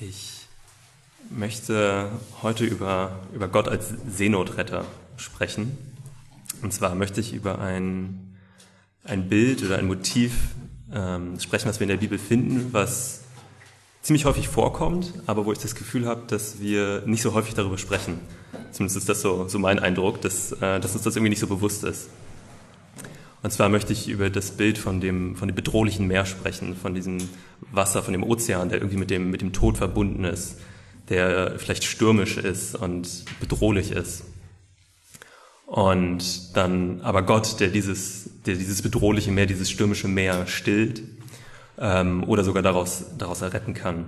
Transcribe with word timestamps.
Ich 0.00 0.46
möchte 1.28 2.08
heute 2.40 2.64
über, 2.64 3.18
über 3.34 3.48
Gott 3.48 3.66
als 3.66 3.94
Seenotretter 4.08 4.84
sprechen. 5.16 5.76
Und 6.62 6.72
zwar 6.72 6.94
möchte 6.94 7.20
ich 7.20 7.32
über 7.32 7.58
ein, 7.60 8.36
ein 9.02 9.28
Bild 9.28 9.64
oder 9.64 9.76
ein 9.76 9.88
Motiv 9.88 10.54
ähm, 10.94 11.40
sprechen, 11.40 11.68
was 11.68 11.80
wir 11.80 11.84
in 11.84 11.88
der 11.88 11.96
Bibel 11.96 12.16
finden, 12.16 12.72
was 12.72 13.22
ziemlich 14.00 14.24
häufig 14.24 14.46
vorkommt, 14.46 15.14
aber 15.26 15.46
wo 15.46 15.52
ich 15.52 15.58
das 15.58 15.74
Gefühl 15.74 16.06
habe, 16.06 16.22
dass 16.28 16.60
wir 16.60 17.02
nicht 17.04 17.22
so 17.22 17.34
häufig 17.34 17.54
darüber 17.54 17.76
sprechen. 17.76 18.20
Zumindest 18.70 18.98
ist 18.98 19.08
das 19.08 19.20
so, 19.20 19.48
so 19.48 19.58
mein 19.58 19.80
Eindruck, 19.80 20.20
dass, 20.20 20.52
äh, 20.52 20.78
dass 20.78 20.94
uns 20.94 21.02
das 21.02 21.16
irgendwie 21.16 21.30
nicht 21.30 21.40
so 21.40 21.48
bewusst 21.48 21.82
ist. 21.82 22.08
Und 23.42 23.52
zwar 23.52 23.68
möchte 23.68 23.92
ich 23.92 24.08
über 24.08 24.30
das 24.30 24.50
Bild 24.52 24.78
von 24.78 25.00
dem, 25.00 25.36
von 25.36 25.48
dem 25.48 25.54
bedrohlichen 25.54 26.06
Meer 26.06 26.26
sprechen, 26.26 26.74
von 26.74 26.94
diesem 26.94 27.18
Wasser, 27.70 28.02
von 28.02 28.12
dem 28.12 28.24
Ozean, 28.24 28.68
der 28.68 28.78
irgendwie 28.78 28.96
mit 28.96 29.10
dem, 29.10 29.30
mit 29.30 29.40
dem 29.40 29.52
Tod 29.52 29.78
verbunden 29.78 30.24
ist, 30.24 30.58
der 31.08 31.58
vielleicht 31.58 31.84
stürmisch 31.84 32.36
ist 32.36 32.74
und 32.74 33.24
bedrohlich 33.40 33.92
ist. 33.92 34.24
Und 35.66 36.56
dann 36.56 37.02
aber 37.02 37.22
Gott, 37.22 37.60
der 37.60 37.68
dieses, 37.68 38.30
der 38.46 38.54
dieses 38.54 38.82
bedrohliche 38.82 39.30
Meer, 39.30 39.46
dieses 39.46 39.70
stürmische 39.70 40.08
Meer 40.08 40.46
stillt 40.46 41.02
ähm, 41.78 42.24
oder 42.24 42.42
sogar 42.42 42.62
daraus, 42.62 43.04
daraus 43.18 43.42
erretten 43.42 43.74
kann. 43.74 44.06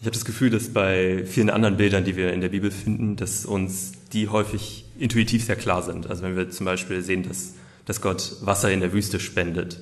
Ich 0.00 0.06
habe 0.06 0.14
das 0.14 0.24
Gefühl, 0.24 0.50
dass 0.50 0.70
bei 0.70 1.24
vielen 1.26 1.50
anderen 1.50 1.76
Bildern, 1.76 2.04
die 2.04 2.16
wir 2.16 2.32
in 2.32 2.40
der 2.40 2.48
Bibel 2.48 2.72
finden, 2.72 3.14
dass 3.14 3.46
uns 3.46 3.92
die 4.12 4.28
häufig 4.28 4.81
intuitiv 5.02 5.44
sehr 5.44 5.56
klar 5.56 5.82
sind. 5.82 6.08
Also 6.08 6.22
wenn 6.22 6.36
wir 6.36 6.48
zum 6.50 6.64
Beispiel 6.64 7.02
sehen, 7.02 7.24
dass, 7.24 7.54
dass 7.84 8.00
Gott 8.00 8.36
Wasser 8.40 8.70
in 8.70 8.80
der 8.80 8.92
Wüste 8.92 9.18
spendet 9.18 9.80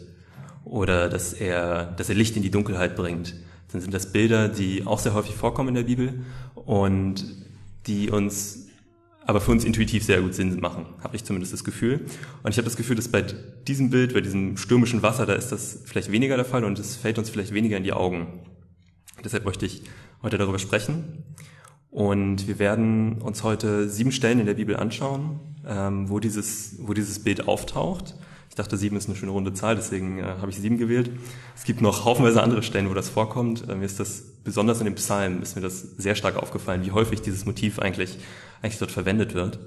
oder 0.64 1.08
dass 1.08 1.32
er, 1.34 1.92
dass 1.96 2.08
er 2.08 2.14
Licht 2.14 2.36
in 2.36 2.42
die 2.42 2.50
Dunkelheit 2.50 2.96
bringt, 2.96 3.34
dann 3.70 3.80
sind 3.80 3.92
das 3.92 4.12
Bilder, 4.12 4.48
die 4.48 4.86
auch 4.86 4.98
sehr 4.98 5.14
häufig 5.14 5.34
vorkommen 5.34 5.68
in 5.68 5.74
der 5.74 5.82
Bibel 5.82 6.24
und 6.54 7.24
die 7.86 8.10
uns 8.10 8.66
aber 9.26 9.40
für 9.40 9.52
uns 9.52 9.64
intuitiv 9.64 10.02
sehr 10.02 10.22
gut 10.22 10.34
Sinn 10.34 10.58
machen, 10.58 10.86
habe 11.04 11.14
ich 11.14 11.22
zumindest 11.22 11.52
das 11.52 11.62
Gefühl. 11.62 12.00
Und 12.42 12.50
ich 12.50 12.56
habe 12.56 12.64
das 12.64 12.76
Gefühl, 12.76 12.96
dass 12.96 13.08
bei 13.08 13.22
diesem 13.68 13.90
Bild, 13.90 14.14
bei 14.14 14.22
diesem 14.22 14.56
stürmischen 14.56 15.02
Wasser, 15.02 15.24
da 15.24 15.34
ist 15.34 15.52
das 15.52 15.82
vielleicht 15.84 16.10
weniger 16.10 16.34
der 16.34 16.44
Fall 16.44 16.64
und 16.64 16.78
es 16.80 16.96
fällt 16.96 17.18
uns 17.18 17.30
vielleicht 17.30 17.52
weniger 17.52 17.76
in 17.76 17.84
die 17.84 17.92
Augen. 17.92 18.40
Deshalb 19.22 19.44
möchte 19.44 19.66
ich 19.66 19.82
heute 20.22 20.36
darüber 20.38 20.58
sprechen. 20.58 21.22
Und 21.90 22.46
wir 22.46 22.58
werden 22.58 23.20
uns 23.20 23.42
heute 23.42 23.88
sieben 23.88 24.12
Stellen 24.12 24.38
in 24.38 24.46
der 24.46 24.54
Bibel 24.54 24.76
anschauen, 24.76 25.40
ähm, 25.66 26.08
wo, 26.08 26.20
dieses, 26.20 26.76
wo 26.78 26.94
dieses 26.94 27.22
Bild 27.22 27.48
auftaucht. 27.48 28.14
Ich 28.48 28.54
dachte, 28.54 28.76
sieben 28.76 28.96
ist 28.96 29.08
eine 29.08 29.16
schöne 29.16 29.32
runde 29.32 29.52
Zahl, 29.54 29.76
deswegen 29.76 30.18
äh, 30.18 30.22
habe 30.22 30.50
ich 30.50 30.56
sieben 30.56 30.78
gewählt. 30.78 31.10
Es 31.56 31.64
gibt 31.64 31.80
noch 31.80 32.04
haufenweise 32.04 32.42
andere 32.42 32.62
Stellen, 32.62 32.88
wo 32.90 32.94
das 32.94 33.08
vorkommt. 33.08 33.68
Äh, 33.68 33.74
mir 33.74 33.86
ist 33.86 33.98
das 33.98 34.22
besonders 34.44 34.78
in 34.78 34.86
dem 34.86 34.94
Psalm 34.94 35.42
ist 35.42 35.56
mir 35.56 35.62
das 35.62 35.80
sehr 35.80 36.14
stark 36.14 36.36
aufgefallen, 36.36 36.84
wie 36.84 36.92
häufig 36.92 37.20
dieses 37.20 37.44
Motiv 37.44 37.78
eigentlich, 37.78 38.18
eigentlich 38.62 38.78
dort 38.78 38.90
verwendet 38.90 39.34
wird. 39.34 39.58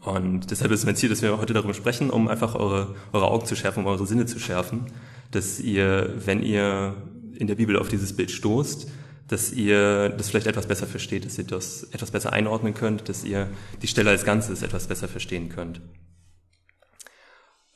Und 0.00 0.50
deshalb 0.50 0.72
ist 0.72 0.86
mein 0.86 0.96
Ziel, 0.96 1.10
dass 1.10 1.20
wir 1.20 1.38
heute 1.38 1.52
darüber 1.52 1.74
sprechen, 1.74 2.10
um 2.10 2.28
einfach 2.28 2.54
eure, 2.54 2.94
eure 3.12 3.28
Augen 3.28 3.46
zu 3.46 3.54
schärfen, 3.54 3.84
um 3.84 3.86
eure 3.86 4.06
Sinne 4.06 4.24
zu 4.24 4.38
schärfen, 4.38 4.86
dass 5.30 5.60
ihr, 5.60 6.14
wenn 6.24 6.42
ihr 6.42 6.94
in 7.36 7.46
der 7.46 7.54
Bibel 7.54 7.76
auf 7.78 7.88
dieses 7.88 8.16
Bild 8.16 8.30
stoßt, 8.30 8.88
dass 9.30 9.52
ihr 9.52 10.08
das 10.08 10.28
vielleicht 10.28 10.48
etwas 10.48 10.66
besser 10.66 10.88
versteht, 10.88 11.24
dass 11.24 11.38
ihr 11.38 11.44
das 11.44 11.84
etwas 11.92 12.10
besser 12.10 12.32
einordnen 12.32 12.74
könnt, 12.74 13.08
dass 13.08 13.22
ihr 13.22 13.48
die 13.80 13.86
Stelle 13.86 14.10
als 14.10 14.24
Ganzes 14.24 14.62
etwas 14.62 14.88
besser 14.88 15.06
verstehen 15.06 15.48
könnt. 15.48 15.80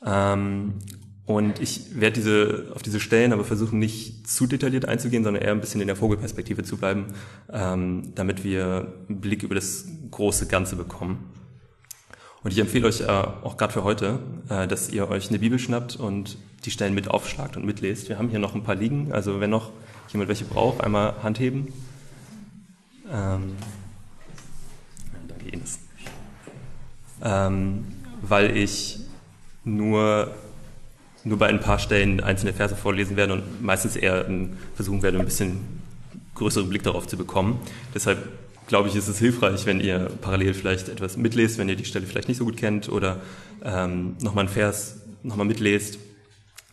Ähm, 0.05 0.79
und 1.25 1.61
ich 1.61 1.97
werde 1.97 2.15
diese, 2.15 2.71
auf 2.75 2.83
diese 2.83 2.99
Stellen 2.99 3.31
aber 3.31 3.45
versuchen, 3.45 3.79
nicht 3.79 4.27
zu 4.27 4.47
detailliert 4.47 4.85
einzugehen, 4.85 5.23
sondern 5.23 5.41
eher 5.41 5.53
ein 5.53 5.61
bisschen 5.61 5.79
in 5.79 5.87
der 5.87 5.95
Vogelperspektive 5.95 6.63
zu 6.63 6.75
bleiben, 6.75 7.13
ähm, 7.49 8.11
damit 8.15 8.43
wir 8.43 8.93
einen 9.07 9.21
Blick 9.21 9.41
über 9.41 9.55
das 9.55 9.85
große 10.11 10.47
Ganze 10.47 10.75
bekommen. 10.75 11.31
Und 12.43 12.51
ich 12.51 12.59
empfehle 12.59 12.85
euch 12.85 12.99
äh, 12.99 13.05
auch 13.05 13.55
gerade 13.55 13.71
für 13.71 13.85
heute, 13.85 14.19
äh, 14.49 14.67
dass 14.67 14.89
ihr 14.89 15.09
euch 15.09 15.29
eine 15.29 15.39
Bibel 15.39 15.57
schnappt 15.57 15.95
und 15.95 16.37
die 16.65 16.71
Stellen 16.71 16.93
mit 16.93 17.09
aufschlagt 17.09 17.55
und 17.55 17.65
mitlest. 17.65 18.09
Wir 18.09 18.17
haben 18.17 18.27
hier 18.27 18.39
noch 18.39 18.55
ein 18.55 18.63
paar 18.63 18.75
liegen, 18.75 19.13
also 19.13 19.39
wenn 19.39 19.51
noch 19.51 19.71
jemand 20.15 20.29
welche 20.29 20.45
braucht, 20.45 20.81
einmal 20.81 21.21
Hand 21.21 21.39
heben. 21.39 21.73
Ähm, 23.11 23.53
danke 25.27 25.49
Ines. 25.49 25.79
Ähm, 27.23 27.85
weil 28.21 28.55
ich 28.57 28.99
nur, 29.63 30.33
nur 31.23 31.37
bei 31.37 31.47
ein 31.47 31.59
paar 31.59 31.79
Stellen 31.79 32.21
einzelne 32.21 32.53
Verse 32.53 32.75
vorlesen 32.75 33.17
werde 33.17 33.33
und 33.33 33.61
meistens 33.61 33.95
eher 33.95 34.25
versuchen 34.75 35.01
werde, 35.01 35.19
ein 35.19 35.25
bisschen 35.25 35.59
größeren 36.35 36.69
Blick 36.69 36.83
darauf 36.83 37.07
zu 37.07 37.17
bekommen. 37.17 37.59
Deshalb 37.93 38.27
glaube 38.67 38.89
ich, 38.89 38.95
ist 38.95 39.07
es 39.07 39.19
hilfreich, 39.19 39.65
wenn 39.65 39.79
ihr 39.79 40.09
parallel 40.21 40.53
vielleicht 40.53 40.89
etwas 40.89 41.17
mitlest, 41.17 41.57
wenn 41.57 41.69
ihr 41.69 41.75
die 41.75 41.85
Stelle 41.85 42.05
vielleicht 42.05 42.27
nicht 42.27 42.37
so 42.37 42.45
gut 42.45 42.57
kennt 42.57 42.89
oder 42.89 43.21
ähm, 43.63 44.15
nochmal 44.21 44.45
einen 44.45 44.53
Vers 44.53 44.97
nochmal 45.23 45.45
mitlest, 45.45 45.99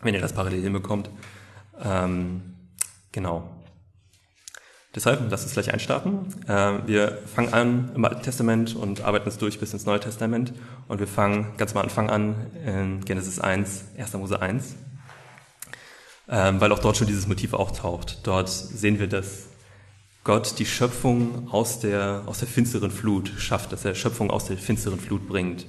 wenn 0.01 0.13
ihr 0.13 0.21
das 0.21 0.33
parallel 0.33 0.61
hinbekommt. 0.61 1.09
Ähm, 1.83 2.52
Genau. 3.13 3.49
Deshalb, 4.95 5.21
lass 5.29 5.43
uns 5.43 5.53
gleich 5.53 5.73
einstarten. 5.73 6.25
Äh, 6.47 6.85
wir 6.85 7.17
fangen 7.33 7.53
an 7.53 7.91
im 7.95 8.05
Alten 8.05 8.21
Testament 8.21 8.75
und 8.75 9.01
arbeiten 9.01 9.25
uns 9.25 9.37
durch 9.37 9.59
bis 9.59 9.73
ins 9.73 9.85
Neue 9.85 9.99
Testament. 9.99 10.53
Und 10.87 10.99
wir 10.99 11.07
fangen 11.07 11.53
ganz 11.57 11.75
am 11.75 11.81
Anfang 11.81 12.09
an 12.09 12.35
in 12.65 13.05
Genesis 13.05 13.39
1, 13.39 13.85
1. 13.97 14.13
Mose 14.13 14.39
1, 14.39 14.75
ähm, 16.29 16.61
weil 16.61 16.71
auch 16.71 16.79
dort 16.79 16.97
schon 16.97 17.07
dieses 17.07 17.27
Motiv 17.27 17.53
auftaucht. 17.53 18.19
Dort 18.23 18.49
sehen 18.49 18.99
wir, 18.99 19.07
dass 19.07 19.47
Gott 20.23 20.59
die 20.59 20.65
Schöpfung 20.65 21.49
aus 21.51 21.79
der, 21.79 22.23
aus 22.27 22.39
der 22.39 22.47
finsteren 22.47 22.91
Flut 22.91 23.31
schafft, 23.37 23.71
dass 23.71 23.85
er 23.85 23.95
Schöpfung 23.95 24.29
aus 24.29 24.45
der 24.45 24.57
finsteren 24.57 24.99
Flut 24.99 25.27
bringt. 25.27 25.65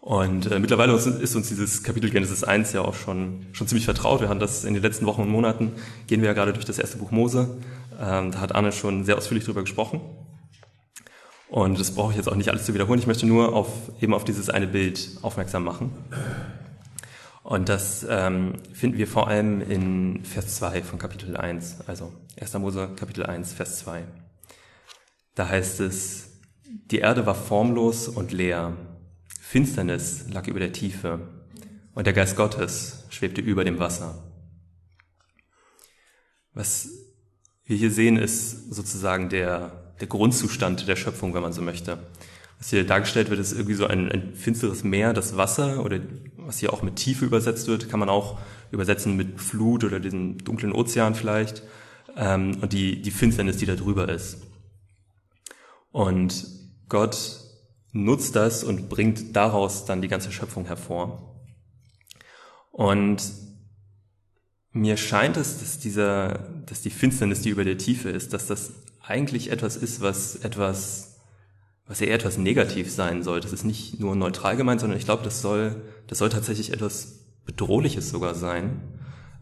Und 0.00 0.50
äh, 0.50 0.58
mittlerweile 0.58 0.94
ist 0.94 1.36
uns 1.36 1.48
dieses 1.48 1.82
Kapitel 1.82 2.08
Genesis 2.10 2.42
1 2.42 2.72
ja 2.72 2.80
auch 2.80 2.94
schon, 2.94 3.46
schon 3.52 3.68
ziemlich 3.68 3.84
vertraut. 3.84 4.22
Wir 4.22 4.30
haben 4.30 4.40
das 4.40 4.64
in 4.64 4.72
den 4.72 4.82
letzten 4.82 5.04
Wochen 5.04 5.22
und 5.22 5.28
Monaten, 5.28 5.72
gehen 6.06 6.22
wir 6.22 6.28
ja 6.28 6.32
gerade 6.32 6.54
durch 6.54 6.64
das 6.64 6.78
erste 6.78 6.96
Buch 6.96 7.10
Mose. 7.10 7.58
Ähm, 8.00 8.32
da 8.32 8.40
hat 8.40 8.54
Anne 8.54 8.72
schon 8.72 9.04
sehr 9.04 9.18
ausführlich 9.18 9.44
drüber 9.44 9.60
gesprochen. 9.60 10.00
Und 11.50 11.78
das 11.78 11.94
brauche 11.94 12.12
ich 12.12 12.16
jetzt 12.16 12.28
auch 12.28 12.34
nicht 12.34 12.48
alles 12.48 12.64
zu 12.64 12.72
wiederholen. 12.72 12.98
Ich 12.98 13.06
möchte 13.06 13.26
nur 13.26 13.54
auf, 13.54 13.68
eben 14.00 14.14
auf 14.14 14.24
dieses 14.24 14.48
eine 14.48 14.68
Bild 14.68 15.18
aufmerksam 15.20 15.64
machen. 15.64 15.92
Und 17.42 17.68
das 17.68 18.06
ähm, 18.08 18.54
finden 18.72 18.96
wir 18.96 19.06
vor 19.06 19.28
allem 19.28 19.60
in 19.60 20.24
Vers 20.24 20.56
2 20.56 20.82
von 20.82 20.98
Kapitel 20.98 21.36
1, 21.36 21.78
also 21.86 22.12
1. 22.40 22.54
Mose 22.54 22.90
Kapitel 22.96 23.26
1, 23.26 23.52
Vers 23.52 23.80
2. 23.80 24.04
Da 25.34 25.48
heißt 25.48 25.80
es, 25.80 26.30
die 26.64 26.98
Erde 26.98 27.26
war 27.26 27.34
formlos 27.34 28.08
und 28.08 28.32
leer 28.32 28.76
Finsternis 29.50 30.26
lag 30.30 30.46
über 30.46 30.60
der 30.60 30.72
Tiefe 30.72 31.26
und 31.94 32.06
der 32.06 32.12
Geist 32.12 32.36
Gottes 32.36 33.02
schwebte 33.10 33.40
über 33.40 33.64
dem 33.64 33.80
Wasser. 33.80 34.22
Was 36.54 36.88
wir 37.64 37.76
hier 37.76 37.90
sehen, 37.90 38.16
ist 38.16 38.72
sozusagen 38.72 39.28
der, 39.28 39.92
der 39.98 40.06
Grundzustand 40.06 40.86
der 40.86 40.94
Schöpfung, 40.94 41.34
wenn 41.34 41.42
man 41.42 41.52
so 41.52 41.62
möchte. 41.62 41.98
Was 42.58 42.70
hier 42.70 42.86
dargestellt 42.86 43.28
wird, 43.28 43.40
ist 43.40 43.50
irgendwie 43.50 43.74
so 43.74 43.88
ein, 43.88 44.08
ein 44.12 44.36
finsteres 44.36 44.84
Meer, 44.84 45.14
das 45.14 45.36
Wasser 45.36 45.84
oder 45.84 45.98
was 46.36 46.58
hier 46.58 46.72
auch 46.72 46.82
mit 46.82 46.94
Tiefe 46.94 47.24
übersetzt 47.24 47.66
wird, 47.66 47.88
kann 47.88 47.98
man 47.98 48.08
auch 48.08 48.38
übersetzen 48.70 49.16
mit 49.16 49.40
Flut 49.40 49.82
oder 49.82 49.98
diesem 49.98 50.38
dunklen 50.38 50.70
Ozean 50.70 51.16
vielleicht 51.16 51.64
ähm, 52.16 52.58
und 52.60 52.72
die, 52.72 53.02
die 53.02 53.10
Finsternis, 53.10 53.56
die 53.56 53.66
da 53.66 53.74
drüber 53.74 54.08
ist. 54.10 54.42
Und 55.90 56.46
Gott 56.88 57.39
nutzt 57.92 58.36
das 58.36 58.64
und 58.64 58.88
bringt 58.88 59.34
daraus 59.34 59.84
dann 59.84 60.02
die 60.02 60.08
ganze 60.08 60.32
Schöpfung 60.32 60.66
hervor. 60.66 61.36
Und 62.70 63.22
mir 64.72 64.96
scheint 64.96 65.36
es, 65.36 65.58
dass 65.58 65.78
dieser, 65.78 66.50
dass 66.66 66.82
die 66.82 66.90
Finsternis, 66.90 67.42
die 67.42 67.50
über 67.50 67.64
der 67.64 67.78
Tiefe 67.78 68.10
ist, 68.10 68.32
dass 68.32 68.46
das 68.46 68.72
eigentlich 69.02 69.50
etwas 69.50 69.76
ist, 69.76 70.00
was 70.00 70.36
etwas, 70.36 71.16
was 71.86 72.00
eher 72.00 72.14
etwas 72.14 72.38
negativ 72.38 72.90
sein 72.90 73.24
soll. 73.24 73.40
Das 73.40 73.52
ist 73.52 73.64
nicht 73.64 73.98
nur 73.98 74.14
neutral 74.14 74.56
gemeint, 74.56 74.80
sondern 74.80 74.98
ich 74.98 75.04
glaube, 75.04 75.24
das 75.24 75.42
soll, 75.42 75.82
das 76.06 76.18
soll 76.18 76.28
tatsächlich 76.28 76.72
etwas 76.72 77.18
Bedrohliches 77.44 78.10
sogar 78.10 78.34
sein. 78.34 78.80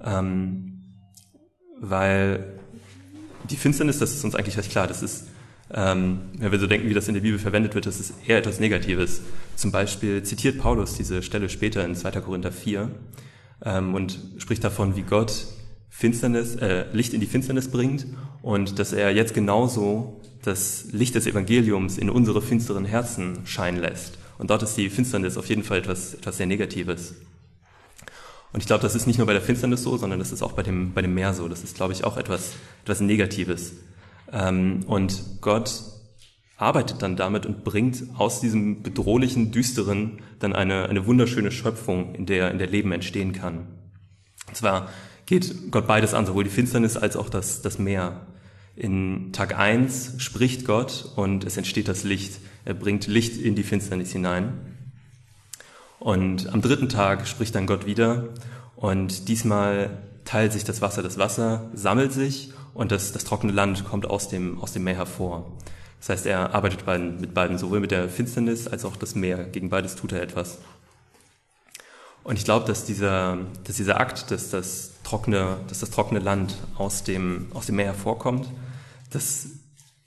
Ähm, 0.03 0.83
weil 1.81 2.59
die 3.51 3.57
Finsternis, 3.57 3.99
das 3.99 4.13
ist 4.13 4.25
uns 4.25 4.35
eigentlich 4.35 4.57
recht 4.57 4.71
klar, 4.71 4.87
das 4.87 5.03
ist 5.03 5.27
ähm, 5.75 6.21
wenn 6.39 6.51
wir 6.51 6.59
so 6.59 6.67
denken, 6.67 6.89
wie 6.89 6.95
das 6.95 7.09
in 7.09 7.15
der 7.15 7.21
Bibel 7.21 7.39
verwendet 7.39 7.75
wird, 7.75 7.87
das 7.87 8.01
ist 8.01 8.15
eher 8.27 8.39
etwas 8.39 8.61
Negatives. 8.61 9.21
Zum 9.57 9.71
Beispiel 9.71 10.23
zitiert 10.23 10.59
Paulus 10.59 10.95
diese 10.95 11.23
Stelle 11.23 11.49
später 11.49 11.85
in 11.85 11.95
2. 11.95 12.13
Korinther 12.21 12.53
4 12.53 12.91
ähm, 13.65 13.95
und 13.95 14.19
spricht 14.39 14.65
davon, 14.65 14.97
wie 14.97 15.03
Gott 15.03 15.47
Finsternis, 15.91 16.55
äh, 16.57 16.87
Licht 16.93 17.13
in 17.13 17.21
die 17.21 17.27
Finsternis 17.27 17.69
bringt 17.69 18.07
und 18.41 18.79
dass 18.79 18.93
er 18.93 19.11
jetzt 19.11 19.35
genauso 19.35 20.21
das 20.43 20.87
Licht 20.93 21.15
des 21.15 21.27
Evangeliums 21.27 21.99
in 21.99 22.09
unsere 22.09 22.41
finsteren 22.41 22.85
Herzen 22.85 23.41
scheinen 23.45 23.81
lässt. 23.81 24.17
Und 24.39 24.51
dort 24.51 24.63
ist 24.63 24.77
die 24.77 24.89
Finsternis 24.89 25.37
auf 25.37 25.47
jeden 25.47 25.65
Fall 25.65 25.79
etwas, 25.79 26.15
etwas 26.15 26.37
sehr 26.37 26.47
Negatives. 26.47 27.17
Und 28.53 28.61
ich 28.61 28.67
glaube, 28.67 28.83
das 28.83 28.95
ist 28.95 29.07
nicht 29.07 29.19
nur 29.19 29.27
bei 29.27 29.33
der 29.33 29.43
Finsternis 29.43 29.83
so, 29.83 29.97
sondern 29.97 30.19
das 30.19 30.33
ist 30.33 30.43
auch 30.43 30.53
bei 30.53 30.63
dem, 30.63 30.95
bei 30.95 31.03
dem 31.03 31.15
Meer 31.15 31.35
so. 31.35 31.49
Das 31.49 31.65
ist, 31.65 31.77
glaube 31.77 31.93
ich, 31.93 32.05
auch 32.05 32.17
etwas, 32.17 32.53
etwas 32.85 33.01
Negatives. 33.01 33.73
Ähm, 34.33 34.85
und 34.87 35.41
Gott 35.41 35.71
arbeitet 36.57 37.03
dann 37.03 37.17
damit 37.17 37.47
und 37.47 37.65
bringt 37.65 38.03
aus 38.17 38.41
diesem 38.41 38.83
bedrohlichen, 38.83 39.53
düsteren 39.53 40.21
dann 40.41 40.55
eine, 40.55 40.89
eine 40.89 41.07
wunderschöne 41.07 41.53
Schöpfung, 41.53 42.15
in 42.15 42.27
der, 42.27 42.51
in 42.51 42.59
der 42.59 42.67
Leben 42.67 42.93
entstehen 42.93 43.33
kann. 43.33 43.69
Und 44.49 44.57
zwar 44.57 44.89
geht 45.27 45.71
Gott 45.71 45.87
beides 45.87 46.15
an, 46.15 46.27
sowohl 46.27 46.45
die 46.45 46.51
Finsternis 46.51 46.97
als 46.97 47.17
auch 47.17 47.29
das, 47.29 47.63
das 47.63 47.79
Meer. 47.79 48.27
In 48.75 49.33
Tag 49.33 49.59
eins 49.59 50.15
spricht 50.19 50.65
Gott 50.65 51.13
und 51.17 51.45
es 51.45 51.57
entsteht 51.57 51.89
das 51.89 52.05
Licht. 52.05 52.41
Er 52.65 52.75
bringt 52.75 53.07
Licht 53.07 53.37
in 53.37 53.55
die 53.55 53.63
Finsternis 53.63 54.13
hinein. 54.13 54.53
Und 55.99 56.53
am 56.53 56.63
dritten 56.63 56.89
Tag 56.89 57.27
spricht 57.27 57.55
dann 57.55 57.67
Gott 57.67 57.87
wieder 57.87 58.29
und 58.77 59.29
diesmal 59.29 59.91
teilt 60.29 60.53
sich 60.53 60.63
das 60.63 60.83
Wasser. 60.83 61.03
Das 61.03 61.17
Wasser 61.17 61.71
sammelt 61.73 62.13
sich 62.13 62.53
und 62.75 62.93
das, 62.93 63.13
das 63.13 63.25
trockene 63.25 63.53
Land 63.53 63.87
kommt 63.87 64.09
aus 64.09 64.29
dem, 64.29 64.61
aus 64.61 64.73
dem 64.73 64.85
Meer 64.85 64.97
hervor. 64.97 65.51
Das 66.01 66.11
heißt, 66.11 66.27
er 66.27 66.55
arbeitet 66.55 66.85
beiden, 66.85 67.19
mit 67.19 67.33
beiden, 67.33 67.57
sowohl 67.57 67.81
mit 67.81 67.91
der 67.91 68.11
Finsternis 68.11 68.69
als 68.69 68.85
auch 68.85 68.97
das 68.97 69.15
Meer. 69.15 69.45
Gegen 69.45 69.71
beides 69.71 69.97
tut 69.97 70.13
er 70.13 70.21
etwas. 70.21 70.59
Und 72.25 72.39
ich 72.39 72.45
glaube, 72.45 72.67
dass 72.67 72.85
dieser, 72.85 73.39
dass 73.65 73.77
dieser 73.77 73.99
Akt, 73.99 74.31
dass 74.31 74.51
das 74.51 74.93
trockene, 75.03 75.57
dass 75.67 75.79
das 75.81 75.91
trockene 75.91 76.21
Land 76.21 76.59
aus 76.77 77.05
dem, 77.05 77.47
aus 77.55 77.65
dem 77.65 77.77
Meer 77.77 77.87
hervorkommt, 77.87 78.49
das 79.11 79.47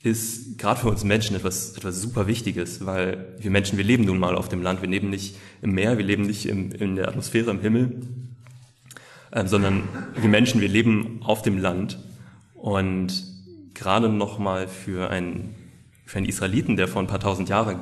ist 0.04 0.60
gerade 0.60 0.82
für 0.82 0.90
uns 0.90 1.04
Menschen 1.04 1.36
etwas, 1.36 1.76
etwas 1.76 2.00
super 2.00 2.28
Wichtiges, 2.28 2.86
weil 2.86 3.36
wir 3.40 3.50
Menschen, 3.50 3.78
wir 3.78 3.86
leben 3.86 4.06
nun 4.06 4.20
mal 4.20 4.36
auf 4.36 4.50
dem 4.50 4.62
Land, 4.62 4.84
wir 4.84 4.90
leben 4.90 5.10
nicht 5.10 5.36
im 5.64 5.72
Meer, 5.72 5.98
wir 5.98 6.06
leben 6.06 6.24
nicht 6.24 6.46
im, 6.46 6.72
in 6.72 6.96
der 6.96 7.08
Atmosphäre, 7.08 7.50
im 7.50 7.60
Himmel, 7.60 8.02
äh, 9.32 9.46
sondern 9.46 9.84
wir 10.16 10.30
Menschen, 10.30 10.62
wir 10.62 10.70
leben 10.70 11.22
auf 11.24 11.42
dem 11.42 11.58
Land 11.58 12.00
und 12.54 13.24
gerade 13.74 14.10
nochmal 14.10 14.68
für 14.68 15.10
einen, 15.10 15.56
für 16.06 16.18
einen 16.18 16.28
Israeliten, 16.28 16.76
der 16.76 16.88
vor 16.88 17.02
ein 17.02 17.08
paar 17.08 17.20
tausend 17.20 17.50
Jahren, 17.50 17.80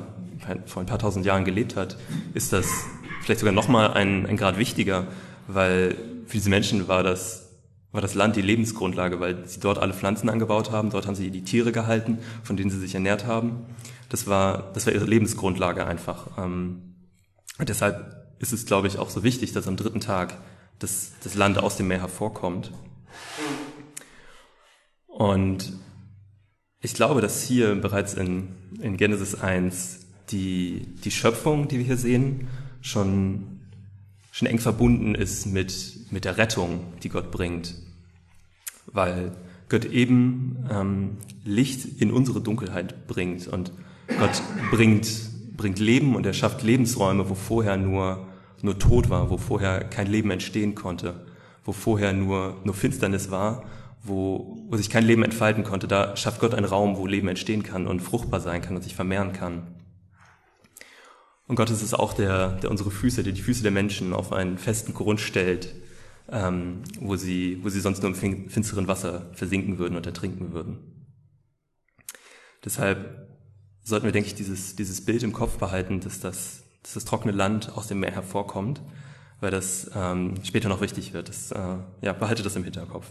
vor 0.66 0.82
ein 0.82 0.86
paar 0.86 0.98
tausend 0.98 1.26
Jahren 1.26 1.44
gelebt 1.44 1.76
hat, 1.76 1.98
ist 2.34 2.52
das 2.52 2.66
vielleicht 3.22 3.40
sogar 3.40 3.52
nochmal 3.52 3.92
ein, 3.92 4.26
ein 4.26 4.36
Grad 4.36 4.58
wichtiger, 4.58 5.06
weil 5.46 5.96
für 6.26 6.36
diese 6.36 6.50
Menschen 6.50 6.88
war 6.88 7.02
das 7.02 7.50
war 7.92 8.00
das 8.00 8.14
Land 8.14 8.36
die 8.36 8.42
Lebensgrundlage, 8.42 9.18
weil 9.18 9.46
sie 9.48 9.58
dort 9.58 9.78
alle 9.78 9.92
Pflanzen 9.92 10.28
angebaut 10.28 10.70
haben, 10.70 10.90
dort 10.90 11.06
haben 11.06 11.16
sie 11.16 11.30
die 11.30 11.42
Tiere 11.42 11.72
gehalten, 11.72 12.18
von 12.44 12.56
denen 12.56 12.70
sie 12.70 12.78
sich 12.78 12.94
ernährt 12.94 13.26
haben. 13.26 13.64
Das 14.08 14.26
war, 14.26 14.70
das 14.74 14.86
war 14.86 14.92
ihre 14.92 15.06
Lebensgrundlage 15.06 15.84
einfach. 15.86 16.38
Ähm, 16.38 16.94
deshalb 17.58 18.34
ist 18.38 18.52
es, 18.52 18.64
glaube 18.64 18.86
ich, 18.86 18.98
auch 18.98 19.10
so 19.10 19.24
wichtig, 19.24 19.52
dass 19.52 19.66
am 19.66 19.76
dritten 19.76 20.00
Tag 20.00 20.38
das, 20.80 21.12
das 21.22 21.34
Land 21.34 21.58
aus 21.58 21.76
dem 21.76 21.88
Meer 21.88 22.00
hervorkommt. 22.00 22.72
Und 25.06 25.72
ich 26.80 26.94
glaube, 26.94 27.20
dass 27.20 27.42
hier 27.42 27.74
bereits 27.76 28.14
in, 28.14 28.48
in 28.80 28.96
Genesis 28.96 29.36
1 29.36 30.06
die, 30.30 30.86
die 31.04 31.10
Schöpfung, 31.10 31.68
die 31.68 31.78
wir 31.78 31.84
hier 31.84 31.96
sehen, 31.96 32.48
schon 32.80 33.60
schon 34.30 34.48
eng 34.48 34.58
verbunden 34.58 35.14
ist 35.14 35.46
mit, 35.46 36.10
mit 36.10 36.24
der 36.24 36.38
Rettung, 36.38 36.84
die 37.02 37.08
Gott 37.08 37.30
bringt. 37.30 37.74
Weil 38.86 39.32
Gott 39.68 39.84
eben 39.84 40.66
ähm, 40.70 41.18
Licht 41.44 42.00
in 42.00 42.10
unsere 42.10 42.40
Dunkelheit 42.40 43.06
bringt 43.06 43.48
und 43.48 43.72
Gott 44.18 44.42
bringt, 44.70 45.08
bringt 45.56 45.78
Leben 45.78 46.16
und 46.16 46.26
er 46.26 46.32
schafft 46.32 46.62
Lebensräume, 46.62 47.28
wo 47.28 47.34
vorher 47.34 47.76
nur, 47.76 48.26
nur 48.62 48.78
Tod 48.78 49.10
war, 49.10 49.30
wo 49.30 49.38
vorher 49.38 49.84
kein 49.84 50.06
Leben 50.06 50.30
entstehen 50.30 50.74
konnte, 50.74 51.26
wo 51.64 51.72
vorher 51.72 52.12
nur, 52.12 52.60
nur 52.64 52.74
Finsternis 52.74 53.30
war, 53.30 53.64
wo, 54.02 54.58
wo 54.68 54.76
sich 54.76 54.90
kein 54.90 55.04
Leben 55.04 55.22
entfalten 55.22 55.64
konnte. 55.64 55.88
Da 55.88 56.16
schafft 56.16 56.40
Gott 56.40 56.54
einen 56.54 56.66
Raum, 56.66 56.96
wo 56.96 57.06
Leben 57.06 57.28
entstehen 57.28 57.62
kann 57.62 57.86
und 57.86 58.00
fruchtbar 58.00 58.40
sein 58.40 58.62
kann 58.62 58.76
und 58.76 58.82
sich 58.82 58.94
vermehren 58.94 59.32
kann. 59.32 59.74
Und 61.46 61.56
Gott 61.56 61.70
ist 61.70 61.82
es 61.82 61.94
auch, 61.94 62.12
der, 62.12 62.52
der 62.58 62.70
unsere 62.70 62.90
Füße, 62.90 63.24
der 63.24 63.32
die 63.32 63.42
Füße 63.42 63.62
der 63.62 63.72
Menschen 63.72 64.12
auf 64.12 64.32
einen 64.32 64.56
festen 64.56 64.94
Grund 64.94 65.20
stellt, 65.20 65.74
ähm, 66.30 66.82
wo, 67.00 67.16
sie, 67.16 67.58
wo 67.62 67.68
sie 67.68 67.80
sonst 67.80 68.02
nur 68.02 68.12
im 68.12 68.48
finsteren 68.48 68.86
Wasser 68.86 69.30
versinken 69.34 69.78
würden 69.78 69.96
und 69.96 70.06
ertrinken 70.06 70.52
würden. 70.52 70.78
Deshalb 72.64 73.28
sollten 73.82 74.04
wir, 74.04 74.12
denke 74.12 74.28
ich, 74.28 74.34
dieses, 74.34 74.76
dieses 74.76 75.04
Bild 75.04 75.22
im 75.22 75.32
Kopf 75.32 75.58
behalten, 75.58 76.00
dass 76.00 76.20
das, 76.20 76.62
dass 76.82 76.94
das 76.94 77.04
trockene 77.04 77.32
Land 77.32 77.76
aus 77.76 77.88
dem 77.88 78.00
Meer 78.00 78.12
hervorkommt, 78.12 78.80
weil 79.40 79.50
das 79.50 79.90
ähm, 79.94 80.36
später 80.44 80.68
noch 80.68 80.80
wichtig 80.80 81.12
wird. 81.12 81.28
Das, 81.28 81.52
äh, 81.52 81.76
ja, 82.02 82.12
behalte 82.12 82.42
das 82.42 82.56
im 82.56 82.64
Hinterkopf. 82.64 83.06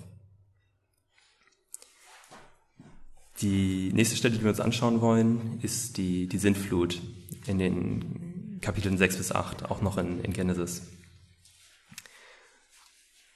Die 3.42 3.92
nächste 3.94 4.18
Stelle, 4.18 4.36
die 4.36 4.44
wir 4.44 4.50
uns 4.50 4.60
anschauen 4.60 5.02
wollen, 5.02 5.60
ist 5.62 5.98
die, 5.98 6.28
die 6.28 6.38
Sintflut 6.38 7.02
in 7.48 7.58
den 7.58 8.60
Kapiteln 8.62 8.98
6 8.98 9.18
bis 9.18 9.32
8, 9.32 9.72
auch 9.72 9.82
noch 9.82 9.98
in, 9.98 10.22
in 10.22 10.34
Genesis. 10.34 10.82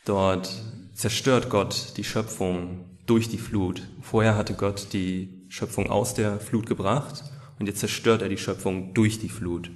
Dort 0.06 0.62
zerstört 0.94 1.50
Gott 1.50 1.94
die 1.96 2.04
Schöpfung 2.04 2.86
durch 3.06 3.30
die 3.30 3.38
Flut. 3.38 3.88
Vorher 4.02 4.36
hatte 4.36 4.54
Gott 4.54 4.92
die 4.92 5.46
Schöpfung 5.48 5.90
aus 5.90 6.14
der 6.14 6.40
Flut 6.42 6.66
gebracht 6.66 7.24
und 7.60 7.68
jetzt 7.68 7.80
zerstört 7.80 8.22
er 8.22 8.30
die 8.30 8.38
Schöpfung 8.38 8.94
durch 8.94 9.20
die 9.20 9.30
Flut. 9.30 9.72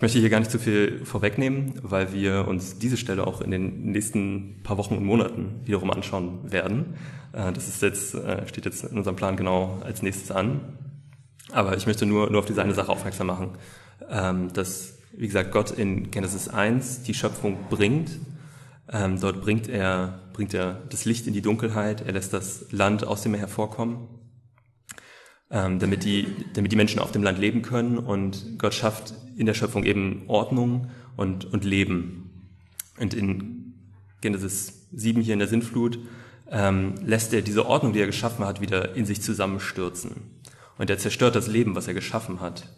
Ich 0.00 0.02
möchte 0.02 0.18
hier 0.18 0.30
gar 0.30 0.38
nicht 0.38 0.50
zu 0.50 0.58
viel 0.58 1.04
vorwegnehmen, 1.04 1.74
weil 1.82 2.14
wir 2.14 2.48
uns 2.48 2.78
diese 2.78 2.96
Stelle 2.96 3.26
auch 3.26 3.42
in 3.42 3.50
den 3.50 3.92
nächsten 3.92 4.62
paar 4.62 4.78
Wochen 4.78 4.96
und 4.96 5.04
Monaten 5.04 5.60
wiederum 5.66 5.90
anschauen 5.90 6.38
werden. 6.50 6.94
Äh, 7.34 7.52
das 7.52 7.68
ist 7.68 7.82
jetzt, 7.82 8.14
äh, 8.14 8.48
steht 8.48 8.64
jetzt 8.64 8.82
in 8.82 8.96
unserem 8.96 9.16
Plan 9.16 9.36
genau 9.36 9.78
als 9.84 10.00
nächstes 10.00 10.30
an. 10.30 10.78
Aber 11.52 11.76
ich 11.76 11.86
möchte 11.86 12.06
nur, 12.06 12.30
nur 12.30 12.38
auf 12.38 12.46
diese 12.46 12.62
eine 12.62 12.72
Sache 12.72 12.88
aufmerksam 12.88 13.26
machen, 13.26 13.50
ähm, 14.08 14.50
dass, 14.54 14.96
wie 15.12 15.26
gesagt, 15.26 15.52
Gott 15.52 15.70
in 15.70 16.10
Genesis 16.10 16.48
1 16.48 17.02
die 17.02 17.12
Schöpfung 17.12 17.58
bringt. 17.68 18.12
Ähm, 18.90 19.20
dort 19.20 19.42
bringt 19.42 19.68
er, 19.68 20.20
bringt 20.32 20.54
er 20.54 20.80
das 20.88 21.04
Licht 21.04 21.26
in 21.26 21.34
die 21.34 21.42
Dunkelheit, 21.42 22.06
er 22.06 22.14
lässt 22.14 22.32
das 22.32 22.72
Land 22.72 23.06
aus 23.06 23.20
dem 23.20 23.32
Meer 23.32 23.42
hervorkommen, 23.42 23.98
ähm, 25.50 25.78
damit, 25.78 26.04
die, 26.04 26.28
damit 26.54 26.72
die 26.72 26.76
Menschen 26.76 27.00
auf 27.00 27.12
dem 27.12 27.22
Land 27.22 27.38
leben 27.38 27.62
können. 27.62 27.98
Und 27.98 28.58
Gott 28.58 28.74
schafft 28.74 29.14
in 29.36 29.46
der 29.46 29.54
Schöpfung 29.54 29.84
eben 29.84 30.22
Ordnung 30.28 30.90
und, 31.16 31.44
und 31.44 31.64
Leben. 31.64 32.48
Und 32.98 33.14
in 33.14 33.74
Genesis 34.20 34.88
7 34.92 35.22
hier 35.22 35.32
in 35.32 35.38
der 35.38 35.48
Sintflut 35.48 35.98
ähm, 36.50 36.94
lässt 37.04 37.32
er 37.32 37.42
diese 37.42 37.66
Ordnung, 37.66 37.92
die 37.92 38.00
er 38.00 38.06
geschaffen 38.06 38.44
hat, 38.44 38.60
wieder 38.60 38.94
in 38.96 39.06
sich 39.06 39.22
zusammenstürzen. 39.22 40.12
Und 40.78 40.90
er 40.90 40.98
zerstört 40.98 41.36
das 41.36 41.46
Leben, 41.46 41.74
was 41.74 41.88
er 41.88 41.94
geschaffen 41.94 42.40
hat. 42.40 42.68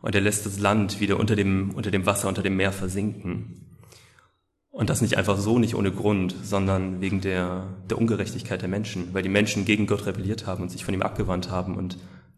Und 0.00 0.14
er 0.14 0.20
lässt 0.20 0.46
das 0.46 0.58
Land 0.58 1.00
wieder 1.00 1.18
unter 1.18 1.36
dem, 1.36 1.70
unter 1.74 1.90
dem 1.90 2.06
Wasser, 2.06 2.28
unter 2.28 2.42
dem 2.42 2.56
Meer 2.56 2.72
versinken. 2.72 3.66
Und 4.70 4.90
das 4.90 5.00
nicht 5.00 5.16
einfach 5.16 5.38
so, 5.38 5.58
nicht 5.58 5.74
ohne 5.74 5.90
Grund, 5.90 6.34
sondern 6.42 7.00
wegen 7.00 7.22
der, 7.22 7.66
der 7.88 7.96
Ungerechtigkeit 7.96 8.60
der 8.60 8.68
Menschen, 8.68 9.14
weil 9.14 9.22
die 9.22 9.30
Menschen 9.30 9.64
gegen 9.64 9.86
Gott 9.86 10.04
rebelliert 10.04 10.46
haben 10.46 10.64
und 10.64 10.70
sich 10.70 10.84
von 10.84 10.92
ihm 10.92 11.00
abgewandt 11.00 11.50
haben 11.50 11.76
und 11.76 11.96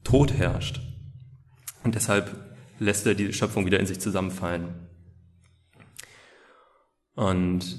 Tod 0.09 0.33
herrscht. 0.33 0.81
Und 1.85 1.95
deshalb 1.95 2.35
lässt 2.79 3.05
er 3.05 3.15
die 3.15 3.31
Schöpfung 3.35 3.67
wieder 3.67 3.79
in 3.79 3.85
sich 3.85 4.01
zusammenfallen. 4.01 4.71
Und 7.15 7.77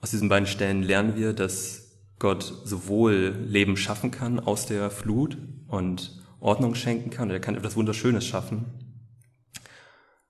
aus 0.00 0.12
diesen 0.12 0.30
beiden 0.30 0.46
Stellen 0.46 0.82
lernen 0.82 1.16
wir, 1.16 1.34
dass 1.34 2.06
Gott 2.18 2.62
sowohl 2.64 3.34
Leben 3.46 3.76
schaffen 3.76 4.10
kann 4.10 4.40
aus 4.40 4.64
der 4.64 4.90
Flut 4.90 5.36
und 5.68 6.22
Ordnung 6.40 6.74
schenken 6.74 7.10
kann, 7.10 7.28
er 7.28 7.38
kann 7.38 7.54
etwas 7.54 7.76
Wunderschönes 7.76 8.24
schaffen. 8.24 8.64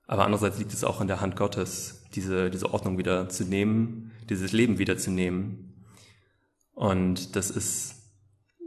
Aber 0.09 0.25
andererseits 0.25 0.59
liegt 0.59 0.73
es 0.73 0.82
auch 0.82 1.00
in 1.00 1.06
der 1.06 1.20
Hand 1.20 1.37
Gottes, 1.37 2.02
diese, 2.16 2.50
diese 2.50 2.75
Ordnung 2.75 2.99
wieder 2.99 3.28
zu 3.28 3.44
nehmen, 3.44 4.11
dieses 4.28 4.50
Leben 4.50 4.78
wieder 4.78 4.99
zu 4.99 5.12
nehmen. 5.12 5.85
Und 6.75 7.37
das 7.37 7.52
ist 7.52 8.00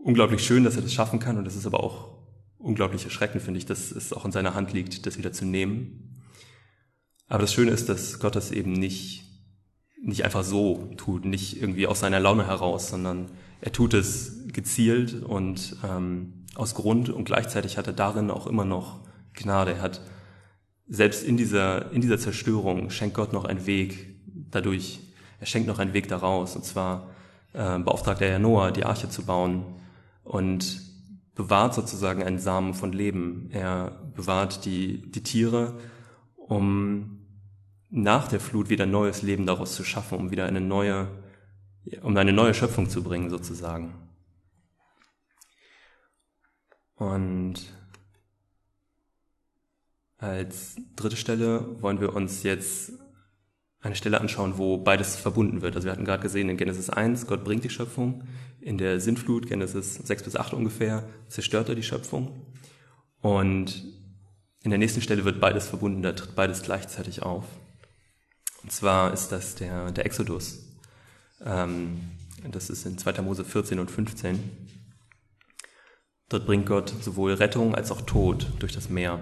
unglaublich 0.04 0.46
schön, 0.46 0.64
dass 0.64 0.76
er 0.76 0.82
das 0.82 0.94
schaffen 0.94 1.20
kann 1.20 1.38
und 1.38 1.46
das 1.46 1.56
ist 1.56 1.66
aber 1.66 1.84
auch 1.84 2.10
unglaublich 2.58 3.04
erschreckend, 3.04 3.42
finde 3.42 3.58
ich, 3.58 3.66
dass 3.66 3.92
es 3.92 4.14
auch 4.14 4.26
in 4.26 4.32
seiner 4.32 4.54
Hand 4.54 4.74
liegt, 4.74 5.06
das 5.06 5.18
wieder 5.18 5.34
zu 5.34 5.46
nehmen. 5.46 6.22
Aber 7.28 7.40
das 7.40 7.54
Schöne 7.54 7.72
ist, 7.72 7.90
dass 7.90 8.20
Gott 8.20 8.36
das 8.36 8.52
eben 8.52 8.74
nicht, 8.74 9.24
nicht 10.02 10.24
einfach 10.24 10.44
so 10.44 10.90
tut, 10.98 11.26
nicht 11.26 11.62
irgendwie 11.62 11.88
aus 11.88 12.02
seiner 12.02 12.20
Laune 12.20 12.46
heraus, 12.46 12.90
sondern 12.90 13.32
er 13.62 13.72
tut 13.72 13.94
es 13.94 14.48
gezielt 14.48 15.24
und 15.24 15.78
ähm, 15.84 16.46
aus 16.56 16.76
Grund 16.76 17.10
und 17.10 17.24
gleichzeitig 17.24 17.78
hat 17.78 17.88
er 17.88 17.94
darin 17.94 18.30
auch 18.30 18.46
immer 18.46 18.66
noch 18.66 19.00
Gnade. 19.34 19.74
Er 19.74 19.82
hat 19.82 20.02
selbst 20.88 21.24
in 21.24 21.38
dieser, 21.38 21.92
in 21.92 22.02
dieser 22.02 22.20
Zerstörung 22.20 22.90
schenkt 22.90 23.16
Gott 23.16 23.34
noch 23.34 23.46
einen 23.46 23.66
Weg 23.66 24.16
dadurch. 24.52 25.00
Er 25.40 25.48
schenkt 25.48 25.68
noch 25.68 25.80
einen 25.80 25.94
Weg 25.94 26.08
daraus. 26.10 26.56
Und 26.56 26.66
zwar 26.66 27.10
äh, 27.54 27.80
beauftragt 27.80 28.22
er 28.22 28.30
ja 28.30 28.40
Noah, 28.40 28.72
die 28.72 28.86
Arche 28.86 29.10
zu 29.10 29.26
bauen 29.26 29.64
und 30.24 30.82
bewahrt 31.36 31.74
sozusagen 31.74 32.24
einen 32.24 32.40
Samen 32.40 32.74
von 32.74 32.92
Leben. 32.94 33.50
Er 33.52 34.12
bewahrt 34.16 34.66
die, 34.66 35.10
die 35.12 35.24
Tiere, 35.24 35.80
um 36.36 37.20
nach 37.90 38.28
der 38.28 38.40
Flut 38.40 38.70
wieder 38.70 38.86
neues 38.86 39.22
Leben 39.22 39.46
daraus 39.46 39.76
zu 39.76 39.84
schaffen, 39.84 40.18
um 40.18 40.32
wieder 40.32 40.46
eine 40.46 40.62
neue, 40.62 41.08
um 42.02 42.16
eine 42.18 42.34
neue 42.34 42.54
Schöpfung 42.54 42.90
zu 42.90 43.04
bringen, 43.04 43.30
sozusagen. 43.30 43.94
Und 46.96 47.56
als 50.18 50.78
dritte 50.96 51.18
Stelle 51.18 51.82
wollen 51.82 52.00
wir 52.00 52.16
uns 52.16 52.44
jetzt 52.44 52.94
eine 53.84 53.96
Stelle 53.96 54.20
anschauen, 54.22 54.58
wo 54.58 54.78
beides 54.78 55.18
verbunden 55.18 55.62
wird. 55.62 55.76
Also 55.76 55.86
wir 55.86 55.92
hatten 55.92 56.06
gerade 56.06 56.24
gesehen 56.24 56.50
in 56.50 56.58
Genesis 56.58 56.90
1, 56.90 57.28
Gott 57.28 57.44
bringt 57.44 57.66
die 57.66 57.70
Schöpfung. 57.70 58.24
In 58.62 58.78
der 58.78 59.02
Sintflut, 59.02 59.48
Genesis 59.48 59.96
6 59.96 60.24
bis 60.24 60.36
8 60.38 60.54
ungefähr, 60.54 61.04
zerstört 61.28 61.68
er 61.68 61.76
die 61.76 61.84
Schöpfung. 61.84 62.32
Und 63.22 63.84
in 64.64 64.70
der 64.70 64.80
nächsten 64.80 65.02
Stelle 65.02 65.26
wird 65.26 65.42
beides 65.42 65.68
verbunden, 65.68 66.02
da 66.02 66.14
tritt 66.14 66.34
beides 66.34 66.62
gleichzeitig 66.62 67.24
auf. 67.24 67.44
Und 68.64 68.72
zwar 68.72 69.12
ist 69.12 69.34
das 69.34 69.56
der, 69.56 69.92
der 69.92 70.06
Exodus. 70.06 70.60
Ähm, 71.46 72.00
das 72.50 72.70
ist 72.70 72.86
in 72.86 72.98
2. 72.98 73.22
Mose 73.22 73.44
14 73.44 73.80
und 73.80 73.92
15. 73.92 74.40
Dort 76.30 76.46
bringt 76.46 76.66
Gott 76.66 76.94
sowohl 77.02 77.34
Rettung 77.34 77.76
als 77.76 77.92
auch 77.92 78.02
Tod 78.02 78.48
durch 78.60 78.72
das 78.72 78.90
Meer. 78.90 79.22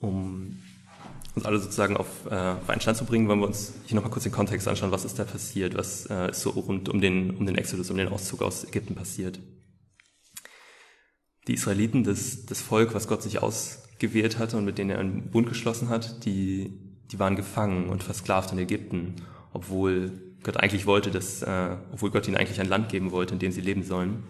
Um 0.00 0.58
uns 1.34 1.44
alle 1.44 1.58
sozusagen 1.58 1.96
auf, 1.96 2.26
äh, 2.28 2.34
auf 2.34 2.68
einen 2.68 2.80
Stand 2.80 2.98
zu 2.98 3.04
bringen, 3.04 3.28
wollen 3.28 3.40
wir 3.40 3.46
uns 3.46 3.74
hier 3.86 3.94
nochmal 3.94 4.10
kurz 4.10 4.24
den 4.24 4.32
Kontext 4.32 4.66
anschauen. 4.66 4.90
Was 4.90 5.04
ist 5.04 5.18
da 5.18 5.24
passiert? 5.24 5.76
Was 5.76 6.06
äh, 6.06 6.30
ist 6.30 6.40
so 6.40 6.50
rund 6.50 6.88
um 6.88 7.00
den, 7.00 7.36
um 7.36 7.46
den 7.46 7.56
Exodus, 7.56 7.90
um 7.90 7.96
den 7.96 8.08
Auszug 8.08 8.42
aus 8.42 8.64
Ägypten 8.64 8.94
passiert? 8.94 9.40
Die 11.46 11.54
Israeliten, 11.54 12.04
das, 12.04 12.46
das 12.46 12.60
Volk, 12.60 12.94
was 12.94 13.08
Gott 13.08 13.22
sich 13.22 13.42
ausgewählt 13.42 14.38
hatte 14.38 14.56
und 14.56 14.64
mit 14.64 14.78
denen 14.78 14.90
er 14.90 14.98
einen 14.98 15.30
Bund 15.30 15.48
geschlossen 15.48 15.88
hat, 15.88 16.24
die, 16.24 16.78
die 17.10 17.18
waren 17.18 17.36
gefangen 17.36 17.88
und 17.88 18.02
versklavt 18.02 18.52
in 18.52 18.58
Ägypten, 18.58 19.16
obwohl 19.52 20.12
Gott 20.42 20.56
eigentlich 20.56 20.86
wollte, 20.86 21.10
dass, 21.10 21.42
äh, 21.42 21.76
obwohl 21.92 22.10
Gott 22.10 22.26
ihnen 22.26 22.36
eigentlich 22.36 22.60
ein 22.60 22.68
Land 22.68 22.88
geben 22.88 23.10
wollte, 23.10 23.34
in 23.34 23.40
dem 23.40 23.52
sie 23.52 23.60
leben 23.60 23.82
sollen. 23.82 24.24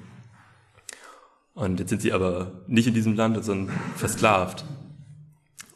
Und 1.54 1.78
jetzt 1.80 1.90
sind 1.90 2.02
sie 2.02 2.12
aber 2.12 2.62
nicht 2.66 2.86
in 2.86 2.94
diesem 2.94 3.14
Land, 3.14 3.42
sondern 3.44 3.76
versklavt. 3.96 4.64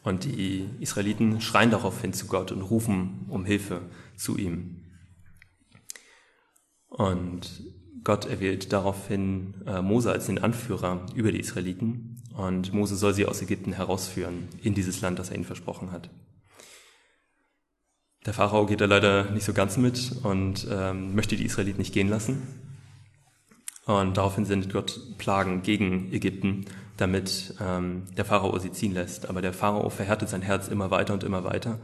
Und 0.05 0.23
die 0.23 0.69
Israeliten 0.79 1.41
schreien 1.41 1.71
daraufhin 1.71 2.13
zu 2.13 2.27
Gott 2.27 2.51
und 2.51 2.61
rufen 2.61 3.25
um 3.27 3.43
Hilfe 3.43 3.81
zu 4.15 4.37
ihm. 4.37 4.83
Und 6.87 7.63
Gott 8.03 8.25
erwählt 8.25 8.71
daraufhin 8.71 9.55
äh, 9.65 9.81
Mose 9.81 10.11
als 10.11 10.27
den 10.27 10.37
Anführer 10.37 11.07
über 11.15 11.31
die 11.31 11.39
Israeliten 11.39 12.21
und 12.35 12.71
Mose 12.71 12.95
soll 12.95 13.13
sie 13.13 13.25
aus 13.25 13.41
Ägypten 13.41 13.73
herausführen 13.73 14.47
in 14.61 14.75
dieses 14.75 15.01
Land, 15.01 15.17
das 15.17 15.29
er 15.29 15.35
ihnen 15.35 15.45
versprochen 15.45 15.91
hat. 15.91 16.09
Der 18.25 18.33
Pharao 18.33 18.65
geht 18.65 18.81
da 18.81 18.85
leider 18.85 19.31
nicht 19.31 19.45
so 19.45 19.53
ganz 19.53 19.77
mit 19.77 20.17
und 20.23 20.67
ähm, 20.69 21.15
möchte 21.15 21.35
die 21.35 21.45
Israeliten 21.45 21.79
nicht 21.79 21.93
gehen 21.93 22.09
lassen. 22.09 22.43
Und 23.85 24.17
daraufhin 24.17 24.45
sendet 24.45 24.73
Gott 24.73 24.99
Plagen 25.17 25.61
gegen 25.61 26.11
Ägypten, 26.11 26.65
damit 26.97 27.55
ähm, 27.59 28.03
der 28.15 28.25
Pharao 28.25 28.57
sie 28.59 28.71
ziehen 28.71 28.93
lässt. 28.93 29.29
Aber 29.29 29.41
der 29.41 29.53
Pharao 29.53 29.89
verhärtet 29.89 30.29
sein 30.29 30.41
Herz 30.41 30.67
immer 30.67 30.91
weiter 30.91 31.13
und 31.13 31.23
immer 31.23 31.43
weiter 31.43 31.79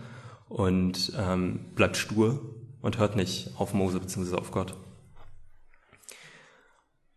und 0.49 1.13
ähm, 1.17 1.59
bleibt 1.75 1.97
stur 1.97 2.39
und 2.81 2.97
hört 2.97 3.15
nicht 3.15 3.51
auf 3.57 3.73
Mose 3.73 3.99
bzw. 3.99 4.35
auf 4.35 4.51
Gott. 4.51 4.75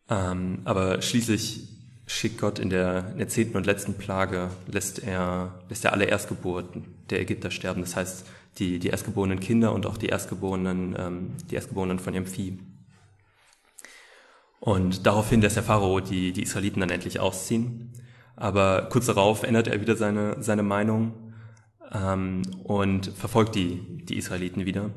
Ähm, 0.08 0.60
aber 0.64 1.00
schließlich 1.02 1.68
schickt 2.06 2.38
Gott 2.38 2.58
in 2.58 2.70
der, 2.70 3.10
in 3.12 3.18
der 3.18 3.28
zehnten 3.28 3.56
und 3.56 3.66
letzten 3.66 3.94
Plage, 3.94 4.50
lässt 4.66 4.98
er, 4.98 5.60
lässt 5.68 5.84
er 5.84 5.92
alle 5.92 6.04
Erstgeburten 6.04 6.84
der 7.10 7.20
Ägypter 7.20 7.50
sterben. 7.50 7.80
Das 7.80 7.96
heißt, 7.96 8.26
die, 8.58 8.78
die 8.78 8.88
erstgeborenen 8.88 9.40
Kinder 9.40 9.72
und 9.72 9.86
auch 9.86 9.96
die 9.96 10.06
Erstgeborenen, 10.06 10.94
ähm, 10.98 11.30
die 11.50 11.54
Erstgeborenen 11.54 11.98
von 11.98 12.14
ihrem 12.14 12.26
Vieh. 12.26 12.58
Und 14.64 15.04
daraufhin 15.04 15.42
lässt 15.42 15.56
der 15.56 15.62
Pharao 15.62 16.00
die, 16.00 16.32
die 16.32 16.42
Israeliten 16.42 16.80
dann 16.80 16.88
endlich 16.88 17.20
ausziehen. 17.20 17.92
Aber 18.34 18.88
kurz 18.90 19.04
darauf 19.04 19.42
ändert 19.42 19.68
er 19.68 19.78
wieder 19.82 19.94
seine, 19.94 20.42
seine 20.42 20.62
Meinung 20.62 21.12
ähm, 21.92 22.40
und 22.62 23.08
verfolgt 23.08 23.56
die, 23.56 23.82
die 24.06 24.16
Israeliten 24.16 24.64
wieder 24.64 24.88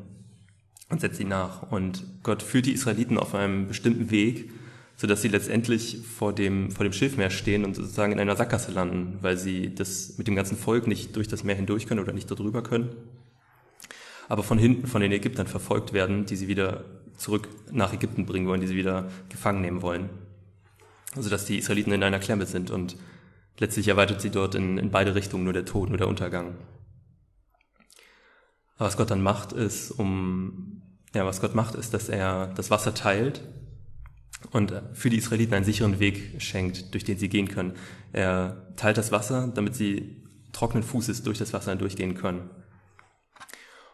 und 0.89 1.01
setzt 1.01 1.17
sie 1.17 1.25
nach. 1.25 1.69
Und 1.69 2.05
Gott 2.23 2.43
führt 2.43 2.65
die 2.65 2.71
Israeliten 2.71 3.17
auf 3.17 3.35
einem 3.35 3.67
bestimmten 3.67 4.09
Weg, 4.09 4.51
sodass 4.95 5.21
sie 5.21 5.27
letztendlich 5.27 5.97
vor 6.17 6.31
dem, 6.31 6.71
vor 6.71 6.85
dem 6.85 6.93
Schilfmeer 6.93 7.29
stehen 7.29 7.65
und 7.65 7.75
sozusagen 7.75 8.13
in 8.13 8.21
einer 8.21 8.37
Sackgasse 8.37 8.71
landen, 8.71 9.17
weil 9.19 9.35
sie 9.35 9.75
das 9.75 10.17
mit 10.17 10.27
dem 10.27 10.35
ganzen 10.37 10.55
Volk 10.55 10.87
nicht 10.87 11.13
durch 11.17 11.27
das 11.27 11.43
Meer 11.43 11.55
hindurch 11.55 11.87
können 11.87 11.99
oder 11.99 12.13
nicht 12.13 12.31
darüber 12.31 12.63
können. 12.63 12.95
Aber 14.29 14.43
von 14.43 14.59
hinten 14.59 14.87
von 14.87 15.01
den 15.01 15.11
Ägyptern 15.11 15.47
verfolgt 15.47 15.91
werden, 15.91 16.25
die 16.25 16.37
sie 16.37 16.47
wieder 16.47 16.85
zurück 17.17 17.49
nach 17.71 17.93
Ägypten 17.93 18.25
bringen 18.25 18.47
wollen, 18.47 18.61
die 18.61 18.67
sie 18.67 18.75
wieder 18.75 19.09
gefangen 19.29 19.61
nehmen 19.61 19.81
wollen. 19.81 20.09
Also 21.15 21.29
dass 21.29 21.45
die 21.45 21.57
Israeliten 21.57 21.91
in 21.91 22.03
einer 22.03 22.19
Klemme 22.19 22.45
sind 22.45 22.71
und 22.71 22.95
letztlich 23.59 23.87
erweitert 23.87 24.21
sie 24.21 24.29
dort 24.29 24.55
in, 24.55 24.77
in 24.77 24.91
beide 24.91 25.15
Richtungen 25.15 25.43
nur 25.43 25.53
der 25.53 25.65
Tod, 25.65 25.89
nur 25.89 25.97
der 25.97 26.07
Untergang. 26.07 26.55
Aber 28.75 28.87
was 28.87 28.97
Gott 28.97 29.09
dann 29.09 29.21
macht, 29.21 29.53
ist, 29.53 29.91
um, 29.91 30.83
ja, 31.15 31.25
was 31.25 31.41
Gott 31.41 31.55
macht, 31.55 31.73
ist, 31.75 31.93
dass 31.93 32.09
er 32.09 32.53
das 32.55 32.69
Wasser 32.69 32.93
teilt 32.93 33.41
und 34.51 34.71
für 34.93 35.09
die 35.09 35.17
Israeliten 35.17 35.55
einen 35.55 35.65
sicheren 35.65 35.99
Weg 35.99 36.39
schenkt, 36.41 36.93
durch 36.93 37.03
den 37.03 37.17
sie 37.17 37.29
gehen 37.29 37.47
können. 37.47 37.73
Er 38.13 38.67
teilt 38.75 38.97
das 38.97 39.11
Wasser, 39.11 39.51
damit 39.53 39.75
sie 39.75 40.21
trockenen 40.51 40.83
Fußes 40.83 41.23
durch 41.23 41.39
das 41.39 41.53
Wasser 41.53 41.75
durchgehen 41.75 42.13
können 42.13 42.49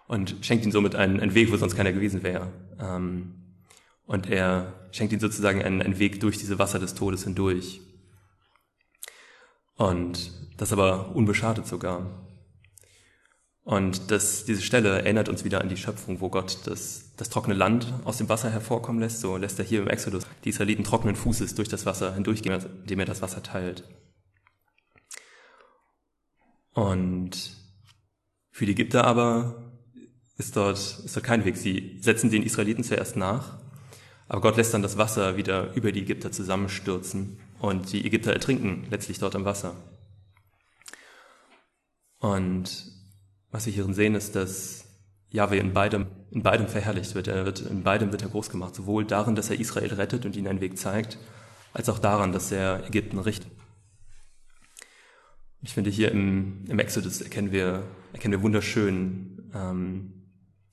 und 0.07 0.37
schenkt 0.41 0.63
ihnen 0.63 0.71
somit 0.71 0.95
einen, 0.95 1.19
einen 1.19 1.35
Weg, 1.35 1.51
wo 1.51 1.57
sonst 1.57 1.75
keiner 1.75 1.93
gewesen 1.93 2.23
wäre. 2.23 2.51
Ähm, 2.79 3.35
und 4.05 4.29
er 4.29 4.73
schenkt 4.91 5.13
ihnen 5.13 5.21
sozusagen 5.21 5.61
einen, 5.61 5.81
einen 5.81 5.99
Weg 5.99 6.19
durch 6.19 6.37
diese 6.37 6.59
Wasser 6.59 6.79
des 6.79 6.93
Todes 6.93 7.23
hindurch. 7.23 7.81
Und 9.75 10.31
das 10.57 10.71
aber 10.71 11.15
unbeschadet 11.15 11.65
sogar. 11.65 12.23
Und 13.63 14.11
das, 14.11 14.43
diese 14.43 14.61
Stelle 14.61 14.89
erinnert 14.89 15.29
uns 15.29 15.45
wieder 15.45 15.61
an 15.61 15.69
die 15.69 15.77
Schöpfung, 15.77 16.19
wo 16.19 16.29
Gott 16.29 16.59
das, 16.65 17.15
das 17.15 17.29
trockene 17.29 17.55
Land 17.55 17.93
aus 18.03 18.17
dem 18.17 18.27
Wasser 18.27 18.49
hervorkommen 18.49 19.01
lässt. 19.01 19.21
So 19.21 19.37
lässt 19.37 19.57
er 19.57 19.65
hier 19.65 19.81
im 19.81 19.87
Exodus 19.87 20.27
die 20.43 20.49
Israeliten 20.49 20.83
trockenen 20.83 21.15
Fußes 21.15 21.55
durch 21.55 21.69
das 21.69 21.85
Wasser 21.85 22.13
hindurchgehen, 22.13 22.61
indem 22.81 22.99
er 22.99 23.05
das 23.05 23.21
Wasser 23.21 23.41
teilt. 23.41 23.87
Und 26.73 27.55
für 28.51 28.65
die 28.65 28.73
Ägypter 28.73 29.05
aber 29.05 29.62
ist 30.37 30.55
dort, 30.55 30.77
ist 30.77 31.15
dort 31.15 31.25
kein 31.25 31.45
Weg. 31.45 31.57
Sie 31.57 31.97
setzen 32.01 32.29
den 32.29 32.43
Israeliten 32.43 32.83
zuerst 32.83 33.15
nach, 33.15 33.59
aber 34.27 34.41
Gott 34.41 34.57
lässt 34.57 34.73
dann 34.73 34.81
das 34.81 34.97
Wasser 34.97 35.37
wieder 35.37 35.73
über 35.73 35.91
die 35.91 36.01
Ägypter 36.01 36.31
zusammenstürzen 36.31 37.39
und 37.59 37.91
die 37.91 38.05
Ägypter 38.05 38.33
ertrinken 38.33 38.87
letztlich 38.89 39.19
dort 39.19 39.35
im 39.35 39.45
Wasser. 39.45 39.75
Und 42.19 42.91
was 43.51 43.65
wir 43.65 43.73
hierin 43.73 43.93
sehen, 43.93 44.15
ist, 44.15 44.35
dass 44.35 44.85
Yahweh 45.29 45.59
in 45.59 45.73
beidem, 45.73 46.07
in 46.31 46.41
beidem 46.41 46.67
verherrlicht 46.67 47.15
wird. 47.15 47.27
Er 47.27 47.45
wird. 47.45 47.59
In 47.61 47.83
beidem 47.83 48.11
wird 48.11 48.21
er 48.21 48.29
groß 48.29 48.49
gemacht. 48.49 48.75
Sowohl 48.75 49.03
darin, 49.03 49.35
dass 49.35 49.49
er 49.49 49.59
Israel 49.59 49.93
rettet 49.93 50.25
und 50.25 50.35
ihnen 50.35 50.47
einen 50.47 50.61
Weg 50.61 50.77
zeigt, 50.77 51.17
als 51.73 51.89
auch 51.89 51.99
daran, 51.99 52.31
dass 52.31 52.51
er 52.51 52.87
Ägypten 52.87 53.19
richtet. 53.19 53.51
Ich 55.61 55.73
finde, 55.73 55.89
hier 55.89 56.11
im, 56.11 56.65
im 56.67 56.79
Exodus 56.79 57.21
erkennen 57.21 57.51
wir, 57.51 57.83
erkennen 58.13 58.33
wir 58.33 58.41
wunderschön 58.41 59.51
ähm, 59.53 60.22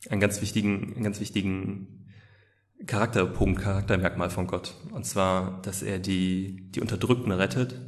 einen 0.08 0.20
ganz 0.20 0.40
wichtigen, 0.40 0.94
einen 0.94 1.04
ganz 1.04 1.20
wichtigen 1.20 2.06
Charakterpunkt, 2.86 3.60
Charaktermerkmal 3.60 4.30
von 4.30 4.46
Gott. 4.46 4.74
Und 4.92 5.04
zwar, 5.04 5.60
dass 5.62 5.82
er 5.82 5.98
die, 5.98 6.70
die 6.70 6.80
Unterdrückten 6.80 7.32
rettet, 7.32 7.78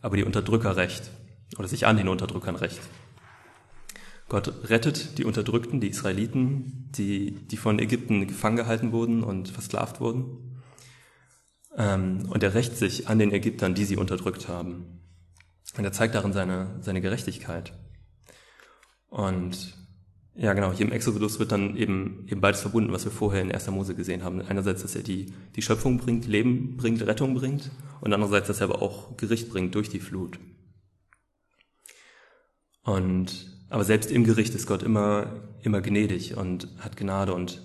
aber 0.00 0.16
die 0.16 0.24
Unterdrücker 0.24 0.76
recht. 0.76 1.10
Oder 1.58 1.68
sich 1.68 1.86
an 1.86 1.96
den 1.96 2.08
Unterdrückern 2.08 2.56
recht. 2.56 2.80
Gott 4.28 4.70
rettet 4.70 5.18
die 5.18 5.24
Unterdrückten, 5.24 5.80
die 5.80 5.88
Israeliten, 5.88 6.90
die, 6.92 7.32
die 7.46 7.56
von 7.56 7.78
Ägypten 7.78 8.26
gefangen 8.26 8.56
gehalten 8.56 8.92
wurden 8.92 9.22
und 9.22 9.48
versklavt 9.48 10.00
wurden. 10.00 10.62
Ähm, 11.76 12.26
und 12.30 12.42
er 12.42 12.54
rächt 12.54 12.76
sich 12.76 13.08
an 13.08 13.18
den 13.18 13.32
Ägyptern, 13.32 13.74
die 13.74 13.84
sie 13.84 13.96
unterdrückt 13.96 14.48
haben. 14.48 15.00
Und 15.76 15.84
er 15.84 15.92
zeigt 15.92 16.14
darin 16.14 16.32
seine, 16.32 16.78
seine 16.80 17.00
Gerechtigkeit. 17.00 17.72
Und 19.08 19.76
ja, 20.36 20.52
genau. 20.52 20.72
Hier 20.72 20.86
im 20.86 20.92
Exodus 20.92 21.38
wird 21.38 21.52
dann 21.52 21.76
eben, 21.76 22.26
eben 22.28 22.40
beides 22.40 22.60
verbunden, 22.60 22.92
was 22.92 23.04
wir 23.04 23.12
vorher 23.12 23.40
in 23.40 23.52
1. 23.52 23.68
Mose 23.70 23.94
gesehen 23.94 24.24
haben. 24.24 24.40
Einerseits, 24.42 24.82
dass 24.82 24.96
er 24.96 25.02
die, 25.02 25.26
die 25.54 25.62
Schöpfung 25.62 25.98
bringt, 25.98 26.26
Leben 26.26 26.76
bringt, 26.76 27.06
Rettung 27.06 27.34
bringt 27.34 27.70
und 28.00 28.12
andererseits, 28.12 28.48
dass 28.48 28.60
er 28.60 28.68
aber 28.68 28.82
auch 28.82 29.16
Gericht 29.16 29.48
bringt 29.50 29.74
durch 29.76 29.88
die 29.88 30.00
Flut. 30.00 30.40
Und, 32.82 33.50
aber 33.70 33.84
selbst 33.84 34.10
im 34.10 34.24
Gericht 34.24 34.54
ist 34.54 34.66
Gott 34.66 34.82
immer, 34.82 35.42
immer 35.62 35.80
gnädig 35.80 36.36
und 36.36 36.68
hat 36.80 36.96
Gnade 36.96 37.32
und 37.32 37.62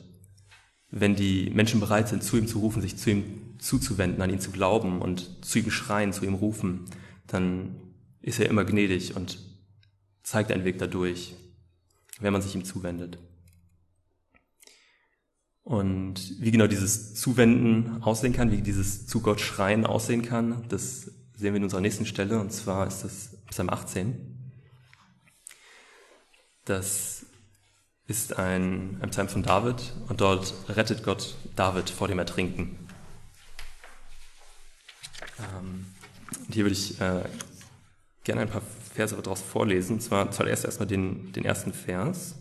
wenn 0.91 1.15
die 1.15 1.51
Menschen 1.51 1.79
bereit 1.79 2.09
sind, 2.09 2.23
zu 2.23 2.37
ihm 2.37 2.47
zu 2.47 2.59
rufen, 2.59 2.81
sich 2.81 2.97
zu 2.97 3.11
ihm 3.11 3.59
zuzuwenden, 3.59 4.21
an 4.21 4.29
ihn 4.29 4.39
zu 4.39 4.51
glauben 4.51 5.01
und 5.01 5.45
zu 5.45 5.59
ihm 5.59 5.69
schreien, 5.69 6.13
zu 6.13 6.25
ihm 6.25 6.33
rufen, 6.33 6.85
dann 7.27 7.75
ist 8.21 8.39
er 8.39 8.49
immer 8.49 8.65
gnädig 8.65 9.15
und 9.15 9.39
zeigt 10.23 10.51
einen 10.51 10.65
Weg 10.65 10.79
dadurch, 10.79 11.35
wenn 12.19 12.33
man 12.33 12.41
sich 12.41 12.55
ihm 12.55 12.65
zuwendet. 12.65 13.17
Und 15.63 16.39
wie 16.39 16.51
genau 16.51 16.67
dieses 16.67 17.15
Zuwenden 17.15 18.01
aussehen 18.01 18.33
kann, 18.33 18.51
wie 18.51 18.61
dieses 18.61 19.05
zu 19.05 19.21
Gott 19.21 19.39
schreien 19.39 19.85
aussehen 19.85 20.23
kann, 20.23 20.67
das 20.69 21.11
sehen 21.35 21.53
wir 21.53 21.57
in 21.57 21.63
unserer 21.63 21.81
nächsten 21.81 22.05
Stelle, 22.05 22.39
und 22.39 22.51
zwar 22.51 22.87
ist 22.87 23.03
das 23.03 23.37
Psalm 23.49 23.69
18. 23.69 24.51
Das 26.65 27.25
ist 28.07 28.37
ein, 28.37 28.97
ein 29.01 29.11
Psalm 29.11 29.29
von 29.29 29.43
David 29.43 29.93
und 30.07 30.21
dort 30.21 30.53
rettet 30.69 31.03
Gott 31.03 31.35
David 31.55 31.89
vor 31.89 32.07
dem 32.07 32.17
Ertrinken. 32.17 32.87
Ähm, 35.37 35.85
hier 36.51 36.65
würde 36.65 36.73
ich 36.73 36.99
äh, 36.99 37.23
gerne 38.23 38.41
ein 38.41 38.49
paar 38.49 38.63
Verse 38.99 39.15
daraus 39.15 39.41
vorlesen. 39.41 39.93
Und 39.93 40.01
zwar 40.01 40.29
zuallererst 40.29 40.65
erstmal 40.65 40.87
den, 40.87 41.31
den 41.31 41.45
ersten 41.45 41.71
Vers, 41.71 42.35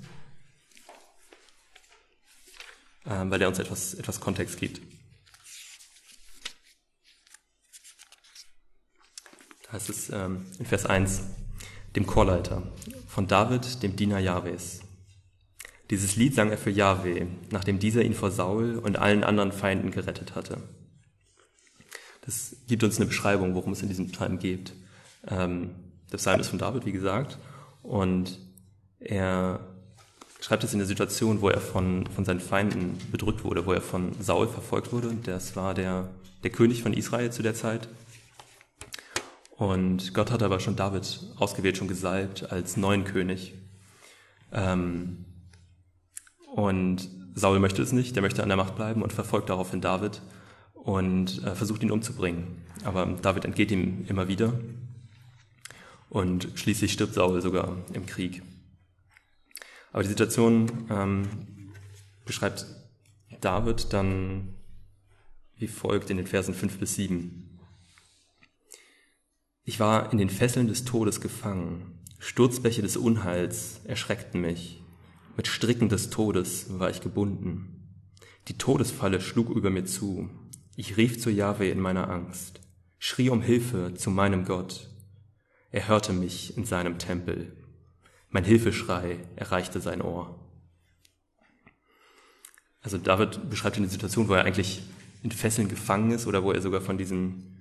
äh, 3.04 3.10
weil 3.10 3.38
der 3.38 3.46
uns 3.46 3.60
etwas, 3.60 3.94
etwas 3.94 4.18
Kontext 4.18 4.58
gibt. 4.58 4.80
Da 9.62 9.72
heißt 9.72 9.88
es 9.88 10.10
ähm, 10.10 10.46
in 10.58 10.66
Vers 10.66 10.86
1, 10.86 11.22
dem 11.94 12.06
Chorleiter, 12.06 12.72
von 13.06 13.28
David, 13.28 13.84
dem 13.84 13.94
Diener 13.94 14.18
Jahwes. 14.18 14.80
Dieses 15.90 16.16
Lied 16.16 16.34
sang 16.34 16.50
er 16.50 16.58
für 16.58 16.70
Jahwe, 16.70 17.28
nachdem 17.50 17.78
dieser 17.78 18.02
ihn 18.02 18.14
vor 18.14 18.32
Saul 18.32 18.78
und 18.78 18.98
allen 18.98 19.22
anderen 19.22 19.52
Feinden 19.52 19.92
gerettet 19.92 20.34
hatte. 20.34 20.60
Das 22.22 22.56
gibt 22.66 22.82
uns 22.82 22.96
eine 22.96 23.06
Beschreibung, 23.06 23.54
worum 23.54 23.72
es 23.72 23.82
in 23.82 23.88
diesem 23.88 24.10
Psalm 24.10 24.40
geht. 24.40 24.74
Ähm, 25.28 25.87
der 26.12 26.18
Psalm 26.18 26.40
ist 26.40 26.48
von 26.48 26.58
David, 26.58 26.86
wie 26.86 26.92
gesagt, 26.92 27.38
und 27.82 28.38
er 29.00 29.60
schreibt 30.40 30.64
es 30.64 30.72
in 30.72 30.78
der 30.78 30.86
Situation, 30.86 31.40
wo 31.40 31.48
er 31.48 31.60
von, 31.60 32.06
von 32.06 32.24
seinen 32.24 32.40
Feinden 32.40 32.98
bedrückt 33.10 33.44
wurde, 33.44 33.66
wo 33.66 33.72
er 33.72 33.80
von 33.80 34.12
Saul 34.20 34.46
verfolgt 34.46 34.92
wurde. 34.92 35.12
Das 35.24 35.56
war 35.56 35.74
der, 35.74 36.08
der 36.42 36.50
König 36.50 36.82
von 36.82 36.92
Israel 36.92 37.30
zu 37.30 37.42
der 37.42 37.54
Zeit. 37.54 37.88
Und 39.56 40.14
Gott 40.14 40.30
hat 40.30 40.42
aber 40.42 40.60
schon 40.60 40.76
David 40.76 41.20
ausgewählt, 41.36 41.76
schon 41.76 41.88
gesalbt 41.88 42.52
als 42.52 42.76
neuen 42.76 43.04
König. 43.04 43.54
Ähm, 44.52 45.24
und 46.54 47.08
Saul 47.34 47.58
möchte 47.58 47.82
es 47.82 47.92
nicht, 47.92 48.14
der 48.14 48.22
möchte 48.22 48.42
an 48.42 48.48
der 48.48 48.56
Macht 48.56 48.76
bleiben 48.76 49.02
und 49.02 49.12
verfolgt 49.12 49.50
daraufhin 49.50 49.80
David 49.80 50.22
und 50.74 51.44
äh, 51.44 51.54
versucht 51.54 51.82
ihn 51.82 51.90
umzubringen. 51.90 52.62
Aber 52.84 53.04
David 53.06 53.44
entgeht 53.44 53.72
ihm 53.72 54.06
immer 54.08 54.28
wieder 54.28 54.52
und 56.10 56.48
schließlich 56.54 56.92
stirbt 56.92 57.14
Saul 57.14 57.40
sogar 57.42 57.76
im 57.92 58.06
Krieg. 58.06 58.42
Aber 59.92 60.02
die 60.02 60.08
Situation 60.08 60.86
ähm, 60.90 61.28
beschreibt 62.24 62.66
David 63.40 63.92
dann 63.92 64.54
wie 65.58 65.66
folgt 65.66 66.10
in 66.10 66.16
den 66.16 66.26
Versen 66.26 66.54
5 66.54 66.78
bis 66.78 66.94
7. 66.94 67.58
Ich 69.64 69.80
war 69.80 70.12
in 70.12 70.18
den 70.18 70.30
Fesseln 70.30 70.68
des 70.68 70.84
Todes 70.84 71.20
gefangen, 71.20 71.98
Sturzbäche 72.18 72.80
des 72.80 72.96
Unheils 72.96 73.80
erschreckten 73.84 74.40
mich, 74.40 74.82
mit 75.36 75.46
Stricken 75.46 75.88
des 75.88 76.10
Todes 76.10 76.78
war 76.78 76.90
ich 76.90 77.00
gebunden. 77.00 77.74
Die 78.48 78.56
Todesfalle 78.56 79.20
schlug 79.20 79.50
über 79.50 79.70
mir 79.70 79.84
zu, 79.84 80.30
ich 80.74 80.96
rief 80.96 81.20
zu 81.20 81.30
Jahwe 81.30 81.68
in 81.68 81.80
meiner 81.80 82.08
Angst, 82.08 82.60
schrie 82.98 83.30
um 83.30 83.42
Hilfe 83.42 83.94
zu 83.94 84.10
meinem 84.10 84.44
Gott. 84.44 84.87
Er 85.70 85.88
hörte 85.88 86.12
mich 86.12 86.56
in 86.56 86.64
seinem 86.64 86.98
Tempel. 86.98 87.52
Mein 88.30 88.44
Hilfeschrei 88.44 89.18
erreichte 89.36 89.80
sein 89.80 90.02
Ohr. 90.02 90.38
Also 92.80 92.98
David 92.98 93.50
beschreibt 93.50 93.76
eine 93.76 93.88
Situation, 93.88 94.28
wo 94.28 94.34
er 94.34 94.44
eigentlich 94.44 94.82
in 95.22 95.30
Fesseln 95.30 95.68
gefangen 95.68 96.10
ist 96.10 96.26
oder 96.26 96.42
wo 96.42 96.52
er 96.52 96.62
sogar 96.62 96.80
von 96.80 96.96
diesen 96.96 97.58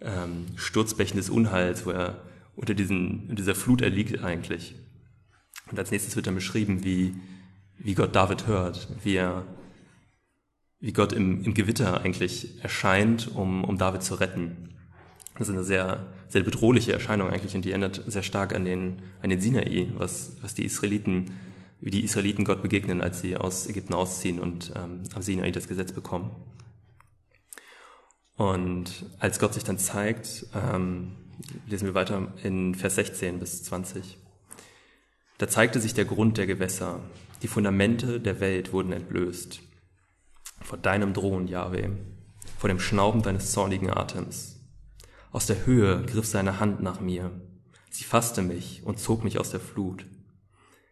ähm, 0.00 0.46
Sturzbächen 0.56 1.16
des 1.16 1.28
Unheils, 1.28 1.84
wo 1.84 1.90
er 1.90 2.22
unter 2.54 2.74
diesen, 2.74 3.34
dieser 3.34 3.54
Flut 3.54 3.82
erliegt 3.82 4.22
eigentlich. 4.22 4.74
Und 5.70 5.78
als 5.78 5.90
nächstes 5.90 6.16
wird 6.16 6.26
dann 6.26 6.34
beschrieben, 6.34 6.84
wie, 6.84 7.14
wie 7.78 7.94
Gott 7.94 8.14
David 8.14 8.46
hört, 8.46 8.88
wie 9.02 9.16
er 9.16 9.46
wie 10.80 10.92
Gott 10.94 11.12
im, 11.12 11.44
im 11.44 11.52
Gewitter 11.52 12.00
eigentlich 12.00 12.62
erscheint, 12.62 13.28
um, 13.34 13.64
um 13.64 13.76
David 13.76 14.02
zu 14.02 14.14
retten. 14.14 14.79
Das 15.40 15.48
ist 15.48 15.54
eine 15.54 15.64
sehr, 15.64 16.06
sehr 16.28 16.42
bedrohliche 16.42 16.92
Erscheinung 16.92 17.30
eigentlich 17.30 17.54
und 17.54 17.64
die 17.64 17.70
erinnert 17.70 18.02
sehr 18.06 18.22
stark 18.22 18.54
an 18.54 18.66
den, 18.66 19.00
an 19.22 19.30
den 19.30 19.40
Sinai, 19.40 19.88
was, 19.96 20.36
was 20.42 20.52
die 20.52 20.66
Israeliten, 20.66 21.30
wie 21.80 21.88
die 21.88 22.04
Israeliten 22.04 22.44
Gott 22.44 22.60
begegnen, 22.60 23.00
als 23.00 23.22
sie 23.22 23.38
aus 23.38 23.66
Ägypten 23.66 23.94
ausziehen 23.94 24.38
und 24.38 24.70
ähm, 24.76 25.00
am 25.14 25.22
Sinai 25.22 25.50
das 25.50 25.66
Gesetz 25.66 25.92
bekommen. 25.92 26.30
Und 28.36 29.06
als 29.18 29.38
Gott 29.38 29.54
sich 29.54 29.64
dann 29.64 29.78
zeigt, 29.78 30.44
ähm, 30.54 31.12
lesen 31.66 31.86
wir 31.86 31.94
weiter 31.94 32.34
in 32.42 32.74
Vers 32.74 32.96
16 32.96 33.38
bis 33.38 33.62
20. 33.62 34.18
Da 35.38 35.48
zeigte 35.48 35.80
sich 35.80 35.94
der 35.94 36.04
Grund 36.04 36.36
der 36.36 36.46
Gewässer, 36.46 37.00
die 37.40 37.48
Fundamente 37.48 38.20
der 38.20 38.40
Welt 38.40 38.74
wurden 38.74 38.92
entblößt 38.92 39.62
vor 40.60 40.76
deinem 40.76 41.14
Drohen, 41.14 41.48
Jahwe, 41.48 41.96
vor 42.58 42.68
dem 42.68 42.78
Schnauben 42.78 43.22
deines 43.22 43.52
zornigen 43.52 43.88
Atems. 43.88 44.49
Aus 45.32 45.46
der 45.46 45.64
Höhe 45.64 46.02
griff 46.06 46.26
seine 46.26 46.58
Hand 46.58 46.82
nach 46.82 47.00
mir. 47.00 47.30
Sie 47.88 48.04
fasste 48.04 48.42
mich 48.42 48.82
und 48.84 48.98
zog 48.98 49.22
mich 49.22 49.38
aus 49.38 49.50
der 49.50 49.60
Flut. 49.60 50.06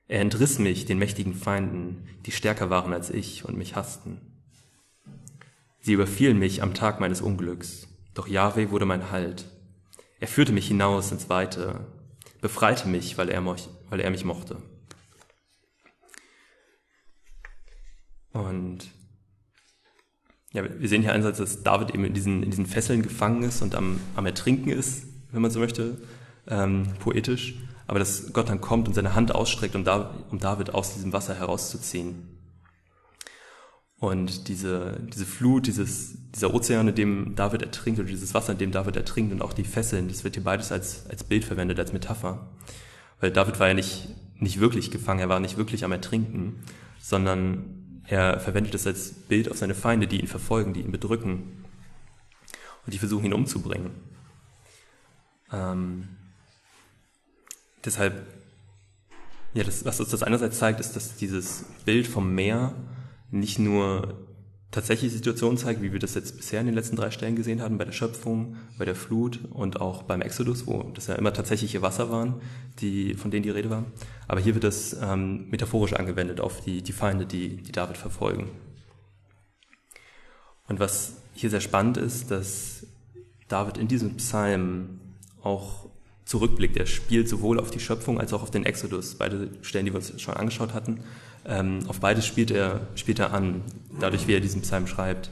Er 0.06 0.20
entriss 0.20 0.58
mich 0.58 0.86
den 0.86 0.98
mächtigen 0.98 1.34
Feinden, 1.34 2.08
die 2.24 2.30
stärker 2.30 2.70
waren 2.70 2.92
als 2.92 3.10
ich 3.10 3.44
und 3.44 3.58
mich 3.58 3.74
hassten. 3.74 4.20
Sie 5.80 5.92
überfielen 5.92 6.38
mich 6.38 6.62
am 6.62 6.72
Tag 6.72 7.00
meines 7.00 7.20
Unglücks, 7.20 7.88
doch 8.14 8.28
Jahwe 8.28 8.70
wurde 8.70 8.86
mein 8.86 9.10
Halt. 9.10 9.46
Er 10.20 10.28
führte 10.28 10.52
mich 10.52 10.68
hinaus 10.68 11.12
ins 11.12 11.28
Weite, 11.28 11.86
befreite 12.40 12.88
mich, 12.88 13.18
weil 13.18 13.28
er, 13.28 13.44
weil 13.44 14.00
er 14.00 14.10
mich 14.10 14.24
mochte. 14.24 14.62
Und 18.32 18.88
ja, 20.52 20.62
wir 20.64 20.88
sehen 20.88 21.02
hier 21.02 21.12
einerseits, 21.12 21.38
dass 21.38 21.62
David 21.62 21.90
eben 21.90 22.04
in 22.04 22.14
diesen, 22.14 22.42
in 22.42 22.50
diesen 22.50 22.66
Fesseln 22.66 23.02
gefangen 23.02 23.42
ist 23.42 23.60
und 23.62 23.74
am, 23.74 24.00
am 24.16 24.26
Ertrinken 24.26 24.70
ist, 24.70 25.04
wenn 25.30 25.42
man 25.42 25.50
so 25.50 25.60
möchte, 25.60 25.98
ähm, 26.48 26.84
poetisch, 27.00 27.56
aber 27.86 27.98
dass 27.98 28.32
Gott 28.32 28.48
dann 28.48 28.60
kommt 28.60 28.88
und 28.88 28.94
seine 28.94 29.14
Hand 29.14 29.34
ausstreckt, 29.34 29.74
um, 29.74 29.84
da, 29.84 30.14
um 30.30 30.38
David 30.38 30.74
aus 30.74 30.94
diesem 30.94 31.12
Wasser 31.12 31.34
herauszuziehen. 31.34 32.38
Und 34.00 34.48
diese, 34.48 35.00
diese 35.12 35.26
Flut, 35.26 35.66
dieses, 35.66 36.16
dieser 36.32 36.54
Ozean, 36.54 36.86
in 36.88 36.94
dem 36.94 37.34
David 37.34 37.62
ertrinkt, 37.62 37.98
oder 37.98 38.08
dieses 38.08 38.32
Wasser, 38.32 38.52
in 38.52 38.58
dem 38.58 38.70
David 38.70 38.96
ertrinkt, 38.96 39.32
und 39.32 39.42
auch 39.42 39.52
die 39.52 39.64
Fesseln, 39.64 40.08
das 40.08 40.22
wird 40.22 40.36
hier 40.36 40.44
beides 40.44 40.70
als, 40.70 41.06
als 41.10 41.24
Bild 41.24 41.44
verwendet, 41.44 41.80
als 41.80 41.92
Metapher. 41.92 42.48
Weil 43.20 43.32
David 43.32 43.58
war 43.58 43.68
ja 43.68 43.74
nicht, 43.74 44.08
nicht 44.36 44.60
wirklich 44.60 44.90
gefangen, 44.92 45.20
er 45.20 45.28
war 45.28 45.40
nicht 45.40 45.56
wirklich 45.56 45.84
am 45.84 45.90
Ertrinken, 45.90 46.60
sondern 47.00 47.77
er 48.08 48.40
verwendet 48.40 48.74
es 48.74 48.86
als 48.86 49.12
Bild 49.12 49.50
auf 49.50 49.58
seine 49.58 49.74
Feinde, 49.74 50.06
die 50.06 50.18
ihn 50.20 50.26
verfolgen, 50.26 50.72
die 50.72 50.80
ihn 50.80 50.92
bedrücken 50.92 51.64
und 52.84 52.94
die 52.94 52.98
versuchen 52.98 53.26
ihn 53.26 53.34
umzubringen. 53.34 53.90
Ähm, 55.52 56.08
deshalb, 57.84 58.26
ja, 59.52 59.62
das, 59.62 59.84
was 59.84 60.00
uns 60.00 60.08
das 60.08 60.22
einerseits 60.22 60.58
zeigt, 60.58 60.80
ist, 60.80 60.96
dass 60.96 61.16
dieses 61.16 61.66
Bild 61.84 62.06
vom 62.06 62.34
Meer 62.34 62.74
nicht 63.30 63.58
nur 63.58 64.27
tatsächliche 64.70 65.14
Situationen 65.14 65.56
zeigt, 65.56 65.80
wie 65.80 65.92
wir 65.92 65.98
das 65.98 66.14
jetzt 66.14 66.36
bisher 66.36 66.60
in 66.60 66.66
den 66.66 66.74
letzten 66.74 66.96
drei 66.96 67.10
Stellen 67.10 67.36
gesehen 67.36 67.62
haben, 67.62 67.78
bei 67.78 67.84
der 67.84 67.92
Schöpfung, 67.92 68.56
bei 68.76 68.84
der 68.84 68.94
Flut 68.94 69.40
und 69.50 69.80
auch 69.80 70.02
beim 70.02 70.20
Exodus, 70.20 70.66
wo 70.66 70.82
das 70.94 71.06
ja 71.06 71.14
immer 71.14 71.32
tatsächliche 71.32 71.80
Wasser 71.80 72.10
waren, 72.10 72.34
die, 72.80 73.14
von 73.14 73.30
denen 73.30 73.44
die 73.44 73.50
Rede 73.50 73.70
war. 73.70 73.84
Aber 74.26 74.40
hier 74.40 74.54
wird 74.54 74.64
das 74.64 74.94
ähm, 75.00 75.48
metaphorisch 75.50 75.94
angewendet 75.94 76.40
auf 76.40 76.60
die, 76.60 76.82
die 76.82 76.92
Feinde, 76.92 77.24
die, 77.24 77.56
die 77.56 77.72
David 77.72 77.96
verfolgen. 77.96 78.50
Und 80.68 80.80
was 80.80 81.14
hier 81.34 81.48
sehr 81.48 81.62
spannend 81.62 81.96
ist, 81.96 82.30
dass 82.30 82.86
David 83.48 83.78
in 83.78 83.88
diesem 83.88 84.16
Psalm 84.16 85.00
auch 85.42 85.88
zurückblickt. 86.26 86.76
Er 86.76 86.84
spielt 86.84 87.26
sowohl 87.26 87.58
auf 87.58 87.70
die 87.70 87.80
Schöpfung 87.80 88.20
als 88.20 88.34
auch 88.34 88.42
auf 88.42 88.50
den 88.50 88.66
Exodus, 88.66 89.14
beide 89.14 89.48
Stellen, 89.62 89.86
die 89.86 89.92
wir 89.92 89.96
uns 89.96 90.20
schon 90.20 90.34
angeschaut 90.34 90.74
hatten. 90.74 91.00
Ähm, 91.48 91.80
auf 91.88 92.00
beides 92.00 92.26
spielt 92.26 92.50
er, 92.50 92.80
spielt 92.94 93.18
er 93.18 93.32
an, 93.32 93.64
dadurch, 93.98 94.28
wie 94.28 94.34
er 94.34 94.40
diesen 94.40 94.60
Psalm 94.60 94.86
schreibt. 94.86 95.30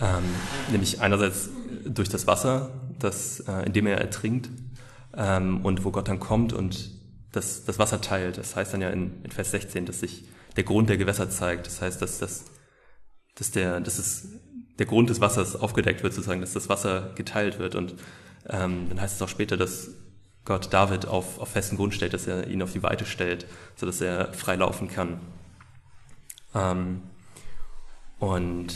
Ähm, 0.00 0.24
nämlich 0.72 1.00
einerseits 1.00 1.50
durch 1.84 2.08
das 2.08 2.26
Wasser, 2.26 2.70
das, 2.98 3.40
äh, 3.40 3.66
in 3.66 3.74
dem 3.74 3.86
er 3.86 3.98
ertrinkt, 3.98 4.48
ähm, 5.16 5.64
und 5.64 5.84
wo 5.84 5.90
Gott 5.90 6.08
dann 6.08 6.18
kommt 6.18 6.52
und 6.52 6.90
das, 7.32 7.64
das 7.64 7.78
Wasser 7.78 8.00
teilt. 8.00 8.38
Das 8.38 8.56
heißt 8.56 8.72
dann 8.72 8.80
ja 8.80 8.90
in, 8.90 9.22
in 9.22 9.30
Vers 9.30 9.50
16, 9.50 9.86
dass 9.86 10.00
sich 10.00 10.24
der 10.56 10.64
Grund 10.64 10.88
der 10.88 10.96
Gewässer 10.96 11.28
zeigt. 11.30 11.66
Das 11.66 11.82
heißt, 11.82 12.00
dass, 12.00 12.18
dass, 12.18 12.44
dass, 13.34 13.50
der, 13.50 13.80
dass 13.80 13.98
es, 13.98 14.28
der 14.78 14.86
Grund 14.86 15.10
des 15.10 15.20
Wassers 15.20 15.56
aufgedeckt 15.56 16.02
wird, 16.02 16.14
sozusagen, 16.14 16.40
dass 16.40 16.52
das 16.52 16.68
Wasser 16.68 17.12
geteilt 17.16 17.58
wird. 17.58 17.74
Und 17.74 17.94
ähm, 18.48 18.86
dann 18.88 19.00
heißt 19.00 19.16
es 19.16 19.22
auch 19.22 19.28
später, 19.28 19.56
dass 19.56 19.90
Gott 20.44 20.72
David 20.72 21.06
auf, 21.06 21.38
auf 21.38 21.48
festen 21.48 21.76
Grund 21.76 21.94
stellt, 21.94 22.12
dass 22.12 22.26
er 22.26 22.46
ihn 22.48 22.62
auf 22.62 22.72
die 22.72 22.82
Weite 22.82 23.06
stellt, 23.06 23.46
sodass 23.76 24.00
er 24.00 24.32
frei 24.34 24.56
laufen 24.56 24.88
kann. 24.88 25.20
Ähm, 26.54 27.02
und 28.18 28.74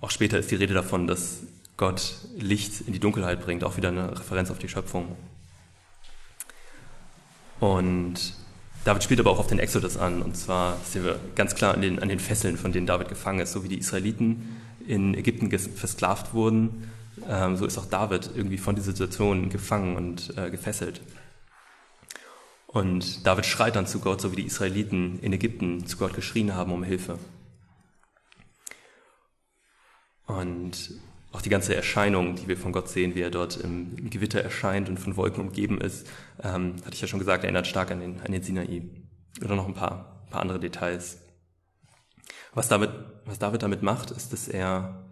auch 0.00 0.10
später 0.10 0.38
ist 0.38 0.50
die 0.50 0.56
Rede 0.56 0.74
davon, 0.74 1.06
dass 1.06 1.42
Gott 1.76 2.16
Licht 2.36 2.82
in 2.86 2.92
die 2.92 2.98
Dunkelheit 2.98 3.40
bringt, 3.40 3.62
auch 3.64 3.76
wieder 3.76 3.88
eine 3.88 4.18
Referenz 4.18 4.50
auf 4.50 4.58
die 4.58 4.68
Schöpfung. 4.68 5.16
Und 7.60 8.34
David 8.84 9.02
spielt 9.02 9.20
aber 9.20 9.30
auch 9.30 9.38
auf 9.38 9.46
den 9.46 9.58
Exodus 9.58 9.96
an, 9.96 10.22
und 10.22 10.36
zwar 10.36 10.76
sehen 10.84 11.04
wir 11.04 11.18
ganz 11.34 11.54
klar 11.54 11.74
an 11.74 11.82
den, 11.82 12.00
an 12.00 12.08
den 12.08 12.20
Fesseln, 12.20 12.56
von 12.56 12.72
denen 12.72 12.86
David 12.86 13.08
gefangen 13.08 13.40
ist, 13.40 13.52
so 13.52 13.64
wie 13.64 13.68
die 13.68 13.78
Israeliten 13.78 14.56
in 14.86 15.14
Ägypten 15.14 15.50
versklavt 15.50 16.34
wurden, 16.34 16.90
so 17.56 17.64
ist 17.66 17.78
auch 17.78 17.86
David 17.86 18.30
irgendwie 18.34 18.58
von 18.58 18.74
dieser 18.74 18.92
Situation 18.92 19.48
gefangen 19.48 19.96
und 19.96 20.36
äh, 20.36 20.50
gefesselt. 20.50 21.00
Und 22.66 23.26
David 23.26 23.46
schreit 23.46 23.76
dann 23.76 23.86
zu 23.86 24.00
Gott, 24.00 24.20
so 24.20 24.32
wie 24.32 24.36
die 24.36 24.46
Israeliten 24.46 25.18
in 25.20 25.32
Ägypten 25.32 25.86
zu 25.86 25.96
Gott 25.96 26.14
geschrien 26.14 26.54
haben 26.54 26.72
um 26.72 26.84
Hilfe. 26.84 27.18
Und 30.26 31.00
auch 31.32 31.40
die 31.42 31.50
ganze 31.50 31.74
Erscheinung, 31.74 32.34
die 32.34 32.48
wir 32.48 32.56
von 32.56 32.72
Gott 32.72 32.88
sehen, 32.88 33.14
wie 33.14 33.20
er 33.20 33.30
dort 33.30 33.56
im 33.56 34.10
Gewitter 34.10 34.40
erscheint 34.40 34.88
und 34.88 34.98
von 34.98 35.16
Wolken 35.16 35.42
umgeben 35.42 35.80
ist, 35.80 36.06
ähm, 36.42 36.76
hatte 36.84 36.94
ich 36.94 37.00
ja 37.00 37.08
schon 37.08 37.18
gesagt, 37.18 37.44
erinnert 37.44 37.66
stark 37.66 37.90
an 37.90 38.00
den, 38.00 38.20
an 38.20 38.32
den 38.32 38.42
Sinai. 38.42 38.82
Oder 39.44 39.54
noch 39.54 39.68
ein 39.68 39.74
paar, 39.74 40.26
paar 40.30 40.40
andere 40.40 40.58
Details. 40.60 41.18
Was 42.54 42.68
David, 42.68 42.90
was 43.26 43.38
David 43.38 43.62
damit 43.62 43.82
macht, 43.82 44.10
ist, 44.10 44.32
dass 44.32 44.48
er, 44.48 45.04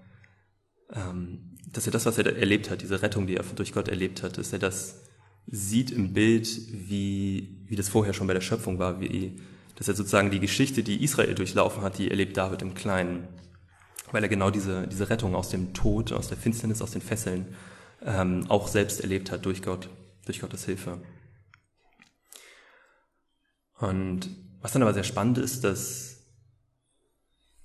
ähm, 0.93 1.54
dass 1.75 1.87
er 1.87 1.93
das, 1.93 2.07
was 2.07 2.19
er 2.19 2.37
erlebt 2.37 2.71
hat, 2.71 2.83
diese 2.83 3.03
Rettung, 3.03 3.27
die 3.27 3.37
er 3.37 3.45
durch 3.55 3.73
Gott 3.73 3.89
erlebt 3.89 4.23
hat, 4.23 4.39
dass 4.39 4.53
er 4.53 4.59
das 4.59 5.03
sieht 5.47 5.91
im 5.91 6.15
Bild, 6.15 6.49
wie, 6.73 7.59
wie 7.67 7.77
das 7.77 7.91
vorher 7.91 8.15
schon 8.15 8.27
bei 8.27 8.35
der 8.35 8.41
Schöpfung 8.41 8.79
war, 8.79 9.01
wie, 9.01 9.37
dass 9.77 9.89
er 9.89 9.95
sozusagen 9.95 10.31
die 10.31 10.41
Geschichte, 10.41 10.83
die 10.83 11.05
Israel 11.05 11.35
durchlaufen 11.35 11.83
hat, 11.83 11.99
die 11.99 12.11
erlebt 12.11 12.37
David 12.37 12.63
im 12.63 12.75
Kleinen 12.75 13.29
weil 14.15 14.23
er 14.23 14.29
genau 14.29 14.51
diese, 14.51 14.87
diese 14.87 15.11
Rettung 15.11 15.35
aus 15.35 15.49
dem 15.49 15.75
Tod, 15.75 16.13
aus 16.13 16.29
der 16.29 16.39
Finsternis, 16.39 16.81
aus 16.81 16.93
den 16.93 17.03
Fesseln 17.03 17.57
ähm, 18.01 18.47
auch 18.49 18.69
selbst 18.69 19.01
erlebt 19.01 19.33
hat 19.33 19.45
durch 19.45 19.61
Gott, 19.61 19.89
durch 20.25 20.41
Gottes 20.41 20.65
Hilfe. 20.65 21.03
Und 23.77 24.29
was 24.61 24.71
dann 24.71 24.83
aber 24.83 24.95
sehr 24.95 25.03
spannend 25.03 25.39
ist, 25.39 25.65
dass 25.65 26.14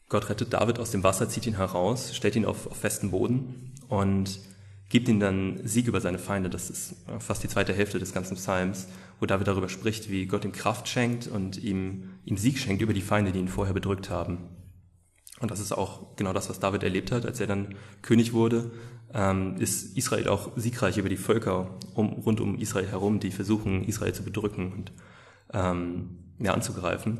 Gott 0.09 0.29
rettet 0.29 0.53
David 0.53 0.79
aus 0.79 0.91
dem 0.91 1.03
Wasser, 1.03 1.29
zieht 1.29 1.45
ihn 1.45 1.55
heraus, 1.55 2.15
stellt 2.15 2.35
ihn 2.35 2.45
auf, 2.45 2.67
auf 2.67 2.77
festen 2.77 3.11
Boden 3.11 3.73
und 3.87 4.39
gibt 4.89 5.07
ihm 5.07 5.19
dann 5.19 5.59
Sieg 5.63 5.87
über 5.87 6.01
seine 6.01 6.17
Feinde. 6.17 6.49
Das 6.49 6.71
ist 6.71 6.95
fast 7.19 7.43
die 7.43 7.47
zweite 7.47 7.73
Hälfte 7.73 7.99
des 7.99 8.11
ganzen 8.11 8.35
Psalms, 8.35 8.87
wo 9.19 9.27
David 9.27 9.47
darüber 9.47 9.69
spricht, 9.69 10.09
wie 10.09 10.25
Gott 10.25 10.45
ihm 10.45 10.51
Kraft 10.51 10.87
schenkt 10.87 11.27
und 11.27 11.57
ihm, 11.57 12.09
ihm 12.25 12.37
Sieg 12.37 12.57
schenkt 12.57 12.81
über 12.81 12.93
die 12.93 13.01
Feinde, 13.01 13.31
die 13.31 13.39
ihn 13.39 13.47
vorher 13.47 13.73
bedrückt 13.73 14.09
haben. 14.09 14.49
Und 15.39 15.51
das 15.51 15.59
ist 15.59 15.71
auch 15.71 16.15
genau 16.15 16.33
das, 16.33 16.49
was 16.49 16.59
David 16.59 16.83
erlebt 16.83 17.11
hat, 17.11 17.25
als 17.25 17.39
er 17.39 17.47
dann 17.47 17.75
König 18.01 18.33
wurde, 18.33 18.71
ähm, 19.13 19.55
ist 19.57 19.95
Israel 19.95 20.27
auch 20.27 20.51
siegreich 20.55 20.97
über 20.97 21.09
die 21.09 21.17
Völker 21.17 21.77
um, 21.93 22.09
rund 22.09 22.41
um 22.41 22.57
Israel 22.57 22.87
herum, 22.87 23.19
die 23.19 23.31
versuchen, 23.31 23.83
Israel 23.85 24.13
zu 24.13 24.23
bedrücken 24.23 24.73
und 24.73 24.91
ähm, 25.53 26.33
ja, 26.39 26.53
anzugreifen. 26.53 27.19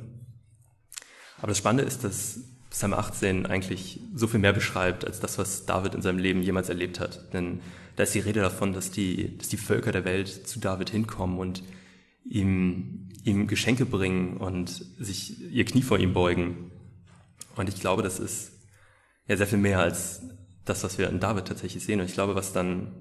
Aber 1.38 1.48
das 1.48 1.58
Spannende 1.58 1.84
ist, 1.84 2.04
dass 2.04 2.42
Psalm 2.70 2.94
18 2.94 3.46
eigentlich 3.46 4.00
so 4.14 4.28
viel 4.28 4.40
mehr 4.40 4.54
beschreibt, 4.54 5.06
als 5.06 5.20
das, 5.20 5.38
was 5.38 5.66
David 5.66 5.96
in 5.96 6.02
seinem 6.02 6.20
Leben 6.20 6.44
jemals 6.44 6.70
erlebt 6.70 7.00
hat. 7.00 7.34
Denn 7.34 7.62
da 7.96 8.04
ist 8.04 8.14
die 8.14 8.20
Rede 8.20 8.42
davon, 8.42 8.74
dass 8.74 8.92
die, 8.92 9.38
dass 9.38 9.50
die 9.50 9.58
Völker 9.58 9.92
der 9.92 10.06
Welt 10.06 10.48
zu 10.48 10.60
David 10.60 10.90
hinkommen 10.90 11.40
und 11.40 11.64
ihm, 12.26 13.10
ihm 13.24 13.48
Geschenke 13.48 13.86
bringen 13.86 14.38
und 14.38 14.70
sich 15.00 15.52
ihr 15.52 15.66
Knie 15.66 15.82
vor 15.82 15.98
ihm 15.98 16.14
beugen 16.14 16.72
und 17.60 17.68
ich 17.68 17.82
glaube, 17.82 18.04
das 18.04 18.20
ist 18.20 18.54
ja 19.28 19.36
sehr 19.36 19.46
viel 19.46 19.60
mehr 19.60 19.80
als 19.80 20.22
das, 20.64 20.86
was 20.86 20.98
wir 20.98 21.10
in 21.10 21.20
David 21.20 21.46
tatsächlich 21.46 21.84
sehen. 21.84 22.00
Und 22.00 22.06
ich 22.06 22.14
glaube, 22.14 22.34
was 22.36 22.54
dann, 22.54 22.94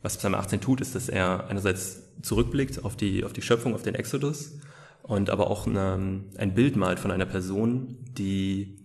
was 0.00 0.16
Psalm 0.16 0.36
18 0.36 0.60
tut, 0.60 0.80
ist, 0.80 0.94
dass 0.94 1.08
er 1.08 1.48
einerseits 1.48 2.02
zurückblickt 2.22 2.84
auf 2.84 2.94
die, 2.96 3.24
auf 3.24 3.32
die 3.32 3.42
Schöpfung, 3.42 3.74
auf 3.74 3.82
den 3.82 3.96
Exodus 3.96 4.60
und 5.02 5.28
aber 5.28 5.50
auch 5.50 5.66
eine, 5.66 6.22
ein 6.38 6.54
Bild 6.54 6.76
malt 6.76 7.00
von 7.00 7.10
einer 7.10 7.26
Person, 7.26 7.96
die 8.16 8.78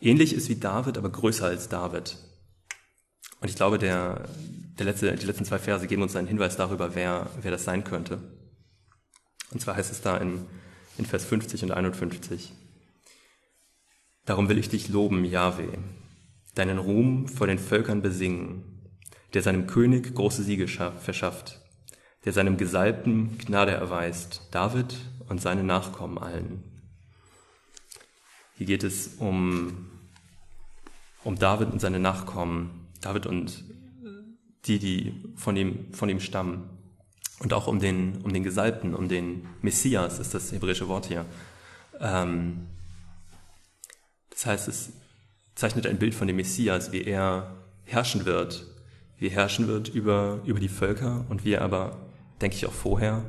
ähnlich 0.00 0.34
ist 0.34 0.48
wie 0.48 0.56
David, 0.56 0.98
aber 0.98 1.10
größer 1.10 1.46
als 1.46 1.68
David. 1.68 2.18
Und 3.40 3.48
ich 3.48 3.56
glaube, 3.56 3.78
der, 3.78 4.28
der 4.78 4.86
letzte, 4.86 5.14
die 5.14 5.26
letzten 5.26 5.44
zwei 5.44 5.58
Verse 5.58 5.86
geben 5.86 6.02
uns 6.02 6.16
einen 6.16 6.28
Hinweis 6.28 6.56
darüber, 6.56 6.94
wer, 6.94 7.30
wer 7.40 7.50
das 7.50 7.64
sein 7.64 7.84
könnte. 7.84 8.18
Und 9.52 9.60
zwar 9.60 9.76
heißt 9.76 9.92
es 9.92 10.00
da 10.00 10.16
in, 10.16 10.46
in 10.98 11.06
Vers 11.06 11.24
50 11.24 11.64
und 11.64 11.70
51. 11.72 12.52
Darum 14.24 14.48
will 14.48 14.58
ich 14.58 14.68
dich 14.68 14.88
loben, 14.88 15.24
Jahwe, 15.24 15.78
deinen 16.54 16.78
Ruhm 16.78 17.28
vor 17.28 17.46
den 17.46 17.58
Völkern 17.58 18.02
besingen, 18.02 18.90
der 19.34 19.42
seinem 19.42 19.66
König 19.66 20.14
große 20.14 20.42
Siege 20.42 20.66
verschafft, 20.66 21.60
der 22.24 22.32
seinem 22.32 22.56
Gesalbten 22.56 23.38
Gnade 23.38 23.72
erweist, 23.72 24.48
David 24.50 24.96
und 25.28 25.40
seine 25.40 25.62
Nachkommen 25.62 26.18
allen. 26.18 26.75
Hier 28.56 28.66
geht 28.66 28.84
es 28.84 29.16
um, 29.18 29.86
um 31.24 31.38
David 31.38 31.72
und 31.72 31.80
seine 31.80 31.98
Nachkommen, 31.98 32.88
David 33.00 33.26
und 33.26 33.64
die, 34.64 34.78
die 34.78 35.14
von 35.36 35.56
ihm, 35.56 35.92
von 35.92 36.08
ihm 36.08 36.20
stammen. 36.20 36.70
Und 37.38 37.52
auch 37.52 37.66
um 37.66 37.80
den, 37.80 38.22
um 38.22 38.32
den 38.32 38.42
Gesalbten, 38.42 38.94
um 38.94 39.08
den 39.08 39.46
Messias 39.60 40.18
ist 40.18 40.32
das 40.32 40.52
hebräische 40.52 40.88
Wort 40.88 41.06
hier. 41.06 41.26
Ähm, 42.00 42.66
das 44.30 44.46
heißt, 44.46 44.68
es 44.68 44.92
zeichnet 45.54 45.86
ein 45.86 45.98
Bild 45.98 46.14
von 46.14 46.26
dem 46.26 46.36
Messias, 46.36 46.92
wie 46.92 47.02
er 47.02 47.56
herrschen 47.84 48.24
wird, 48.24 48.66
wie 49.18 49.26
er 49.26 49.32
herrschen 49.32 49.68
wird 49.68 49.88
über, 49.88 50.40
über 50.46 50.60
die 50.60 50.68
Völker 50.68 51.26
und 51.28 51.44
wie 51.44 51.52
er 51.52 51.62
aber, 51.62 51.98
denke 52.40 52.56
ich 52.56 52.66
auch 52.66 52.72
vorher, 52.72 53.22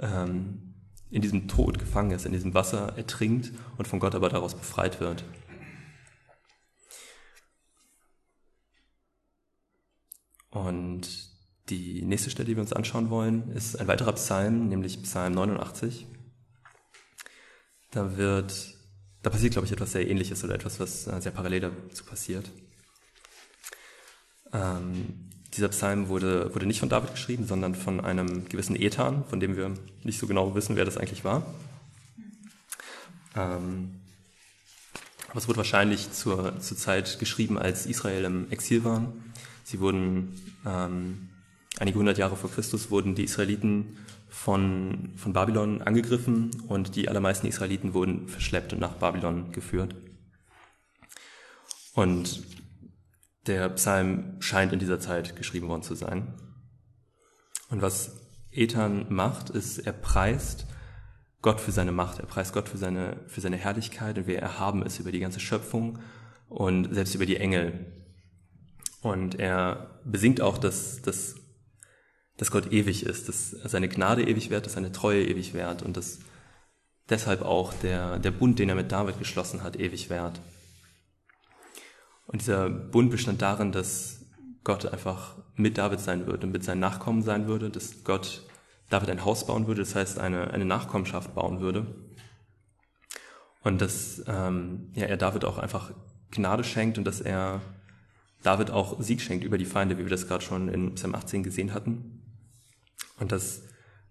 ähm, 0.00 0.65
in 1.10 1.22
diesem 1.22 1.48
Tod 1.48 1.78
gefangen 1.78 2.10
ist, 2.10 2.26
in 2.26 2.32
diesem 2.32 2.54
Wasser 2.54 2.96
ertrinkt 2.96 3.52
und 3.76 3.86
von 3.86 4.00
Gott 4.00 4.14
aber 4.14 4.28
daraus 4.28 4.54
befreit 4.54 5.00
wird. 5.00 5.24
Und 10.50 11.08
die 11.68 12.02
nächste 12.02 12.30
Stelle, 12.30 12.46
die 12.46 12.56
wir 12.56 12.62
uns 12.62 12.72
anschauen 12.72 13.10
wollen, 13.10 13.50
ist 13.52 13.78
ein 13.78 13.88
weiterer 13.88 14.12
Psalm, 14.12 14.68
nämlich 14.68 15.02
Psalm 15.02 15.34
89. 15.34 16.06
Da 17.90 18.16
wird 18.16 18.76
da 19.26 19.30
passiert, 19.30 19.54
glaube 19.54 19.66
ich, 19.66 19.72
etwas 19.72 19.90
sehr 19.90 20.08
Ähnliches 20.08 20.44
oder 20.44 20.54
etwas, 20.54 20.78
was 20.78 21.08
äh, 21.08 21.20
sehr 21.20 21.32
parallel 21.32 21.72
dazu 21.88 22.04
passiert. 22.04 22.48
Ähm, 24.52 25.25
dieser 25.56 25.68
Psalm 25.68 26.08
wurde, 26.08 26.54
wurde 26.54 26.66
nicht 26.66 26.80
von 26.80 26.88
David 26.88 27.12
geschrieben, 27.12 27.46
sondern 27.46 27.74
von 27.74 28.00
einem 28.00 28.48
gewissen 28.48 28.76
Ethan, 28.76 29.24
von 29.24 29.40
dem 29.40 29.56
wir 29.56 29.74
nicht 30.04 30.18
so 30.18 30.26
genau 30.26 30.54
wissen, 30.54 30.76
wer 30.76 30.84
das 30.84 30.98
eigentlich 30.98 31.24
war. 31.24 31.46
Ähm, 33.34 34.00
aber 35.28 35.38
es 35.38 35.48
wurde 35.48 35.58
wahrscheinlich 35.58 36.12
zur, 36.12 36.60
zur 36.60 36.76
Zeit 36.76 37.18
geschrieben, 37.18 37.58
als 37.58 37.86
Israel 37.86 38.24
im 38.24 38.50
Exil 38.50 38.84
war. 38.84 39.12
Sie 39.64 39.80
wurden 39.80 40.40
ähm, 40.64 41.28
einige 41.78 41.98
hundert 41.98 42.18
Jahre 42.18 42.36
vor 42.36 42.50
Christus 42.50 42.90
wurden 42.90 43.14
die 43.14 43.24
Israeliten 43.24 43.98
von, 44.28 45.12
von 45.16 45.32
Babylon 45.32 45.82
angegriffen 45.82 46.50
und 46.68 46.96
die 46.96 47.08
allermeisten 47.08 47.46
Israeliten 47.46 47.94
wurden 47.94 48.28
verschleppt 48.28 48.72
und 48.72 48.80
nach 48.80 48.94
Babylon 48.94 49.52
geführt. 49.52 49.94
Und 51.94 52.42
der 53.46 53.68
Psalm 53.70 54.36
scheint 54.40 54.72
in 54.72 54.78
dieser 54.78 55.00
Zeit 55.00 55.36
geschrieben 55.36 55.68
worden 55.68 55.82
zu 55.82 55.94
sein. 55.94 56.34
Und 57.68 57.82
was 57.82 58.20
Ethan 58.50 59.06
macht, 59.12 59.50
ist, 59.50 59.78
er 59.78 59.92
preist 59.92 60.66
Gott 61.42 61.60
für 61.60 61.72
seine 61.72 61.92
Macht, 61.92 62.18
er 62.18 62.26
preist 62.26 62.52
Gott 62.52 62.68
für 62.68 62.78
seine, 62.78 63.20
für 63.26 63.40
seine 63.40 63.56
Herrlichkeit 63.56 64.18
und 64.18 64.26
wie 64.26 64.34
er 64.34 64.42
erhaben 64.42 64.84
ist 64.84 64.98
über 64.98 65.12
die 65.12 65.20
ganze 65.20 65.40
Schöpfung 65.40 65.98
und 66.48 66.92
selbst 66.94 67.14
über 67.14 67.26
die 67.26 67.36
Engel. 67.36 67.92
Und 69.02 69.38
er 69.38 70.00
besingt 70.04 70.40
auch 70.40 70.58
das, 70.58 71.02
das 71.02 71.36
dass 72.36 72.50
Gott 72.50 72.72
ewig 72.72 73.04
ist, 73.04 73.28
dass 73.28 73.50
seine 73.50 73.88
Gnade 73.88 74.28
ewig 74.28 74.50
währt, 74.50 74.66
dass 74.66 74.74
seine 74.74 74.92
Treue 74.92 75.26
ewig 75.26 75.54
währt 75.54 75.82
und 75.82 75.96
dass 75.96 76.18
deshalb 77.08 77.42
auch 77.42 77.72
der, 77.72 78.18
der 78.18 78.30
Bund, 78.30 78.58
den 78.58 78.68
er 78.68 78.74
mit 78.74 78.92
David 78.92 79.18
geschlossen 79.18 79.62
hat, 79.62 79.76
ewig 79.76 80.10
währt. 80.10 80.40
Und 82.26 82.42
dieser 82.42 82.68
Bund 82.68 83.10
bestand 83.10 83.42
darin, 83.42 83.72
dass 83.72 84.24
Gott 84.64 84.86
einfach 84.86 85.36
mit 85.54 85.78
David 85.78 86.00
sein 86.00 86.26
würde, 86.26 86.46
mit 86.46 86.64
seinen 86.64 86.80
Nachkommen 86.80 87.22
sein 87.22 87.46
würde, 87.46 87.70
dass 87.70 88.04
Gott 88.04 88.42
David 88.90 89.10
ein 89.10 89.24
Haus 89.24 89.46
bauen 89.46 89.66
würde, 89.66 89.82
das 89.82 89.94
heißt 89.94 90.18
eine, 90.18 90.50
eine 90.50 90.64
Nachkommenschaft 90.64 91.34
bauen 91.34 91.60
würde. 91.60 91.86
Und 93.62 93.80
dass 93.80 94.22
ähm, 94.26 94.90
ja, 94.94 95.06
er 95.06 95.16
David 95.16 95.44
auch 95.44 95.58
einfach 95.58 95.92
Gnade 96.30 96.64
schenkt 96.64 96.98
und 96.98 97.04
dass 97.04 97.20
er 97.20 97.60
David 98.42 98.70
auch 98.70 99.00
Sieg 99.00 99.20
schenkt 99.20 99.44
über 99.44 99.58
die 99.58 99.64
Feinde, 99.64 99.98
wie 99.98 100.02
wir 100.04 100.10
das 100.10 100.28
gerade 100.28 100.44
schon 100.44 100.68
in 100.68 100.94
Psalm 100.94 101.14
18 101.14 101.42
gesehen 101.42 101.74
hatten. 101.74 102.22
und 103.18 103.32
dass 103.32 103.62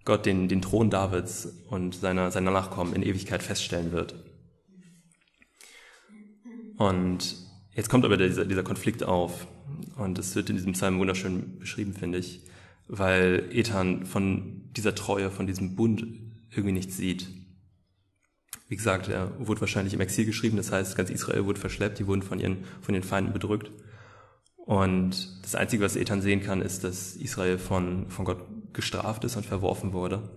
Gott 0.04 0.26
den, 0.26 0.48
den 0.48 0.62
Thron 0.62 0.90
Davids 0.90 1.48
und 1.70 1.96
seiner, 1.96 2.32
seiner 2.32 2.52
Nachkommen 2.52 2.94
in 2.94 3.02
Ewigkeit 3.02 3.42
feststellen 3.42 3.92
wird. 3.92 4.16
Und 6.78 7.45
jetzt 7.76 7.90
kommt 7.90 8.06
aber 8.06 8.18
dieser, 8.18 8.46
dieser 8.46 8.64
Konflikt 8.64 9.04
auf 9.04 9.48
und 9.96 10.18
es 10.18 10.36
wird 10.36 10.50
in 10.50 10.56
diesem 10.56 10.74
Psalm 10.74 11.00
wunderschön 11.00 11.60
beschrieben, 11.60 11.94
finde 11.94 12.18
ich, 12.18 12.42
weil 12.88 13.48
Ethan 13.52 14.06
von 14.06 14.64
dieser 14.76 14.96
Treue, 14.96 15.30
von 15.30 15.48
diesem 15.48 15.76
Bund 15.76 16.06
irgendwie 16.52 16.74
nichts 16.74 16.98
sieht. 16.98 17.28
Wie 18.68 18.76
gesagt, 18.76 19.10
er 19.10 19.32
wurde 19.38 19.62
wahrscheinlich 19.62 19.94
im 19.94 20.02
Exil 20.02 20.26
geschrieben, 20.26 20.58
das 20.58 20.72
heißt, 20.72 20.96
ganz 20.96 21.10
Israel 21.10 21.46
wurde 21.46 21.60
verschleppt, 21.60 22.00
die 22.00 22.08
wurden 22.08 22.24
von 22.24 22.40
ihren, 22.40 22.64
von 22.82 22.94
den 22.94 23.04
Feinden 23.04 23.34
bedrückt. 23.34 23.72
Und 24.66 25.44
das 25.44 25.54
Einzige, 25.54 25.84
was 25.84 25.96
Ethan 25.96 26.22
sehen 26.22 26.42
kann, 26.42 26.64
ist, 26.64 26.84
dass 26.84 27.16
Israel 27.16 27.60
von, 27.60 28.10
von 28.10 28.26
Gott 28.26 28.40
gestraft 28.74 29.24
ist 29.24 29.36
und 29.36 29.46
verworfen 29.46 29.94
wurde. 29.94 30.28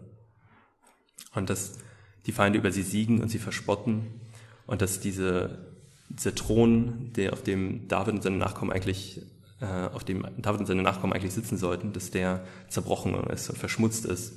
Und 1.34 1.48
dass 1.48 1.78
die 2.26 2.32
Feinde 2.32 2.58
über 2.58 2.70
sie 2.70 2.82
siegen 2.82 3.22
und 3.22 3.28
sie 3.28 3.38
verspotten. 3.38 4.20
Und 4.66 4.82
dass 4.82 5.00
diese, 5.00 5.77
dieser 6.08 6.34
Thron, 6.34 7.12
der, 7.14 7.32
auf 7.32 7.42
dem 7.42 7.88
David 7.88 8.14
und 8.14 8.22
seine 8.22 8.36
Nachkommen 8.36 8.72
eigentlich, 8.72 9.22
äh, 9.60 9.66
auf 9.66 10.04
dem 10.04 10.26
David 10.38 10.60
und 10.60 10.66
seine 10.66 10.82
Nachkommen 10.82 11.12
eigentlich 11.12 11.34
sitzen 11.34 11.56
sollten, 11.56 11.92
dass 11.92 12.10
der 12.10 12.44
zerbrochen 12.68 13.14
ist 13.30 13.48
und 13.50 13.58
verschmutzt 13.58 14.04
ist. 14.06 14.34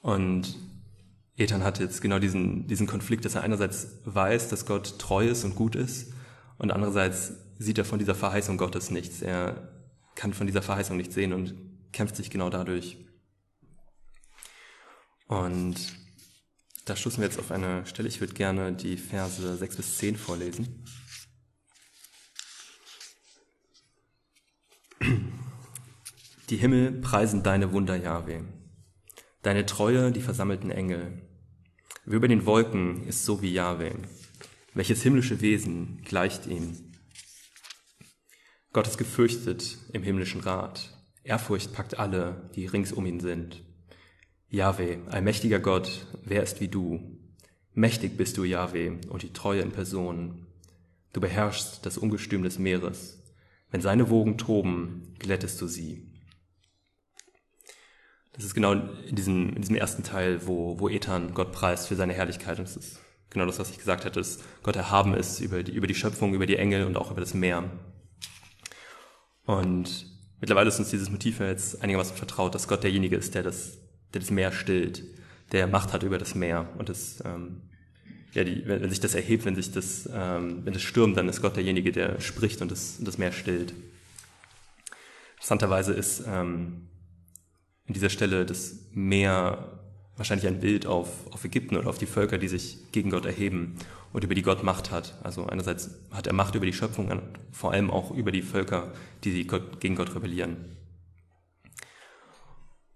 Und 0.00 0.56
Ethan 1.36 1.64
hat 1.64 1.78
jetzt 1.78 2.02
genau 2.02 2.18
diesen, 2.18 2.66
diesen 2.66 2.86
Konflikt, 2.86 3.24
dass 3.24 3.34
er 3.34 3.42
einerseits 3.42 3.98
weiß, 4.04 4.48
dass 4.48 4.66
Gott 4.66 4.98
treu 4.98 5.26
ist 5.26 5.44
und 5.44 5.54
gut 5.54 5.76
ist 5.76 6.12
und 6.58 6.70
andererseits 6.70 7.32
sieht 7.58 7.78
er 7.78 7.84
von 7.84 7.98
dieser 7.98 8.14
Verheißung 8.14 8.56
Gottes 8.56 8.90
nichts. 8.90 9.22
Er 9.22 9.68
kann 10.14 10.34
von 10.34 10.46
dieser 10.46 10.62
Verheißung 10.62 10.96
nichts 10.96 11.14
sehen 11.14 11.32
und 11.32 11.54
kämpft 11.92 12.16
sich 12.16 12.30
genau 12.30 12.50
dadurch. 12.50 12.98
Und 15.26 15.76
da 16.84 16.96
stoßen 16.96 17.18
wir 17.18 17.26
jetzt 17.26 17.38
auf 17.38 17.50
eine 17.50 17.86
Stelle. 17.86 18.08
Ich 18.08 18.20
würde 18.20 18.34
gerne 18.34 18.72
die 18.72 18.96
Verse 18.96 19.56
6 19.56 19.76
bis 19.76 19.98
10 19.98 20.16
vorlesen. 20.16 20.84
Die 26.50 26.56
Himmel 26.56 26.92
preisen 27.00 27.42
deine 27.42 27.72
Wunder, 27.72 27.96
Jahwe 27.96 28.44
deine 29.42 29.66
Treue, 29.66 30.12
die 30.12 30.20
versammelten 30.20 30.70
Engel. 30.70 31.20
Wer 32.04 32.16
über 32.16 32.28
den 32.28 32.46
Wolken 32.46 33.06
ist 33.06 33.24
so 33.24 33.42
wie 33.42 33.52
Jahwe. 33.52 33.94
Welches 34.74 35.02
himmlische 35.02 35.40
Wesen 35.40 36.00
gleicht 36.04 36.46
ihm? 36.46 36.92
Gott 38.72 38.86
ist 38.86 38.98
gefürchtet 38.98 39.76
im 39.92 40.02
himmlischen 40.02 40.40
Rat. 40.40 40.96
Ehrfurcht 41.24 41.72
packt 41.72 41.98
alle, 41.98 42.50
die 42.54 42.66
rings 42.66 42.92
um 42.92 43.04
ihn 43.04 43.20
sind. 43.20 43.62
Jahwe, 44.52 44.98
allmächtiger 45.08 45.60
Gott, 45.60 46.06
wer 46.26 46.42
ist 46.42 46.60
wie 46.60 46.68
du? 46.68 47.00
Mächtig 47.72 48.18
bist 48.18 48.36
du, 48.36 48.44
Jahwe, 48.44 49.00
und 49.08 49.22
die 49.22 49.32
Treue 49.32 49.62
in 49.62 49.72
Person. 49.72 50.46
Du 51.14 51.22
beherrschst 51.22 51.86
das 51.86 51.96
Ungestüm 51.96 52.42
des 52.42 52.58
Meeres. 52.58 53.18
Wenn 53.70 53.80
seine 53.80 54.10
Wogen 54.10 54.36
toben, 54.36 55.14
glättest 55.18 55.58
du 55.62 55.66
sie. 55.66 56.06
Das 58.34 58.44
ist 58.44 58.52
genau 58.52 58.72
in 58.72 59.16
diesem, 59.16 59.54
in 59.54 59.62
diesem 59.62 59.76
ersten 59.76 60.02
Teil, 60.02 60.46
wo, 60.46 60.78
wo 60.78 60.90
Ethan 60.90 61.32
Gott 61.32 61.52
preist 61.52 61.88
für 61.88 61.96
seine 61.96 62.12
Herrlichkeit. 62.12 62.58
Und 62.58 62.68
das 62.68 62.76
ist 62.76 62.98
genau 63.30 63.46
das, 63.46 63.58
was 63.58 63.70
ich 63.70 63.78
gesagt 63.78 64.04
hatte, 64.04 64.20
dass 64.20 64.40
Gott 64.62 64.76
erhaben 64.76 65.14
ist 65.14 65.40
über 65.40 65.62
die, 65.62 65.72
über 65.72 65.86
die 65.86 65.94
Schöpfung, 65.94 66.34
über 66.34 66.44
die 66.44 66.58
Engel 66.58 66.84
und 66.84 66.98
auch 66.98 67.10
über 67.10 67.20
das 67.20 67.32
Meer. 67.32 67.70
Und 69.46 70.06
mittlerweile 70.40 70.68
ist 70.68 70.78
uns 70.78 70.90
dieses 70.90 71.08
Motiv 71.08 71.40
jetzt 71.40 71.80
einigermaßen 71.80 72.16
vertraut, 72.16 72.54
dass 72.54 72.68
Gott 72.68 72.82
derjenige 72.82 73.16
ist, 73.16 73.34
der 73.34 73.42
das, 73.42 73.78
der 74.12 74.20
das 74.20 74.30
Meer 74.30 74.52
stillt, 74.52 75.04
der 75.52 75.66
Macht 75.66 75.92
hat 75.92 76.02
über 76.02 76.18
das 76.18 76.34
Meer. 76.34 76.68
Und 76.78 76.88
das, 76.88 77.22
ähm, 77.24 77.62
ja, 78.32 78.44
die, 78.44 78.66
wenn, 78.66 78.82
wenn 78.82 78.90
sich 78.90 79.00
das 79.00 79.14
erhebt, 79.14 79.44
wenn 79.44 79.54
sich 79.54 79.70
das, 79.72 80.08
ähm, 80.12 80.64
wenn 80.64 80.74
es 80.74 80.82
stürmt, 80.82 81.16
dann 81.16 81.28
ist 81.28 81.42
Gott 81.42 81.56
derjenige, 81.56 81.92
der 81.92 82.20
spricht 82.20 82.62
und 82.62 82.70
das, 82.70 82.96
das 83.00 83.18
Meer 83.18 83.32
stillt. 83.32 83.74
Interessanterweise 85.34 85.92
ist 85.92 86.24
ähm, 86.26 86.88
an 87.88 87.94
dieser 87.94 88.10
Stelle 88.10 88.46
das 88.46 88.76
Meer 88.92 89.78
wahrscheinlich 90.16 90.46
ein 90.46 90.60
Bild 90.60 90.86
auf, 90.86 91.26
auf 91.32 91.44
Ägypten 91.44 91.76
oder 91.76 91.88
auf 91.88 91.98
die 91.98 92.06
Völker, 92.06 92.38
die 92.38 92.48
sich 92.48 92.78
gegen 92.92 93.10
Gott 93.10 93.26
erheben 93.26 93.76
und 94.12 94.24
über 94.24 94.34
die 94.34 94.42
Gott 94.42 94.62
Macht 94.62 94.90
hat. 94.90 95.18
Also 95.22 95.46
einerseits 95.46 95.90
hat 96.10 96.26
er 96.26 96.32
Macht 96.32 96.54
über 96.54 96.66
die 96.66 96.72
Schöpfung 96.72 97.10
vor 97.50 97.72
allem 97.72 97.90
auch 97.90 98.10
über 98.10 98.30
die 98.30 98.42
Völker, 98.42 98.92
die 99.24 99.46
gegen 99.80 99.96
Gott 99.96 100.14
rebellieren. 100.14 100.76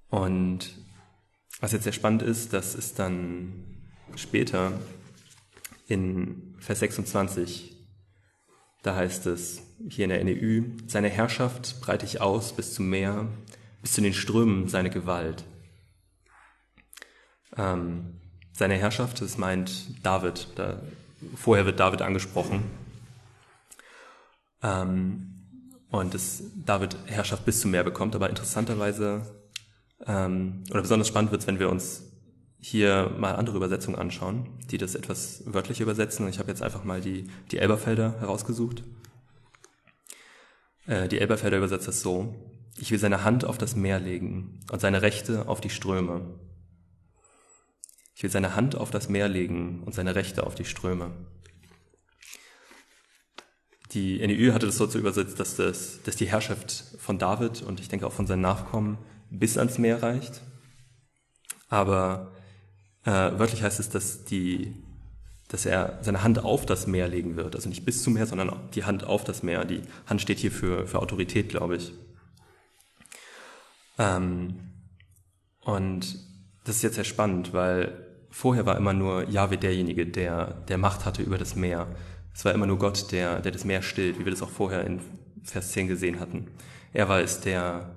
Und 0.08 0.70
was 1.60 1.72
jetzt 1.72 1.84
sehr 1.84 1.92
spannend 1.92 2.22
ist, 2.22 2.52
das 2.52 2.74
ist 2.74 2.98
dann 2.98 3.64
später 4.14 4.72
in 5.88 6.54
Vers 6.58 6.80
26, 6.80 7.76
da 8.82 8.94
heißt 8.94 9.26
es 9.26 9.62
hier 9.88 10.04
in 10.04 10.10
der 10.10 10.24
NEU, 10.24 10.62
seine 10.86 11.08
Herrschaft 11.08 11.80
breite 11.80 12.06
ich 12.06 12.20
aus 12.20 12.52
bis 12.52 12.74
zum 12.74 12.88
Meer, 12.88 13.28
bis 13.82 13.92
zu 13.92 14.00
den 14.00 14.14
Strömen 14.14 14.68
seine 14.68 14.90
Gewalt. 14.90 15.44
Ähm, 17.56 18.20
seine 18.52 18.74
Herrschaft, 18.74 19.20
das 19.20 19.38
meint 19.38 20.04
David. 20.04 20.48
Da, 20.56 20.80
vorher 21.34 21.66
wird 21.66 21.80
David 21.80 22.02
angesprochen. 22.02 22.64
Ähm, 24.62 25.32
und 25.90 26.14
dass 26.14 26.42
David 26.54 26.96
Herrschaft 27.06 27.44
bis 27.44 27.60
zum 27.60 27.70
Meer 27.70 27.84
bekommt. 27.84 28.14
Aber 28.14 28.28
interessanterweise, 28.28 29.22
ähm, 30.04 30.64
oder 30.70 30.82
besonders 30.82 31.08
spannend 31.08 31.30
wird 31.30 31.42
es, 31.42 31.46
wenn 31.46 31.58
wir 31.58 31.70
uns 31.70 32.02
hier 32.58 33.14
mal 33.18 33.36
andere 33.36 33.56
Übersetzungen 33.56 33.98
anschauen, 33.98 34.48
die 34.70 34.78
das 34.78 34.94
etwas 34.94 35.42
wörtlich 35.46 35.80
übersetzen. 35.80 36.28
Ich 36.28 36.38
habe 36.38 36.48
jetzt 36.48 36.62
einfach 36.62 36.84
mal 36.84 37.00
die, 37.00 37.28
die 37.50 37.58
Elberfelder 37.58 38.18
herausgesucht. 38.20 38.82
Äh, 40.86 41.08
die 41.08 41.20
Elberfelder 41.20 41.58
übersetzt 41.58 41.88
das 41.88 42.00
so. 42.00 42.34
Ich 42.76 42.90
will 42.90 42.98
seine 42.98 43.24
Hand 43.24 43.44
auf 43.44 43.56
das 43.56 43.76
Meer 43.76 44.00
legen 44.00 44.60
und 44.70 44.80
seine 44.80 45.02
Rechte 45.02 45.48
auf 45.48 45.60
die 45.60 45.70
Ströme. 45.70 46.38
Ich 48.14 48.22
will 48.22 48.30
seine 48.30 48.56
Hand 48.56 48.76
auf 48.76 48.90
das 48.90 49.08
Meer 49.08 49.28
legen 49.28 49.82
und 49.84 49.94
seine 49.94 50.14
Rechte 50.14 50.46
auf 50.46 50.54
die 50.54 50.64
Ströme. 50.64 51.12
Die 53.92 54.18
NEU 54.26 54.52
hatte 54.52 54.66
das 54.66 54.76
so 54.76 54.86
zu 54.86 54.98
übersetzt, 54.98 55.38
dass, 55.38 55.56
das, 55.56 56.02
dass 56.02 56.16
die 56.16 56.26
Herrschaft 56.26 56.84
von 56.98 57.18
David 57.18 57.62
und 57.62 57.80
ich 57.80 57.88
denke 57.88 58.06
auch 58.06 58.12
von 58.12 58.26
seinen 58.26 58.42
Nachkommen 58.42 58.98
bis 59.30 59.58
ans 59.58 59.78
Meer 59.78 60.02
reicht. 60.02 60.42
Aber 61.68 62.32
äh, 63.04 63.10
wörtlich 63.10 63.62
heißt 63.62 63.80
es, 63.80 63.88
dass, 63.88 64.24
die, 64.24 64.74
dass 65.48 65.66
er 65.66 65.98
seine 66.02 66.22
Hand 66.22 66.44
auf 66.44 66.66
das 66.66 66.86
Meer 66.86 67.08
legen 67.08 67.36
wird. 67.36 67.54
Also 67.54 67.68
nicht 67.68 67.84
bis 67.84 68.02
zum 68.02 68.14
Meer, 68.14 68.26
sondern 68.26 68.52
die 68.74 68.84
Hand 68.84 69.04
auf 69.04 69.24
das 69.24 69.42
Meer. 69.42 69.64
Die 69.64 69.82
Hand 70.06 70.20
steht 70.20 70.38
hier 70.38 70.52
für, 70.52 70.86
für 70.86 71.00
Autorität, 71.00 71.48
glaube 71.48 71.76
ich. 71.76 71.92
Ähm, 73.98 74.60
und 75.60 76.18
das 76.64 76.76
ist 76.76 76.82
jetzt 76.82 76.94
sehr 76.96 77.04
spannend, 77.04 77.52
weil 77.52 78.06
vorher 78.30 78.66
war 78.66 78.76
immer 78.76 78.92
nur 78.92 79.28
Jahwe 79.28 79.56
derjenige, 79.56 80.06
der, 80.06 80.54
der 80.68 80.78
Macht 80.78 81.04
hatte 81.04 81.22
über 81.22 81.38
das 81.38 81.56
Meer. 81.56 81.86
Es 82.34 82.44
war 82.44 82.52
immer 82.52 82.66
nur 82.66 82.78
Gott, 82.78 83.12
der, 83.12 83.40
der 83.40 83.52
das 83.52 83.64
Meer 83.64 83.82
stillt, 83.82 84.18
wie 84.18 84.24
wir 84.24 84.32
das 84.32 84.42
auch 84.42 84.50
vorher 84.50 84.84
in 84.84 85.00
Vers 85.42 85.72
10 85.72 85.88
gesehen 85.88 86.20
hatten. 86.20 86.48
Er 86.92 87.08
war 87.08 87.20
es, 87.20 87.40
der, 87.40 87.96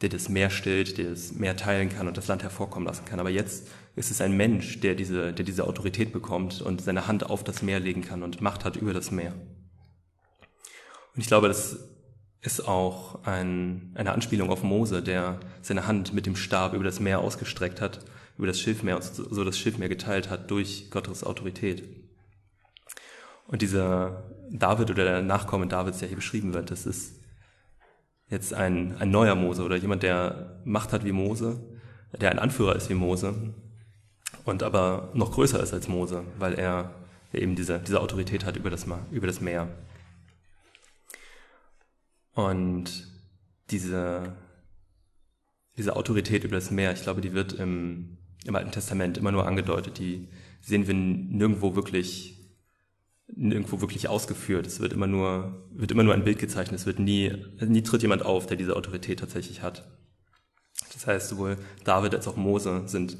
der 0.00 0.08
das 0.08 0.28
Meer 0.28 0.50
stillt, 0.50 0.98
der 0.98 1.10
das 1.10 1.32
Meer 1.32 1.56
teilen 1.56 1.88
kann 1.88 2.08
und 2.08 2.16
das 2.16 2.28
Land 2.28 2.42
hervorkommen 2.42 2.86
lassen 2.86 3.04
kann. 3.04 3.20
Aber 3.20 3.30
jetzt 3.30 3.68
ist 3.96 4.10
es 4.10 4.20
ein 4.20 4.36
Mensch, 4.36 4.80
der 4.80 4.94
diese, 4.94 5.32
der 5.32 5.44
diese 5.44 5.66
Autorität 5.66 6.12
bekommt 6.12 6.62
und 6.62 6.80
seine 6.80 7.06
Hand 7.06 7.28
auf 7.28 7.44
das 7.44 7.62
Meer 7.62 7.80
legen 7.80 8.02
kann 8.02 8.22
und 8.22 8.40
Macht 8.40 8.64
hat 8.64 8.76
über 8.76 8.94
das 8.94 9.10
Meer. 9.10 9.34
Und 11.14 11.20
ich 11.20 11.26
glaube, 11.26 11.48
das 11.48 11.78
ist 12.42 12.66
auch 12.66 13.24
ein, 13.24 13.92
eine 13.94 14.12
Anspielung 14.12 14.48
auf 14.48 14.62
Mose, 14.62 15.02
der 15.02 15.38
seine 15.60 15.86
Hand 15.86 16.14
mit 16.14 16.24
dem 16.24 16.36
Stab 16.36 16.72
über 16.72 16.84
das 16.84 17.00
Meer 17.00 17.20
ausgestreckt 17.20 17.80
hat, 17.80 18.04
über 18.38 18.46
das 18.46 18.58
Schilfmeer 18.58 18.96
und 18.96 19.04
so 19.04 19.44
das 19.44 19.58
Schilfmeer 19.58 19.90
geteilt 19.90 20.30
hat 20.30 20.50
durch 20.50 20.90
Gottes 20.90 21.24
Autorität. 21.24 21.84
Und 23.46 23.60
dieser 23.60 24.24
David 24.50 24.90
oder 24.90 25.04
der 25.04 25.22
Nachkommen 25.22 25.68
Davids, 25.68 25.98
der 25.98 26.08
hier 26.08 26.16
beschrieben 26.16 26.54
wird, 26.54 26.70
das 26.70 26.86
ist 26.86 27.19
jetzt 28.30 28.54
ein, 28.54 28.96
ein 28.98 29.10
neuer 29.10 29.34
Mose 29.34 29.62
oder 29.62 29.76
jemand, 29.76 30.02
der 30.02 30.60
Macht 30.64 30.92
hat 30.92 31.04
wie 31.04 31.12
Mose, 31.12 31.60
der 32.18 32.30
ein 32.30 32.38
Anführer 32.38 32.76
ist 32.76 32.88
wie 32.88 32.94
Mose 32.94 33.34
und 34.44 34.62
aber 34.62 35.10
noch 35.14 35.32
größer 35.32 35.62
ist 35.62 35.74
als 35.74 35.88
Mose, 35.88 36.24
weil 36.38 36.54
er 36.54 36.94
eben 37.32 37.56
diese, 37.56 37.80
diese 37.80 38.00
Autorität 38.00 38.44
hat 38.44 38.56
über 38.56 38.70
das, 38.70 38.86
über 39.10 39.26
das 39.26 39.40
Meer. 39.40 39.68
Und 42.32 43.08
diese, 43.70 44.36
diese 45.76 45.96
Autorität 45.96 46.44
über 46.44 46.56
das 46.56 46.70
Meer, 46.70 46.92
ich 46.92 47.02
glaube, 47.02 47.20
die 47.20 47.32
wird 47.32 47.52
im, 47.52 48.18
im 48.44 48.56
Alten 48.56 48.72
Testament 48.72 49.18
immer 49.18 49.32
nur 49.32 49.46
angedeutet. 49.46 49.98
Die 49.98 50.28
sehen 50.60 50.86
wir 50.86 50.94
nirgendwo 50.94 51.74
wirklich, 51.74 52.39
nirgendwo 53.36 53.80
wirklich 53.80 54.08
ausgeführt. 54.08 54.66
Es 54.66 54.80
wird 54.80 54.92
immer 54.92 55.06
nur, 55.06 55.68
wird 55.72 55.90
immer 55.90 56.02
nur 56.02 56.14
ein 56.14 56.24
Bild 56.24 56.38
gezeichnet. 56.38 56.80
Es 56.80 56.86
wird 56.86 56.98
nie, 56.98 57.32
nie 57.60 57.82
tritt 57.82 58.02
jemand 58.02 58.24
auf, 58.24 58.46
der 58.46 58.56
diese 58.56 58.76
Autorität 58.76 59.20
tatsächlich 59.20 59.62
hat. 59.62 59.88
Das 60.92 61.06
heißt, 61.06 61.28
sowohl 61.28 61.56
David 61.84 62.14
als 62.14 62.28
auch 62.28 62.36
Mose 62.36 62.82
sind 62.86 63.18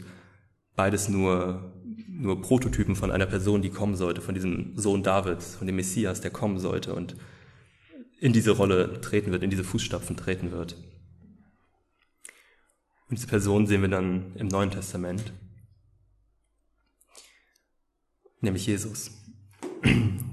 beides 0.76 1.08
nur, 1.08 1.74
nur 2.08 2.40
Prototypen 2.40 2.96
von 2.96 3.10
einer 3.10 3.26
Person, 3.26 3.62
die 3.62 3.70
kommen 3.70 3.96
sollte, 3.96 4.20
von 4.20 4.34
diesem 4.34 4.76
Sohn 4.76 5.02
Davids, 5.02 5.56
von 5.56 5.66
dem 5.66 5.76
Messias, 5.76 6.20
der 6.20 6.30
kommen 6.30 6.58
sollte 6.58 6.94
und 6.94 7.16
in 8.18 8.32
diese 8.32 8.50
Rolle 8.50 9.00
treten 9.00 9.32
wird, 9.32 9.42
in 9.42 9.50
diese 9.50 9.64
Fußstapfen 9.64 10.16
treten 10.16 10.52
wird. 10.52 10.76
Und 13.08 13.18
diese 13.18 13.26
Person 13.26 13.66
sehen 13.66 13.82
wir 13.82 13.88
dann 13.88 14.36
im 14.36 14.48
Neuen 14.48 14.70
Testament, 14.70 15.32
nämlich 18.40 18.66
Jesus. 18.66 19.19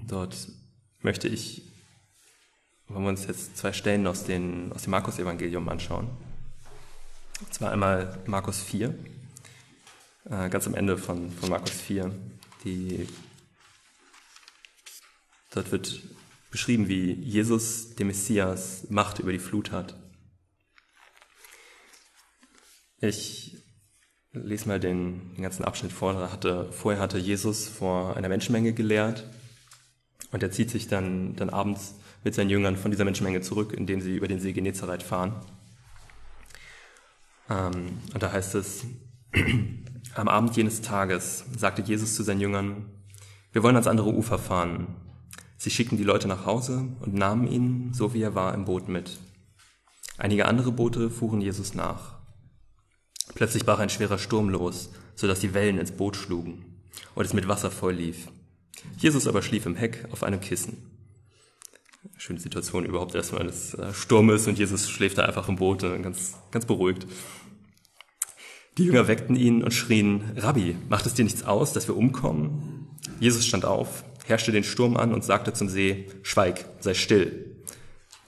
Dort 0.08 0.48
möchte 1.02 1.28
ich, 1.28 1.64
wollen 2.88 3.04
wir 3.04 3.10
uns 3.10 3.28
jetzt 3.28 3.58
zwei 3.58 3.74
Stellen 3.74 4.08
aus, 4.08 4.24
den, 4.24 4.72
aus 4.74 4.84
dem 4.84 4.92
Markus-Evangelium 4.92 5.68
anschauen. 5.70 6.10
Und 7.40 7.54
zwar 7.54 7.72
einmal 7.72 8.18
Markus 8.26 8.62
4, 8.62 8.98
äh, 10.30 10.50
ganz 10.50 10.66
am 10.68 10.74
Ende 10.74 10.98
von, 10.98 11.30
von 11.32 11.50
Markus 11.50 11.72
4. 11.72 12.14
Die, 12.64 13.08
dort 15.52 15.72
wird 15.72 16.02
beschrieben, 16.50 16.88
wie 16.88 17.14
Jesus, 17.14 17.96
der 17.96 18.06
Messias, 18.06 18.90
Macht 18.90 19.20
über 19.20 19.32
die 19.32 19.40
Flut 19.40 19.72
hat. 19.72 19.96
Ich 23.00 23.67
lese 24.34 24.68
mal 24.68 24.80
den, 24.80 25.34
den 25.36 25.44
ganzen 25.44 25.66
Abschnitt 25.66 25.92
vor. 25.92 26.32
Hatte, 26.32 26.72
vorher 26.72 27.02
hatte 27.02 27.18
Jesus 27.18 27.68
vor 27.68 28.16
einer 28.18 28.30
Menschenmenge 28.30 28.74
gelehrt 28.74 29.26
und 30.32 30.44
er 30.44 30.52
zieht 30.52 30.70
sich 30.70 30.88
dann, 30.88 31.36
dann 31.36 31.50
abends 31.50 31.96
mit 32.24 32.36
seinen 32.36 32.50
Jüngern 32.50 32.76
von 32.76 32.92
dieser 32.92 33.06
Menschenmenge 33.06 33.42
zurück, 33.42 33.74
indem 33.74 34.02
sie 34.02 34.16
über 34.16 34.28
den 34.28 34.40
See 34.40 34.54
Genezareth 34.54 35.04
fahren. 35.04 35.34
Ähm, 37.50 38.00
und 38.14 38.22
da 38.22 38.32
heißt 38.32 38.56
es, 38.56 38.86
am 40.16 40.28
Abend 40.28 40.56
jenes 40.56 40.82
Tages 40.82 41.46
sagte 41.58 41.82
Jesus 41.82 42.16
zu 42.16 42.24
seinen 42.24 42.42
Jüngern, 42.42 42.86
wir 43.54 43.64
wollen 43.64 43.76
ans 43.76 43.88
andere 43.88 44.14
Ufer 44.14 44.38
fahren. 44.38 44.88
Sie 45.58 45.72
schickten 45.72 45.98
die 45.98 46.04
Leute 46.04 46.28
nach 46.28 46.46
Hause 46.46 46.88
und 47.00 47.14
nahmen 47.14 47.48
ihn, 47.48 47.94
so 47.94 48.14
wie 48.14 48.22
er 48.22 48.36
war, 48.36 48.54
im 48.54 48.66
Boot 48.66 48.90
mit. 48.90 49.18
Einige 50.18 50.46
andere 50.46 50.72
Boote 50.72 51.10
fuhren 51.10 51.42
Jesus 51.42 51.74
nach. 51.74 52.17
Plötzlich 53.36 53.66
brach 53.66 53.80
ein 53.80 53.90
schwerer 53.90 54.18
Sturm 54.18 54.50
los, 54.50 54.90
so 55.16 55.28
dass 55.28 55.40
die 55.40 55.54
Wellen 55.54 55.78
ins 55.78 55.92
Boot 55.92 56.16
schlugen 56.16 56.66
und 57.16 57.26
es 57.26 57.34
mit 57.34 57.48
Wasser 57.48 57.72
voll 57.72 57.94
lief. 57.94 58.28
Jesus 58.98 59.28
aber 59.28 59.42
schlief 59.42 59.66
im 59.66 59.76
Heck 59.76 60.08
auf 60.12 60.24
einem 60.24 60.40
Kissen. 60.40 60.78
Schöne 62.18 62.40
Situation 62.40 62.86
überhaupt 62.86 63.16
erstmal, 63.16 63.46
dass 63.46 63.74
äh, 63.74 63.94
Sturm 63.94 64.30
ist 64.30 64.48
und 64.48 64.58
Jesus 64.58 64.90
schläft 64.90 65.18
da 65.18 65.26
einfach 65.26 65.50
im 65.50 65.58
Boot, 65.58 65.84
äh, 65.84 66.00
ganz, 66.00 66.36
ganz 66.52 66.66
beruhigt. 66.66 67.06
Die 68.78 68.86
Jünger 68.86 69.08
weckten 69.08 69.36
ihn 69.36 69.64
und 69.64 69.74
schrien, 69.74 70.24
Rabbi, 70.36 70.76
macht 70.88 71.06
es 71.06 71.16
dir 71.16 71.24
nichts 71.24 71.44
aus, 71.44 71.74
dass 71.74 71.88
wir 71.88 71.98
umkommen? 71.98 72.88
Jesus 73.20 73.46
stand 73.46 73.66
auf, 73.66 74.04
herrschte 74.26 74.52
den 74.52 74.64
Sturm 74.64 74.98
an 74.98 75.14
und 75.14 75.24
sagte 75.24 75.54
zum 75.54 75.68
See, 75.68 76.08
Schweig, 76.22 76.66
sei 76.80 76.94
still. 76.94 77.56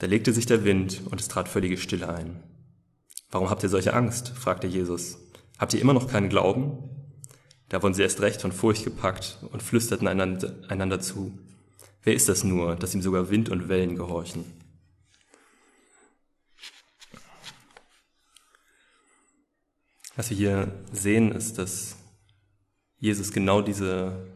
Da 0.00 0.06
legte 0.06 0.32
sich 0.32 0.46
der 0.46 0.64
Wind 0.64 1.02
und 1.10 1.20
es 1.20 1.28
trat 1.28 1.48
völlige 1.48 1.76
Stille 1.76 2.08
ein. 2.08 2.42
Warum 3.30 3.48
habt 3.48 3.62
ihr 3.62 3.68
solche 3.68 3.94
Angst? 3.94 4.30
fragte 4.30 4.66
Jesus. 4.66 5.18
Habt 5.58 5.74
ihr 5.74 5.80
immer 5.80 5.92
noch 5.92 6.08
keinen 6.08 6.28
Glauben? 6.28 6.78
Da 7.68 7.82
wurden 7.82 7.94
sie 7.94 8.02
erst 8.02 8.20
recht 8.20 8.42
von 8.42 8.50
Furcht 8.50 8.84
gepackt 8.84 9.38
und 9.52 9.62
flüsterten 9.62 10.08
einander, 10.08 11.00
zu. 11.00 11.38
Wer 12.02 12.14
ist 12.14 12.28
das 12.28 12.42
nur, 12.42 12.74
dass 12.74 12.94
ihm 12.94 13.02
sogar 13.02 13.30
Wind 13.30 13.48
und 13.48 13.68
Wellen 13.68 13.94
gehorchen? 13.94 14.44
Was 20.16 20.30
wir 20.30 20.36
hier 20.36 20.72
sehen, 20.92 21.30
ist, 21.30 21.58
dass 21.58 21.96
Jesus 22.98 23.32
genau 23.32 23.62
diese, 23.62 24.26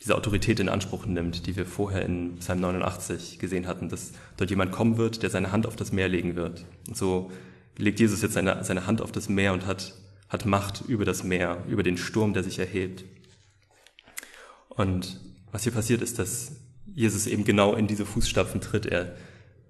diese 0.00 0.16
Autorität 0.16 0.58
in 0.58 0.70
Anspruch 0.70 1.04
nimmt, 1.04 1.46
die 1.46 1.56
wir 1.56 1.66
vorher 1.66 2.04
in 2.06 2.36
Psalm 2.38 2.60
89 2.60 3.38
gesehen 3.38 3.66
hatten, 3.66 3.90
dass 3.90 4.12
dort 4.38 4.48
jemand 4.48 4.72
kommen 4.72 4.96
wird, 4.96 5.22
der 5.22 5.30
seine 5.30 5.52
Hand 5.52 5.66
auf 5.66 5.76
das 5.76 5.92
Meer 5.92 6.08
legen 6.08 6.34
wird. 6.34 6.64
Und 6.88 6.96
so 6.96 7.30
legt 7.76 8.00
Jesus 8.00 8.22
jetzt 8.22 8.34
seine, 8.34 8.64
seine 8.64 8.86
Hand 8.86 9.00
auf 9.02 9.12
das 9.12 9.28
Meer 9.28 9.52
und 9.52 9.66
hat 9.66 9.94
hat 10.28 10.44
Macht 10.44 10.82
über 10.88 11.04
das 11.04 11.22
Meer, 11.22 11.64
über 11.68 11.82
den 11.82 11.96
Sturm, 11.96 12.32
der 12.32 12.42
sich 12.42 12.58
erhebt. 12.58 13.04
Und 14.68 15.20
was 15.52 15.62
hier 15.62 15.72
passiert 15.72 16.02
ist, 16.02 16.18
dass 16.18 16.52
Jesus 16.84 17.26
eben 17.26 17.44
genau 17.44 17.74
in 17.74 17.86
diese 17.86 18.06
Fußstapfen 18.06 18.60
tritt. 18.60 18.86
Er 18.86 19.14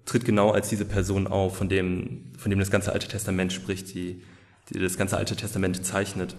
tritt 0.04 0.24
genau 0.24 0.50
als 0.50 0.68
diese 0.68 0.84
Person 0.84 1.26
auf, 1.26 1.56
von 1.56 1.68
dem, 1.68 2.32
von 2.38 2.50
dem 2.50 2.58
das 2.58 2.70
ganze 2.70 2.92
Alte 2.92 3.08
Testament 3.08 3.52
spricht, 3.52 3.94
die, 3.94 4.22
die 4.70 4.78
das 4.78 4.96
ganze 4.96 5.16
Alte 5.16 5.36
Testament 5.36 5.84
zeichnet. 5.84 6.36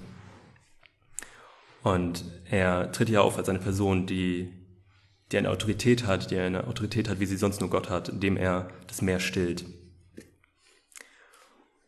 Und 1.84 2.26
er 2.50 2.92
tritt 2.92 3.10
hier 3.10 3.24
auf 3.24 3.38
als 3.38 3.50
eine 3.50 3.60
Person, 3.60 4.08
die, 4.08 4.52
die 5.32 5.38
eine 5.38 5.52
Autorität 5.52 6.06
hat, 6.08 6.32
die 6.32 6.38
eine 6.38 6.68
Autorität 6.68 7.08
hat, 7.08 7.20
wie 7.20 7.26
sie 7.26 7.38
sonst 7.38 7.62
nur 7.62 7.70
Gott 7.70 7.90
hat, 7.90 8.10
indem 8.10 8.36
er 8.36 8.70
das 8.88 9.02
Meer 9.02 9.20
stillt. 9.20 9.66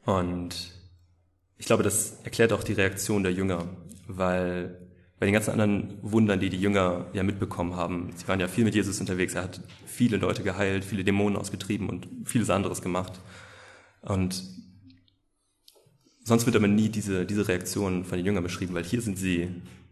Und 0.10 0.72
ich 1.60 1.68
glaube, 1.68 1.84
das 1.84 2.18
erklärt 2.24 2.52
auch 2.52 2.64
die 2.64 2.74
Reaktion 2.74 3.22
der 3.22 3.32
Jünger, 3.32 3.68
weil 4.08 4.88
bei 5.20 5.28
den 5.28 5.34
ganzen 5.34 5.52
anderen 5.52 6.00
Wundern, 6.02 6.40
die 6.40 6.50
die 6.50 6.60
Jünger 6.60 7.06
ja 7.14 7.22
mitbekommen 7.22 7.76
haben, 7.76 8.10
sie 8.16 8.28
waren 8.28 8.40
ja 8.40 8.48
viel 8.48 8.64
mit 8.64 8.74
Jesus 8.74 9.00
unterwegs, 9.00 9.36
er 9.36 9.44
hat 9.44 9.62
viele 9.86 10.18
Leute 10.18 10.42
geheilt, 10.42 10.84
viele 10.84 11.04
Dämonen 11.04 11.38
ausgetrieben 11.38 11.90
und 11.90 12.08
vieles 12.26 12.50
anderes 12.50 12.82
gemacht. 12.82 13.20
Und 14.02 14.44
sonst 16.24 16.48
wird 16.48 16.56
aber 16.56 16.68
nie 16.68 16.90
diese, 16.90 17.28
diese 17.28 17.48
Reaktion 17.48 18.04
von 18.04 18.18
den 18.18 18.26
Jüngern 18.26 18.44
beschrieben, 18.44 18.74
weil 18.74 18.86
hier 18.86 19.04
sind 19.04 19.20
sie, 19.20 19.50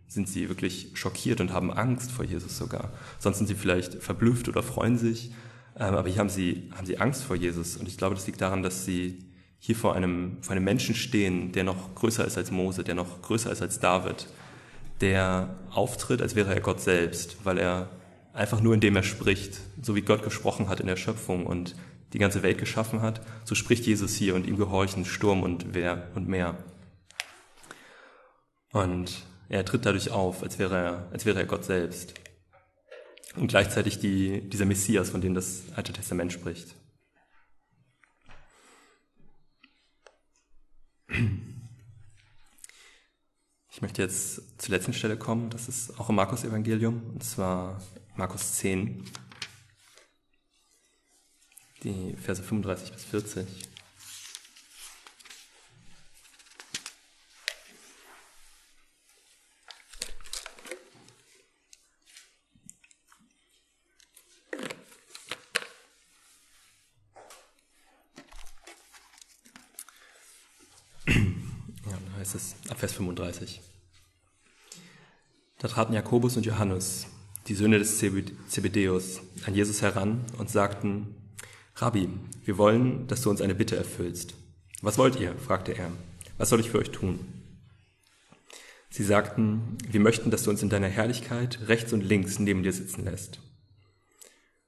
sind 0.07 0.27
sie 0.27 0.49
wirklich 0.49 0.93
schockiert 0.95 1.41
und 1.41 1.53
haben 1.53 1.71
Angst 1.71 2.09
vor 2.09 2.25
Jesus 2.25 2.57
sogar. 2.57 2.91
Sonst 3.19 3.37
sind 3.37 3.47
sie 3.47 3.55
vielleicht 3.55 4.01
verblüfft 4.01 4.49
oder 4.49 4.63
freuen 4.63 4.97
sich, 4.97 5.31
ähm, 5.75 5.93
aber 5.93 6.09
hier 6.09 6.17
haben 6.17 6.29
sie, 6.29 6.71
haben 6.75 6.87
sie 6.87 6.97
Angst 6.97 7.23
vor 7.23 7.35
Jesus. 7.35 7.77
Und 7.77 7.87
ich 7.87 7.97
glaube, 7.97 8.15
das 8.15 8.25
liegt 8.25 8.41
daran, 8.41 8.63
dass 8.63 8.83
sie 8.83 9.26
hier 9.59 9.75
vor 9.75 9.95
einem, 9.95 10.37
vor 10.41 10.55
einem 10.55 10.63
Menschen 10.63 10.95
stehen, 10.95 11.51
der 11.51 11.63
noch 11.63 11.95
größer 11.95 12.25
ist 12.25 12.37
als 12.37 12.51
Mose, 12.51 12.83
der 12.83 12.95
noch 12.95 13.21
größer 13.21 13.51
ist 13.51 13.61
als 13.61 13.79
David, 13.79 14.27
der 15.01 15.55
auftritt, 15.71 16.21
als 16.21 16.35
wäre 16.35 16.53
er 16.53 16.61
Gott 16.61 16.81
selbst, 16.81 17.37
weil 17.43 17.57
er 17.57 17.89
einfach 18.33 18.61
nur 18.61 18.73
indem 18.73 18.95
er 18.95 19.03
spricht, 19.03 19.59
so 19.81 19.95
wie 19.95 20.01
Gott 20.01 20.23
gesprochen 20.23 20.69
hat 20.69 20.79
in 20.79 20.87
der 20.87 20.95
Schöpfung 20.95 21.45
und 21.45 21.75
die 22.13 22.19
ganze 22.19 22.43
Welt 22.43 22.57
geschaffen 22.57 23.01
hat, 23.01 23.21
so 23.43 23.55
spricht 23.55 23.85
Jesus 23.85 24.15
hier 24.15 24.35
und 24.35 24.47
ihm 24.47 24.57
gehorchen 24.57 25.05
Sturm 25.05 25.43
und 25.43 25.73
Wehr 25.73 26.07
und 26.15 26.27
Meer. 26.27 26.55
Und 28.71 29.25
er 29.49 29.65
tritt 29.65 29.85
dadurch 29.85 30.11
auf, 30.11 30.43
als 30.43 30.59
wäre 30.59 30.75
er, 30.75 31.07
als 31.11 31.25
wäre 31.25 31.39
er 31.39 31.45
Gott 31.45 31.65
selbst. 31.65 32.13
Und 33.35 33.47
gleichzeitig 33.47 33.99
die, 33.99 34.41
dieser 34.49 34.65
Messias, 34.65 35.09
von 35.09 35.21
dem 35.21 35.33
das 35.33 35.63
Alte 35.75 35.93
Testament 35.93 36.31
spricht. 36.33 36.75
Ich 41.07 41.31
möchte 43.81 44.01
jetzt 44.01 44.41
zur 44.59 44.75
letzten 44.75 44.93
Stelle 44.93 45.17
kommen, 45.17 45.49
das 45.49 45.69
ist 45.69 45.97
auch 45.99 46.09
im 46.09 46.15
Markus-Evangelium, 46.15 47.01
und 47.13 47.23
zwar 47.23 47.81
Markus 48.15 48.55
10, 48.55 49.05
die 51.83 52.15
Verse 52.17 52.43
35 52.43 52.91
bis 52.91 53.05
40. 53.05 53.47
heißt 72.27 72.35
es 72.35 72.55
ab 72.77 72.81
Vers 72.81 72.93
35. 72.93 73.59
Da 75.57 75.67
traten 75.67 75.93
Jakobus 75.93 76.37
und 76.37 76.45
Johannes, 76.45 77.07
die 77.47 77.55
Söhne 77.55 77.79
des 77.79 77.97
Zebedeus, 77.97 79.21
an 79.47 79.55
Jesus 79.55 79.81
heran 79.81 80.23
und 80.37 80.51
sagten, 80.51 81.15
Rabbi, 81.77 82.07
wir 82.45 82.59
wollen, 82.59 83.07
dass 83.07 83.23
du 83.23 83.31
uns 83.31 83.41
eine 83.41 83.55
Bitte 83.55 83.75
erfüllst. 83.75 84.35
Was 84.83 84.99
wollt 84.99 85.19
ihr? 85.19 85.33
fragte 85.39 85.75
er. 85.75 85.91
Was 86.37 86.49
soll 86.49 86.59
ich 86.59 86.69
für 86.69 86.77
euch 86.77 86.91
tun? 86.91 87.17
Sie 88.91 89.03
sagten, 89.03 89.79
wir 89.89 89.99
möchten, 89.99 90.29
dass 90.29 90.43
du 90.43 90.51
uns 90.51 90.61
in 90.61 90.69
deiner 90.69 90.87
Herrlichkeit 90.87 91.67
rechts 91.67 91.93
und 91.93 92.01
links 92.01 92.37
neben 92.37 92.61
dir 92.61 92.73
sitzen 92.73 93.05
lässt. 93.05 93.39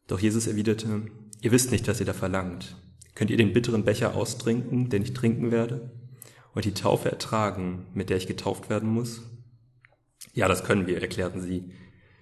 Doch 0.08 0.20
Jesus 0.20 0.48
erwiderte, 0.48 1.06
ihr 1.42 1.52
wisst 1.52 1.70
nicht, 1.70 1.88
was 1.88 2.00
ihr 2.00 2.08
da 2.08 2.14
verlangt. 2.14 2.76
Könnt 3.14 3.30
ihr 3.30 3.38
den 3.38 3.54
bitteren 3.54 3.86
Becher 3.86 4.16
austrinken, 4.16 4.90
den 4.90 5.04
ich 5.04 5.14
trinken 5.14 5.52
werde? 5.52 5.92
Und 6.60 6.66
die 6.66 6.74
Taufe 6.74 7.10
ertragen, 7.10 7.86
mit 7.94 8.10
der 8.10 8.18
ich 8.18 8.28
getauft 8.28 8.70
werden 8.70 8.90
muss? 8.90 9.22
Ja, 10.34 10.50
das 10.50 10.66
können 10.66 10.88
wir, 10.88 11.02
erklärten 11.02 11.40
sie. 11.40 11.72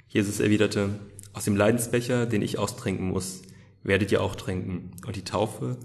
Jesus 0.07 0.39
erwiderte, 0.39 0.99
aus 1.33 1.45
dem 1.45 1.55
Leidensbecher, 1.55 2.27
den 2.27 2.43
ich 2.43 2.59
austrinken 2.59 3.07
muss, 3.07 3.41
werdet 3.81 4.11
ihr 4.11 4.21
auch 4.21 4.35
trinken, 4.35 4.91
und 5.07 5.15
die 5.15 5.23
Taufe, 5.23 5.79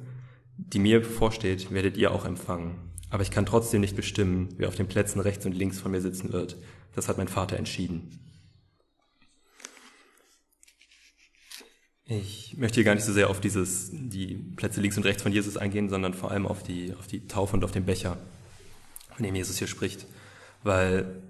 die 0.58 0.80
mir 0.80 1.00
bevorsteht, 1.00 1.72
werdet 1.72 1.96
ihr 1.96 2.10
auch 2.10 2.26
empfangen. 2.26 2.74
Aber 3.08 3.22
ich 3.22 3.30
kann 3.30 3.46
trotzdem 3.46 3.80
nicht 3.80 3.96
bestimmen, 3.96 4.50
wer 4.58 4.68
auf 4.68 4.74
den 4.74 4.86
Plätzen 4.86 5.20
rechts 5.20 5.46
und 5.46 5.56
links 5.56 5.80
von 5.80 5.90
mir 5.90 6.02
sitzen 6.02 6.30
wird. 6.30 6.58
Das 6.94 7.08
hat 7.08 7.16
mein 7.16 7.28
Vater 7.28 7.56
entschieden. 7.56 8.18
Ich 12.04 12.54
möchte 12.58 12.74
hier 12.74 12.84
gar 12.84 12.94
nicht 12.94 13.06
so 13.06 13.14
sehr 13.14 13.30
auf 13.30 13.40
dieses, 13.40 13.88
die 13.92 14.34
Plätze 14.56 14.82
links 14.82 14.98
und 14.98 15.06
rechts 15.06 15.22
von 15.22 15.32
Jesus 15.32 15.56
eingehen, 15.56 15.88
sondern 15.88 16.12
vor 16.12 16.30
allem 16.30 16.46
auf 16.46 16.62
die, 16.62 16.92
auf 16.98 17.06
die 17.06 17.26
Taufe 17.26 17.56
und 17.56 17.64
auf 17.64 17.72
den 17.72 17.86
Becher, 17.86 18.18
von 19.14 19.24
dem 19.24 19.34
Jesus 19.34 19.58
hier 19.58 19.68
spricht. 19.68 20.06
Weil, 20.62 21.22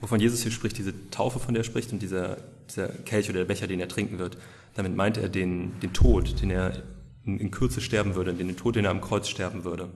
wovon 0.00 0.20
Jesus 0.20 0.42
hier 0.42 0.52
spricht, 0.52 0.78
diese 0.78 0.92
Taufe, 1.10 1.38
von 1.38 1.54
der 1.54 1.62
er 1.62 1.64
spricht 1.64 1.92
und 1.92 2.00
dieser, 2.00 2.38
dieser 2.68 2.88
Kelch 2.88 3.28
oder 3.28 3.40
der 3.40 3.46
Becher, 3.46 3.66
den 3.66 3.80
er 3.80 3.88
trinken 3.88 4.18
wird, 4.18 4.38
damit 4.74 4.96
meint 4.96 5.16
er 5.16 5.28
den, 5.28 5.78
den 5.80 5.92
Tod, 5.92 6.40
den 6.40 6.50
er 6.50 6.82
in, 7.24 7.38
in 7.38 7.50
Kürze 7.50 7.80
sterben 7.80 8.14
würde, 8.14 8.34
den 8.34 8.56
Tod, 8.56 8.76
den 8.76 8.84
er 8.84 8.90
am 8.90 9.00
Kreuz 9.00 9.28
sterben 9.28 9.64
würde. 9.64 9.90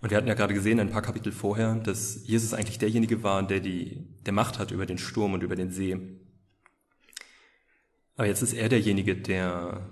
Und 0.00 0.10
wir 0.10 0.16
hatten 0.16 0.28
ja 0.28 0.34
gerade 0.34 0.54
gesehen, 0.54 0.80
ein 0.80 0.90
paar 0.90 1.02
Kapitel 1.02 1.30
vorher, 1.30 1.74
dass 1.74 2.26
Jesus 2.26 2.54
eigentlich 2.54 2.78
derjenige 2.78 3.22
war, 3.22 3.42
der 3.42 3.60
die, 3.60 4.06
der 4.24 4.32
Macht 4.32 4.58
hat 4.58 4.70
über 4.70 4.86
den 4.86 4.96
Sturm 4.96 5.34
und 5.34 5.42
über 5.42 5.56
den 5.56 5.70
See. 5.70 5.98
Aber 8.16 8.26
jetzt 8.26 8.42
ist 8.42 8.54
er 8.54 8.68
derjenige, 8.68 9.14
der, 9.14 9.86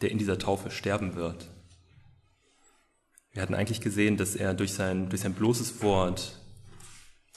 der 0.00 0.10
in 0.10 0.18
dieser 0.18 0.38
Taufe 0.38 0.70
sterben 0.70 1.14
wird. 1.14 1.51
Wir 3.32 3.42
hatten 3.42 3.54
eigentlich 3.54 3.80
gesehen, 3.80 4.16
dass 4.16 4.36
er 4.36 4.52
durch 4.52 4.72
sein, 4.72 5.08
durch 5.08 5.22
sein 5.22 5.32
bloßes 5.32 5.82
Wort 5.82 6.38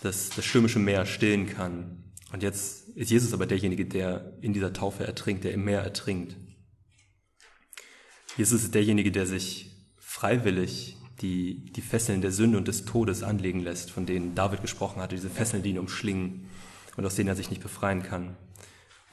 das, 0.02 0.30
das 0.30 0.44
stürmische 0.44 0.80
Meer 0.80 1.06
stillen 1.06 1.48
kann. 1.48 2.04
Und 2.34 2.44
jetzt 2.44 2.90
ist 2.90 3.12
Jesus 3.12 3.34
aber 3.34 3.46
derjenige, 3.46 3.86
der 3.86 4.34
in 4.42 4.52
dieser 4.52 4.74
Taufe 4.74 5.06
ertrinkt, 5.06 5.46
der 5.46 5.54
im 5.54 5.64
Meer 5.64 5.82
ertrinkt. 5.82 6.36
Jesus 8.36 8.64
ist 8.64 8.76
derjenige, 8.76 9.12
der 9.12 9.26
sich 9.26 9.72
freiwillig 9.98 10.98
die, 11.22 11.72
die 11.72 11.82
Fesseln 11.82 12.22
der 12.22 12.34
Sünde 12.34 12.58
und 12.58 12.68
des 12.68 12.84
Todes 12.84 13.24
anlegen 13.24 13.62
lässt, 13.62 13.90
von 13.90 14.06
denen 14.06 14.36
David 14.36 14.62
gesprochen 14.62 15.02
hatte, 15.02 15.16
diese 15.16 15.30
Fesseln, 15.30 15.64
die 15.64 15.70
ihn 15.70 15.80
umschlingen 15.80 16.50
und 16.98 17.06
aus 17.06 17.16
denen 17.16 17.30
er 17.30 17.36
sich 17.36 17.50
nicht 17.50 17.62
befreien 17.62 18.04
kann. 18.04 18.36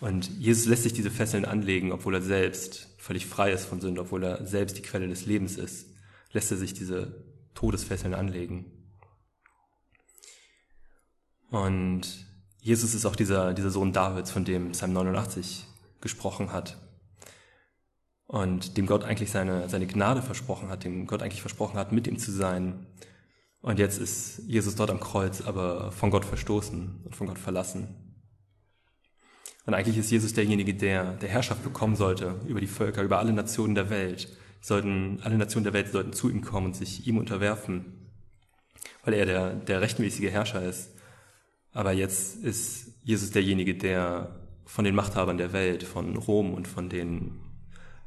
Und 0.01 0.28
Jesus 0.41 0.66
lässt 0.66 0.83
sich 0.83 0.93
diese 0.93 1.12
Fesseln 1.12 1.45
anlegen, 1.45 1.93
obwohl 1.93 2.16
er 2.16 2.22
selbst 2.22 2.89
völlig 2.99 3.26
frei 3.26 3.53
ist 3.53 3.66
von 3.66 3.80
Sünde, 3.80 4.01
obwohl 4.01 4.24
er 4.24 4.45
selbst 4.45 4.76
die 4.76 4.83
Quelle 4.83 5.07
des 5.07 5.26
Lebens 5.26 5.57
ist, 5.57 5.87
lässt 6.33 6.51
er 6.51 6.57
sich 6.57 6.74
diese 6.74 7.24
Todesfesseln 7.55 8.14
anlegen. 8.14 8.66
Und 11.51 12.26
Jesus 12.61 12.95
ist 12.95 13.05
auch 13.07 13.16
dieser, 13.16 13.55
dieser 13.55 13.70
Sohn 13.70 13.93
Davids, 13.93 14.30
von 14.30 14.45
dem 14.45 14.72
Psalm 14.72 14.93
89 14.93 15.66
gesprochen 16.01 16.53
hat 16.53 16.78
und 18.26 18.76
dem 18.76 18.87
Gott 18.87 19.05
eigentlich 19.05 19.30
seine, 19.30 19.68
seine 19.68 19.87
Gnade 19.87 20.22
versprochen 20.22 20.68
hat, 20.68 20.85
dem 20.85 21.07
Gott 21.07 21.22
eigentlich 21.22 21.43
versprochen 21.43 21.76
hat, 21.76 21.93
mit 21.93 22.07
ihm 22.07 22.18
zu 22.18 22.33
sein. 22.33 22.87
Und 23.61 23.78
jetzt 23.78 23.99
ist 23.99 24.43
Jesus 24.47 24.74
dort 24.74 24.91
am 24.91 25.01
Kreuz, 25.01 25.43
aber 25.43 25.93
von 25.93 26.11
Gott 26.11 26.24
verstoßen 26.24 27.03
und 27.05 27.14
von 27.14 27.26
Gott 27.26 27.39
verlassen. 27.39 28.14
Und 29.66 29.74
eigentlich 29.74 29.99
ist 29.99 30.11
Jesus 30.11 30.33
derjenige, 30.33 30.74
der, 30.74 31.12
der 31.14 31.28
Herrschaft 31.28 31.62
bekommen 31.62 31.95
sollte 31.95 32.41
über 32.47 32.61
die 32.61 32.66
Völker, 32.66 33.03
über 33.03 33.18
alle 33.18 33.33
Nationen 33.33 33.74
der 33.74 33.91
Welt. 33.91 34.37
Sollten, 34.63 35.19
alle 35.23 35.37
Nationen 35.37 35.65
der 35.65 35.75
Welt 35.75 35.93
sollten 35.93 36.15
zu 36.15 36.31
ihm 36.31 36.41
kommen 36.41 36.69
und 36.69 36.77
sich 36.77 37.07
ihm 37.07 37.19
unterwerfen, 37.19 37.85
weil 39.05 39.13
er 39.13 39.27
der, 39.27 39.55
der 39.55 39.83
rechtmäßige 39.83 40.31
Herrscher 40.31 40.63
ist. 40.63 40.93
Aber 41.73 41.93
jetzt 41.93 42.43
ist 42.43 42.95
Jesus 43.03 43.33
derjenige, 43.33 43.75
der 43.75 44.41
von 44.65 44.87
den 44.87 44.95
Machthabern 44.95 45.37
der 45.37 45.53
Welt, 45.53 45.83
von 45.83 46.17
Rom 46.17 46.55
und 46.55 46.67
von 46.67 46.89
den 46.89 47.41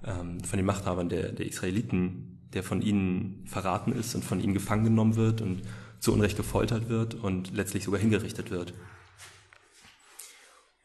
ähm, 0.05 0.39
von 0.43 0.57
den 0.57 0.65
Machthabern 0.65 1.09
der, 1.09 1.31
der 1.31 1.45
Israeliten, 1.45 2.39
der 2.53 2.63
von 2.63 2.81
ihnen 2.81 3.43
verraten 3.45 3.91
ist 3.91 4.15
und 4.15 4.23
von 4.23 4.39
ihnen 4.39 4.53
gefangen 4.53 4.85
genommen 4.85 5.15
wird 5.15 5.41
und 5.41 5.63
zu 5.99 6.13
Unrecht 6.13 6.37
gefoltert 6.37 6.89
wird 6.89 7.15
und 7.15 7.55
letztlich 7.55 7.83
sogar 7.83 7.99
hingerichtet 7.99 8.51
wird. 8.51 8.73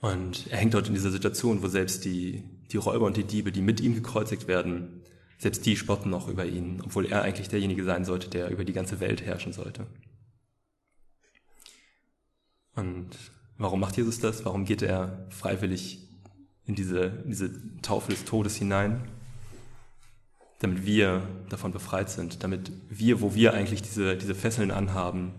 Und 0.01 0.47
er 0.49 0.57
hängt 0.57 0.73
dort 0.73 0.89
in 0.89 0.95
dieser 0.95 1.11
Situation, 1.11 1.63
wo 1.63 1.69
selbst 1.69 2.07
die, 2.07 2.43
die 2.73 2.79
Räuber 2.79 3.05
und 3.05 3.19
die 3.19 3.25
Diebe, 3.25 3.53
die 3.53 3.61
mit 3.61 3.81
ihm 3.81 3.95
gekreuzigt 3.95 4.49
werden, 4.49 5.00
selbst 5.41 5.65
die 5.65 5.75
spotten 5.75 6.11
noch 6.11 6.29
über 6.29 6.45
ihn, 6.45 6.83
obwohl 6.85 7.07
er 7.07 7.23
eigentlich 7.23 7.49
derjenige 7.49 7.83
sein 7.83 8.05
sollte, 8.05 8.29
der 8.29 8.51
über 8.51 8.65
die 8.67 8.75
ganze 8.75 9.01
Welt 9.01 9.23
herrschen 9.23 9.55
sollte. 9.55 9.87
Und 12.75 13.09
warum 13.57 13.81
macht 13.81 13.97
Jesus 13.97 14.21
das? 14.21 14.45
Warum 14.45 14.67
geht 14.67 14.83
er 14.83 15.27
freiwillig 15.31 16.07
in 16.67 16.75
diese, 16.75 17.23
in 17.25 17.31
diese 17.31 17.81
Taufe 17.81 18.11
des 18.11 18.27
Todes 18.27 18.57
hinein, 18.57 19.09
damit 20.59 20.85
wir 20.85 21.27
davon 21.49 21.73
befreit 21.73 22.11
sind, 22.11 22.45
damit 22.45 22.71
wir, 22.91 23.23
wo 23.23 23.35
wir 23.35 23.55
eigentlich 23.55 23.81
diese, 23.81 24.19
diese 24.19 24.35
Fesseln 24.35 24.71
anhaben, 24.71 25.33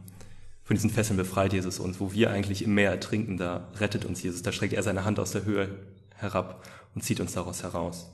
von 0.64 0.76
diesen 0.76 0.89
Fesseln 0.89 1.18
befreit 1.18 1.54
Jesus 1.54 1.80
uns, 1.80 1.99
wo 1.99 2.12
wir 2.12 2.32
eigentlich 2.32 2.64
im 2.64 2.74
Meer 2.74 2.89
ertrinken, 2.89 3.38
da 3.38 3.70
rettet 3.76 4.06
uns 4.06 4.24
Jesus, 4.24 4.41
da 4.41 4.52
streckt 4.52 4.74
er 4.74 4.82
seine 4.82 5.06
Hand 5.06 5.20
aus 5.20 5.32
der 5.32 5.45
Höhe 5.45 5.70
herab 6.16 6.68
und 6.95 7.04
zieht 7.04 7.20
uns 7.20 7.34
daraus 7.34 7.62
heraus. 7.62 8.10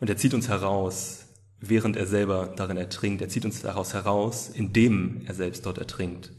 Und 0.00 0.10
er 0.10 0.16
zieht 0.16 0.34
uns 0.34 0.48
heraus, 0.48 1.26
während 1.60 1.96
er 1.96 2.06
selber 2.06 2.52
darin 2.54 2.76
ertrinkt. 2.76 3.22
Er 3.22 3.28
zieht 3.28 3.44
uns 3.44 3.62
daraus 3.62 3.94
heraus, 3.94 4.48
indem 4.48 5.22
er 5.26 5.34
selbst 5.34 5.64
dort 5.64 5.78
ertrinkt. 5.78 6.32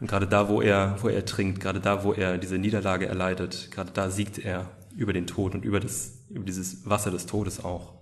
Und 0.00 0.06
gerade 0.06 0.26
da, 0.26 0.48
wo 0.48 0.62
er, 0.62 0.96
wo 1.00 1.08
er 1.08 1.16
ertrinkt, 1.16 1.60
gerade 1.60 1.80
da, 1.80 2.04
wo 2.04 2.12
er 2.12 2.38
diese 2.38 2.58
Niederlage 2.58 3.06
erleidet, 3.06 3.70
gerade 3.70 3.90
da 3.92 4.10
siegt 4.10 4.38
er 4.38 4.70
über 4.96 5.12
den 5.12 5.26
Tod 5.26 5.54
und 5.54 5.64
über, 5.64 5.80
das, 5.80 6.12
über 6.30 6.44
dieses 6.44 6.88
Wasser 6.88 7.10
des 7.10 7.26
Todes 7.26 7.62
auch. 7.64 7.94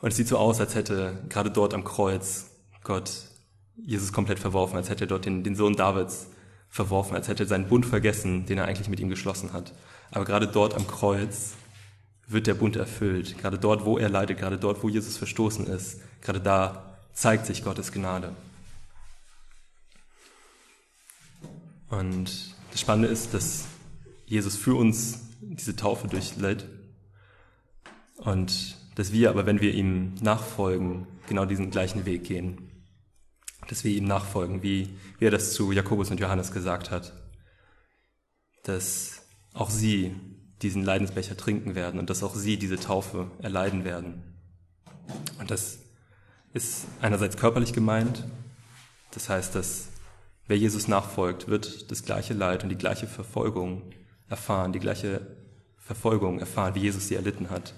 Und 0.00 0.10
es 0.10 0.16
sieht 0.16 0.28
so 0.28 0.38
aus, 0.38 0.60
als 0.60 0.74
hätte 0.74 1.24
gerade 1.28 1.50
dort 1.50 1.74
am 1.74 1.84
Kreuz 1.84 2.50
Gott 2.82 3.10
Jesus 3.76 4.12
komplett 4.12 4.38
verworfen, 4.38 4.76
als 4.76 4.88
hätte 4.88 5.04
er 5.04 5.08
dort 5.08 5.24
den, 5.24 5.42
den 5.42 5.56
Sohn 5.56 5.74
Davids 5.76 6.28
verworfen, 6.68 7.16
als 7.16 7.28
hätte 7.28 7.44
er 7.44 7.48
seinen 7.48 7.68
Bund 7.68 7.86
vergessen, 7.86 8.46
den 8.46 8.58
er 8.58 8.66
eigentlich 8.66 8.88
mit 8.88 9.00
ihm 9.00 9.08
geschlossen 9.08 9.52
hat. 9.52 9.72
Aber 10.10 10.24
gerade 10.24 10.46
dort 10.46 10.74
am 10.74 10.86
Kreuz 10.86 11.54
wird 12.26 12.46
der 12.46 12.54
Bund 12.54 12.76
erfüllt. 12.76 13.38
Gerade 13.38 13.58
dort, 13.58 13.84
wo 13.84 13.98
er 13.98 14.08
leidet, 14.08 14.38
gerade 14.38 14.58
dort, 14.58 14.82
wo 14.82 14.88
Jesus 14.88 15.16
verstoßen 15.16 15.66
ist, 15.66 16.00
gerade 16.22 16.40
da 16.40 16.98
zeigt 17.12 17.46
sich 17.46 17.64
Gottes 17.64 17.92
Gnade. 17.92 18.34
Und 21.90 22.54
das 22.70 22.80
Spannende 22.80 23.08
ist, 23.08 23.34
dass 23.34 23.66
Jesus 24.26 24.56
für 24.56 24.74
uns 24.74 25.20
diese 25.40 25.76
Taufe 25.76 26.08
durchleidt 26.08 26.66
und 28.16 28.76
dass 28.94 29.12
wir 29.12 29.30
aber, 29.30 29.46
wenn 29.46 29.60
wir 29.60 29.74
ihm 29.74 30.14
nachfolgen, 30.20 31.06
genau 31.28 31.44
diesen 31.44 31.70
gleichen 31.70 32.04
Weg 32.06 32.24
gehen. 32.24 32.70
Dass 33.68 33.84
wir 33.84 33.92
ihm 33.92 34.04
nachfolgen, 34.04 34.62
wie, 34.62 34.90
wie 35.18 35.26
er 35.26 35.30
das 35.30 35.52
zu 35.52 35.72
Jakobus 35.72 36.10
und 36.10 36.20
Johannes 36.20 36.52
gesagt 36.52 36.90
hat. 36.90 37.12
Dass 38.62 39.22
auch 39.52 39.70
sie 39.70 40.14
diesen 40.64 40.84
Leidensbecher 40.84 41.36
trinken 41.36 41.74
werden 41.74 42.00
und 42.00 42.10
dass 42.10 42.22
auch 42.22 42.34
sie 42.34 42.56
diese 42.56 42.78
Taufe 42.78 43.30
erleiden 43.40 43.84
werden. 43.84 44.22
Und 45.38 45.50
das 45.50 45.78
ist 46.52 46.86
einerseits 47.00 47.36
körperlich 47.36 47.72
gemeint. 47.72 48.24
Das 49.12 49.28
heißt, 49.28 49.54
dass 49.54 49.88
Wer 50.46 50.58
Jesus 50.58 50.88
nachfolgt, 50.88 51.48
wird 51.48 51.90
das 51.90 52.04
gleiche 52.04 52.34
Leid 52.34 52.62
und 52.62 52.68
die 52.68 52.76
gleiche 52.76 53.06
Verfolgung 53.06 53.82
erfahren, 54.28 54.72
die 54.72 54.78
gleiche 54.78 55.26
Verfolgung 55.78 56.38
erfahren, 56.38 56.74
wie 56.74 56.80
Jesus 56.80 57.08
sie 57.08 57.14
erlitten 57.14 57.48
hat. 57.48 57.72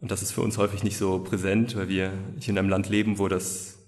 Und 0.00 0.10
das 0.10 0.22
ist 0.22 0.32
für 0.32 0.40
uns 0.40 0.56
häufig 0.56 0.84
nicht 0.84 0.96
so 0.96 1.18
präsent, 1.18 1.76
weil 1.76 1.88
wir 1.88 2.12
hier 2.38 2.52
in 2.52 2.58
einem 2.58 2.70
Land 2.70 2.88
leben, 2.88 3.18
wo 3.18 3.28
das, 3.28 3.78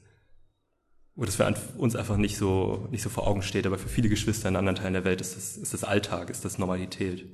wo 1.15 1.25
das 1.25 1.37
für 1.37 1.55
uns 1.77 1.97
einfach 1.97 2.17
nicht 2.17 2.37
so, 2.37 2.89
nicht 2.91 3.03
so 3.03 3.11
vor 3.11 3.27
Augen 3.27 3.43
steht. 3.43 3.67
Aber 3.67 3.79
für 3.79 3.89
viele 3.89 4.09
Geschwister 4.09 4.49
in 4.49 4.57
anderen 4.57 4.77
Teilen 4.77 4.95
der 4.95 5.05
Welt 5.05 5.21
ist 5.21 5.37
das, 5.37 5.57
ist 5.57 5.75
das 5.75 5.85
Alltag, 5.85 6.31
ist 6.31 6.45
das 6.45 6.59
Normalität. 6.59 7.27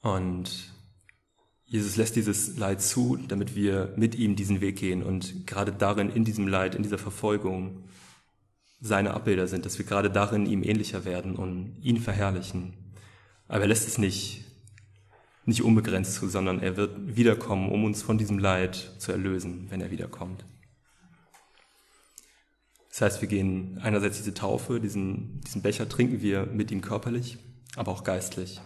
Und 0.00 0.72
Jesus 1.64 1.96
lässt 1.96 2.16
dieses 2.16 2.56
Leid 2.56 2.80
zu, 2.80 3.16
damit 3.16 3.54
wir 3.54 3.92
mit 3.96 4.14
ihm 4.14 4.36
diesen 4.36 4.60
Weg 4.60 4.76
gehen 4.76 5.02
und 5.02 5.46
gerade 5.46 5.72
darin, 5.72 6.08
in 6.08 6.24
diesem 6.24 6.48
Leid, 6.48 6.74
in 6.74 6.82
dieser 6.82 6.98
Verfolgung, 6.98 7.84
seine 8.80 9.12
Abbilder 9.12 9.48
sind, 9.48 9.66
dass 9.66 9.78
wir 9.78 9.84
gerade 9.84 10.10
darin 10.10 10.46
ihm 10.46 10.62
ähnlicher 10.62 11.04
werden 11.04 11.36
und 11.36 11.76
ihn 11.82 11.98
verherrlichen. 11.98 12.74
Aber 13.48 13.62
er 13.62 13.66
lässt 13.66 13.88
es 13.88 13.98
nicht, 13.98 14.44
nicht 15.44 15.62
unbegrenzt 15.62 16.14
zu, 16.14 16.28
sondern 16.28 16.60
er 16.60 16.76
wird 16.76 17.16
wiederkommen, 17.16 17.70
um 17.70 17.84
uns 17.84 18.02
von 18.02 18.18
diesem 18.18 18.38
Leid 18.38 18.94
zu 18.98 19.12
erlösen, 19.12 19.66
wenn 19.70 19.80
er 19.80 19.90
wiederkommt. 19.90 20.44
Das 22.98 23.12
heißt, 23.12 23.20
wir 23.20 23.28
gehen 23.28 23.78
einerseits 23.80 24.16
diese 24.16 24.34
Taufe, 24.34 24.80
diesen, 24.80 25.40
diesen 25.42 25.62
Becher 25.62 25.88
trinken 25.88 26.20
wir 26.20 26.46
mit 26.46 26.72
ihm 26.72 26.80
körperlich, 26.80 27.38
aber 27.76 27.92
auch 27.92 28.02
geistlich. 28.02 28.60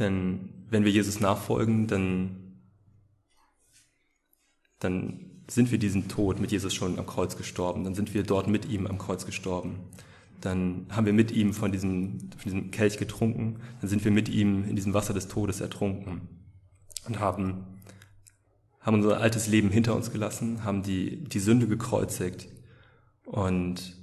Denn 0.00 0.48
wenn 0.68 0.84
wir 0.84 0.90
Jesus 0.90 1.20
nachfolgen, 1.20 1.86
dann, 1.86 2.58
dann 4.80 5.44
sind 5.46 5.70
wir 5.70 5.78
diesen 5.78 6.08
Tod 6.08 6.40
mit 6.40 6.50
Jesus 6.50 6.74
schon 6.74 6.98
am 6.98 7.06
Kreuz 7.06 7.36
gestorben. 7.36 7.84
Dann 7.84 7.94
sind 7.94 8.12
wir 8.12 8.24
dort 8.24 8.48
mit 8.48 8.64
ihm 8.64 8.88
am 8.88 8.98
Kreuz 8.98 9.24
gestorben. 9.24 9.78
dann 10.40 10.86
haben 10.90 11.06
wir 11.06 11.12
mit 11.12 11.30
ihm 11.30 11.54
von 11.54 11.70
diesem, 11.70 12.18
von 12.32 12.42
diesem 12.42 12.70
Kelch 12.72 12.98
getrunken, 12.98 13.60
dann 13.80 13.88
sind 13.88 14.04
wir 14.04 14.10
mit 14.10 14.28
ihm 14.28 14.64
in 14.64 14.74
diesem 14.74 14.94
Wasser 14.94 15.14
des 15.14 15.28
Todes 15.28 15.60
ertrunken 15.60 16.22
und 17.06 17.20
haben, 17.20 17.73
haben 18.84 18.96
unser 18.96 19.20
altes 19.20 19.48
Leben 19.48 19.70
hinter 19.70 19.96
uns 19.96 20.12
gelassen, 20.12 20.62
haben 20.62 20.82
die, 20.82 21.24
die 21.24 21.40
Sünde 21.40 21.66
gekreuzigt 21.66 22.48
und 23.24 23.96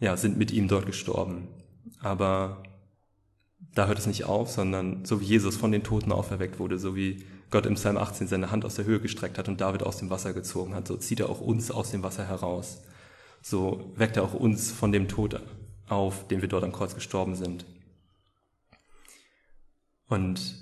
ja, 0.00 0.16
sind 0.16 0.38
mit 0.38 0.50
ihm 0.50 0.66
dort 0.66 0.86
gestorben. 0.86 1.48
Aber 2.00 2.62
da 3.74 3.86
hört 3.86 3.98
es 3.98 4.06
nicht 4.06 4.24
auf, 4.24 4.50
sondern 4.50 5.04
so 5.04 5.20
wie 5.20 5.26
Jesus 5.26 5.56
von 5.56 5.70
den 5.70 5.84
Toten 5.84 6.10
auferweckt 6.10 6.58
wurde, 6.58 6.78
so 6.78 6.96
wie 6.96 7.24
Gott 7.50 7.66
im 7.66 7.74
Psalm 7.74 7.98
18 7.98 8.26
seine 8.26 8.50
Hand 8.50 8.64
aus 8.64 8.76
der 8.76 8.86
Höhe 8.86 8.98
gestreckt 8.98 9.36
hat 9.36 9.48
und 9.48 9.60
David 9.60 9.82
aus 9.82 9.98
dem 9.98 10.08
Wasser 10.08 10.32
gezogen 10.32 10.74
hat, 10.74 10.88
so 10.88 10.96
zieht 10.96 11.20
er 11.20 11.28
auch 11.28 11.40
uns 11.40 11.70
aus 11.70 11.90
dem 11.90 12.02
Wasser 12.02 12.26
heraus. 12.26 12.82
So 13.42 13.92
weckt 13.96 14.16
er 14.16 14.22
auch 14.22 14.34
uns 14.34 14.72
von 14.72 14.90
dem 14.90 15.06
Tod 15.06 15.40
auf, 15.86 16.26
dem 16.28 16.40
wir 16.40 16.48
dort 16.48 16.64
am 16.64 16.72
Kreuz 16.72 16.94
gestorben 16.94 17.34
sind. 17.34 17.66
Und 20.08 20.56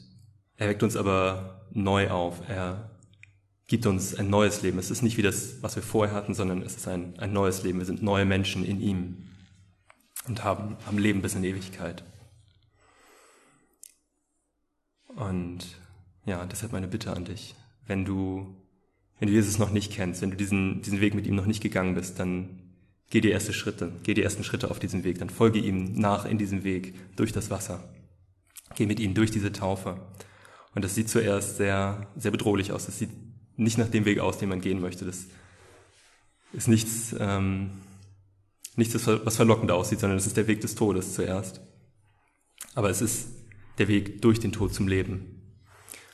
er 0.56 0.68
weckt 0.68 0.82
uns 0.82 0.96
aber 0.96 1.66
neu 1.72 2.10
auf. 2.10 2.48
Er 2.48 2.89
gibt 3.70 3.86
uns 3.86 4.16
ein 4.16 4.28
neues 4.28 4.62
Leben. 4.62 4.80
Es 4.80 4.90
ist 4.90 5.02
nicht 5.02 5.16
wie 5.16 5.22
das, 5.22 5.62
was 5.62 5.76
wir 5.76 5.82
vorher 5.84 6.12
hatten, 6.12 6.34
sondern 6.34 6.60
es 6.60 6.74
ist 6.74 6.88
ein, 6.88 7.16
ein 7.20 7.32
neues 7.32 7.62
Leben. 7.62 7.78
Wir 7.78 7.86
sind 7.86 8.02
neue 8.02 8.24
Menschen 8.24 8.64
in 8.64 8.80
ihm 8.80 9.28
und 10.26 10.42
haben, 10.42 10.76
haben 10.86 10.98
Leben 10.98 11.22
bis 11.22 11.36
in 11.36 11.44
Ewigkeit. 11.44 12.02
Und 15.06 15.78
ja, 16.26 16.44
deshalb 16.46 16.72
meine 16.72 16.88
Bitte 16.88 17.12
an 17.12 17.24
dich. 17.24 17.54
Wenn 17.86 18.04
du, 18.04 18.56
wenn 19.20 19.28
du 19.28 19.34
Jesus 19.34 19.58
noch 19.58 19.70
nicht 19.70 19.92
kennst, 19.92 20.20
wenn 20.20 20.32
du 20.32 20.36
diesen, 20.36 20.82
diesen 20.82 21.00
Weg 21.00 21.14
mit 21.14 21.28
ihm 21.28 21.36
noch 21.36 21.46
nicht 21.46 21.62
gegangen 21.62 21.94
bist, 21.94 22.18
dann 22.18 22.74
geh 23.08 23.20
die 23.20 23.30
erste 23.30 23.52
Schritte, 23.52 23.92
geh 24.02 24.14
die 24.14 24.24
ersten 24.24 24.42
Schritte 24.42 24.72
auf 24.72 24.80
diesem 24.80 25.04
Weg, 25.04 25.20
dann 25.20 25.30
folge 25.30 25.60
ihm 25.60 25.92
nach 25.92 26.24
in 26.24 26.38
diesem 26.38 26.64
Weg 26.64 26.96
durch 27.14 27.30
das 27.30 27.50
Wasser. 27.50 27.88
Geh 28.74 28.86
mit 28.86 28.98
ihm 28.98 29.14
durch 29.14 29.30
diese 29.30 29.52
Taufe. 29.52 30.00
Und 30.74 30.84
das 30.84 30.96
sieht 30.96 31.08
zuerst 31.08 31.56
sehr, 31.56 32.08
sehr 32.16 32.32
bedrohlich 32.32 32.72
aus. 32.72 32.86
Das 32.86 32.98
sieht 32.98 33.10
nicht 33.60 33.78
nach 33.78 33.88
dem 33.88 34.04
Weg 34.04 34.18
aus, 34.18 34.38
den 34.38 34.48
man 34.48 34.60
gehen 34.60 34.80
möchte. 34.80 35.04
Das 35.04 35.26
ist 36.52 36.68
nichts, 36.68 37.14
ähm, 37.18 37.70
nichts, 38.76 38.94
was 39.06 39.36
verlockend 39.36 39.70
aussieht, 39.70 40.00
sondern 40.00 40.18
es 40.18 40.26
ist 40.26 40.36
der 40.36 40.48
Weg 40.48 40.60
des 40.60 40.74
Todes 40.74 41.14
zuerst. 41.14 41.60
Aber 42.74 42.90
es 42.90 43.02
ist 43.02 43.28
der 43.78 43.88
Weg 43.88 44.22
durch 44.22 44.40
den 44.40 44.52
Tod 44.52 44.74
zum 44.74 44.88
Leben. 44.88 45.36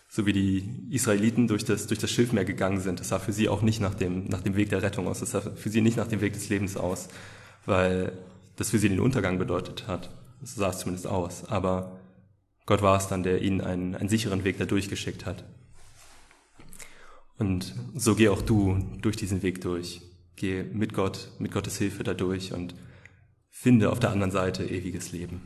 So 0.09 0.27
wie 0.27 0.33
die 0.33 0.89
Israeliten 0.91 1.49
durch 1.49 1.65
das, 1.65 1.87
durch 1.87 2.01
das 2.01 2.11
Schilfmeer 2.11 2.45
gegangen 2.45 2.81
sind. 2.81 3.01
Das 3.01 3.09
sah 3.09 3.19
für 3.19 3.33
sie 3.33 3.49
auch 3.49 3.63
nicht 3.63 3.81
nach 3.81 3.95
dem, 3.95 4.27
nach 4.27 4.41
dem 4.43 4.57
Weg 4.57 4.71
der 4.71 4.83
Rettung 4.83 5.09
aus. 5.09 5.21
Das 5.21 5.33
sah 5.33 5.41
für 5.41 5.69
sie 5.69 5.81
nicht 5.81 5.97
nach 5.97 6.07
dem 6.07 6.21
Weg 6.21 6.33
des 6.33 6.49
Lebens 6.49 6.77
aus, 6.77 7.09
weil 7.65 8.13
das 8.57 8.71
für 8.71 8.79
sie 8.79 8.89
den 8.89 9.01
Untergang 9.01 9.39
bedeutet 9.39 9.87
hat. 9.87 10.11
So 10.43 10.61
sah 10.61 10.71
es 10.71 10.79
zumindest 10.79 11.07
aus. 11.07 11.45
Aber 11.45 12.01
Gott 12.65 12.83
war 12.83 12.97
es 12.97 13.09
dann, 13.09 13.23
der 13.23 13.43
ihnen 13.43 13.61
einen, 13.61 13.95
einen 13.95 14.09
sicheren 14.09 14.45
Weg 14.45 14.59
da 14.59 14.65
durchgeschickt 14.65 15.27
hat. 15.27 15.45
Und 17.39 17.75
so 17.95 18.15
geh 18.15 18.29
auch 18.29 18.43
du 18.43 18.79
durch 19.03 19.17
diesen 19.17 19.43
Weg 19.43 19.61
durch. 19.61 20.01
Geh 20.37 20.63
mit 20.63 20.95
Gott, 20.95 21.31
mit 21.39 21.53
Gottes 21.53 21.79
Hilfe 21.79 22.03
da 22.03 22.15
durch 22.15 22.53
und 22.53 22.75
finde 23.51 23.91
auf 23.91 24.01
der 24.01 24.11
anderen 24.11 24.31
Seite 24.31 24.65
ewiges 24.65 25.13
Leben. 25.13 25.43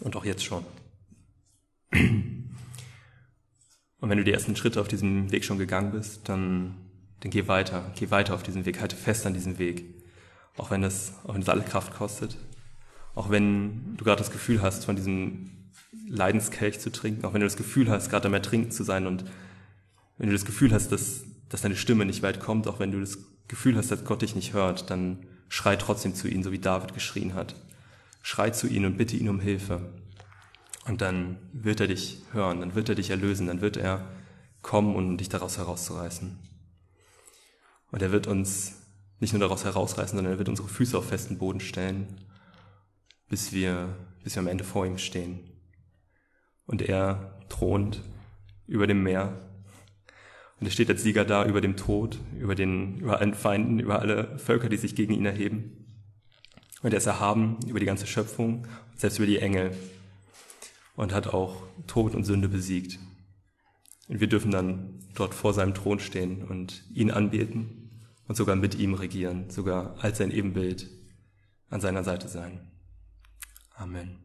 Und 0.00 0.16
auch 0.16 0.24
jetzt 0.24 0.44
schon. 0.44 0.64
Und 4.02 4.10
wenn 4.10 4.18
du 4.18 4.24
die 4.24 4.32
ersten 4.32 4.56
Schritte 4.56 4.80
auf 4.80 4.88
diesem 4.88 5.30
Weg 5.30 5.44
schon 5.44 5.58
gegangen 5.58 5.92
bist, 5.92 6.28
dann, 6.28 6.74
dann 7.20 7.30
geh 7.30 7.46
weiter, 7.46 7.92
geh 7.96 8.10
weiter 8.10 8.34
auf 8.34 8.42
diesem 8.42 8.64
Weg, 8.66 8.80
halte 8.80 8.96
fest 8.96 9.26
an 9.26 9.34
diesem 9.34 9.58
Weg. 9.58 9.84
Auch 10.56 10.70
wenn 10.70 10.82
das, 10.82 11.14
auch 11.24 11.34
wenn 11.34 11.42
es 11.42 11.48
alle 11.48 11.62
Kraft 11.62 11.94
kostet. 11.94 12.36
Auch 13.14 13.30
wenn 13.30 13.96
du 13.96 14.04
gerade 14.04 14.18
das 14.18 14.32
Gefühl 14.32 14.60
hast, 14.60 14.84
von 14.86 14.96
diesem 14.96 15.50
Leidenskelch 16.08 16.80
zu 16.80 16.90
trinken, 16.90 17.24
auch 17.24 17.32
wenn 17.32 17.40
du 17.40 17.46
das 17.46 17.56
Gefühl 17.56 17.90
hast, 17.90 18.10
gerade 18.10 18.26
am 18.26 18.34
Ertrinken 18.34 18.70
zu 18.70 18.82
sein 18.82 19.06
und 19.06 19.24
wenn 20.22 20.28
du 20.28 20.36
das 20.36 20.44
Gefühl 20.44 20.72
hast, 20.72 20.92
dass, 20.92 21.24
dass 21.48 21.62
deine 21.62 21.74
Stimme 21.74 22.04
nicht 22.04 22.22
weit 22.22 22.38
kommt, 22.38 22.68
auch 22.68 22.78
wenn 22.78 22.92
du 22.92 23.00
das 23.00 23.18
Gefühl 23.48 23.76
hast, 23.76 23.90
dass 23.90 24.04
Gott 24.04 24.22
dich 24.22 24.36
nicht 24.36 24.52
hört, 24.52 24.88
dann 24.88 25.26
schrei 25.48 25.74
trotzdem 25.74 26.14
zu 26.14 26.28
ihm, 26.28 26.44
so 26.44 26.52
wie 26.52 26.60
David 26.60 26.94
geschrien 26.94 27.34
hat. 27.34 27.56
Schrei 28.22 28.50
zu 28.50 28.68
ihm 28.68 28.84
und 28.84 28.96
bitte 28.96 29.16
ihn 29.16 29.28
um 29.28 29.40
Hilfe. 29.40 29.92
Und 30.86 31.00
dann 31.00 31.38
wird 31.52 31.80
er 31.80 31.88
dich 31.88 32.18
hören, 32.30 32.60
dann 32.60 32.76
wird 32.76 32.88
er 32.88 32.94
dich 32.94 33.10
erlösen, 33.10 33.48
dann 33.48 33.62
wird 33.62 33.76
er 33.76 34.12
kommen, 34.62 34.94
um 34.94 35.18
dich 35.18 35.28
daraus 35.28 35.58
herauszureißen. 35.58 36.38
Und 37.90 38.00
er 38.00 38.12
wird 38.12 38.28
uns 38.28 38.74
nicht 39.18 39.32
nur 39.32 39.40
daraus 39.40 39.64
herausreißen, 39.64 40.16
sondern 40.16 40.34
er 40.34 40.38
wird 40.38 40.50
unsere 40.50 40.68
Füße 40.68 40.96
auf 40.96 41.08
festen 41.08 41.36
Boden 41.36 41.58
stellen, 41.58 42.20
bis 43.28 43.52
wir, 43.52 43.88
bis 44.22 44.36
wir 44.36 44.40
am 44.42 44.46
Ende 44.46 44.62
vor 44.62 44.86
ihm 44.86 44.98
stehen. 44.98 45.40
Und 46.64 46.80
er 46.80 47.40
thront 47.48 48.00
über 48.68 48.86
dem 48.86 49.02
Meer. 49.02 49.48
Und 50.62 50.68
er 50.68 50.70
steht 50.70 50.90
als 50.90 51.02
Sieger 51.02 51.24
da 51.24 51.44
über 51.44 51.60
dem 51.60 51.76
Tod, 51.76 52.20
über 52.38 52.54
den, 52.54 53.00
über 53.00 53.18
allen 53.18 53.34
Feinden, 53.34 53.80
über 53.80 53.98
alle 53.98 54.38
Völker, 54.38 54.68
die 54.68 54.76
sich 54.76 54.94
gegen 54.94 55.12
ihn 55.12 55.26
erheben. 55.26 55.88
Und 56.82 56.92
er 56.92 56.98
ist 56.98 57.06
erhaben 57.06 57.58
über 57.66 57.80
die 57.80 57.84
ganze 57.84 58.06
Schöpfung, 58.06 58.68
selbst 58.94 59.18
über 59.18 59.26
die 59.26 59.40
Engel 59.40 59.76
und 60.94 61.12
hat 61.12 61.26
auch 61.26 61.64
Tod 61.88 62.14
und 62.14 62.22
Sünde 62.22 62.48
besiegt. 62.48 63.00
Und 64.06 64.20
wir 64.20 64.28
dürfen 64.28 64.52
dann 64.52 65.00
dort 65.16 65.34
vor 65.34 65.52
seinem 65.52 65.74
Thron 65.74 65.98
stehen 65.98 66.44
und 66.44 66.84
ihn 66.94 67.10
anbeten 67.10 67.90
und 68.28 68.36
sogar 68.36 68.54
mit 68.54 68.76
ihm 68.76 68.94
regieren, 68.94 69.50
sogar 69.50 69.96
als 69.98 70.18
sein 70.18 70.30
Ebenbild 70.30 70.88
an 71.70 71.80
seiner 71.80 72.04
Seite 72.04 72.28
sein. 72.28 72.70
Amen. 73.74 74.21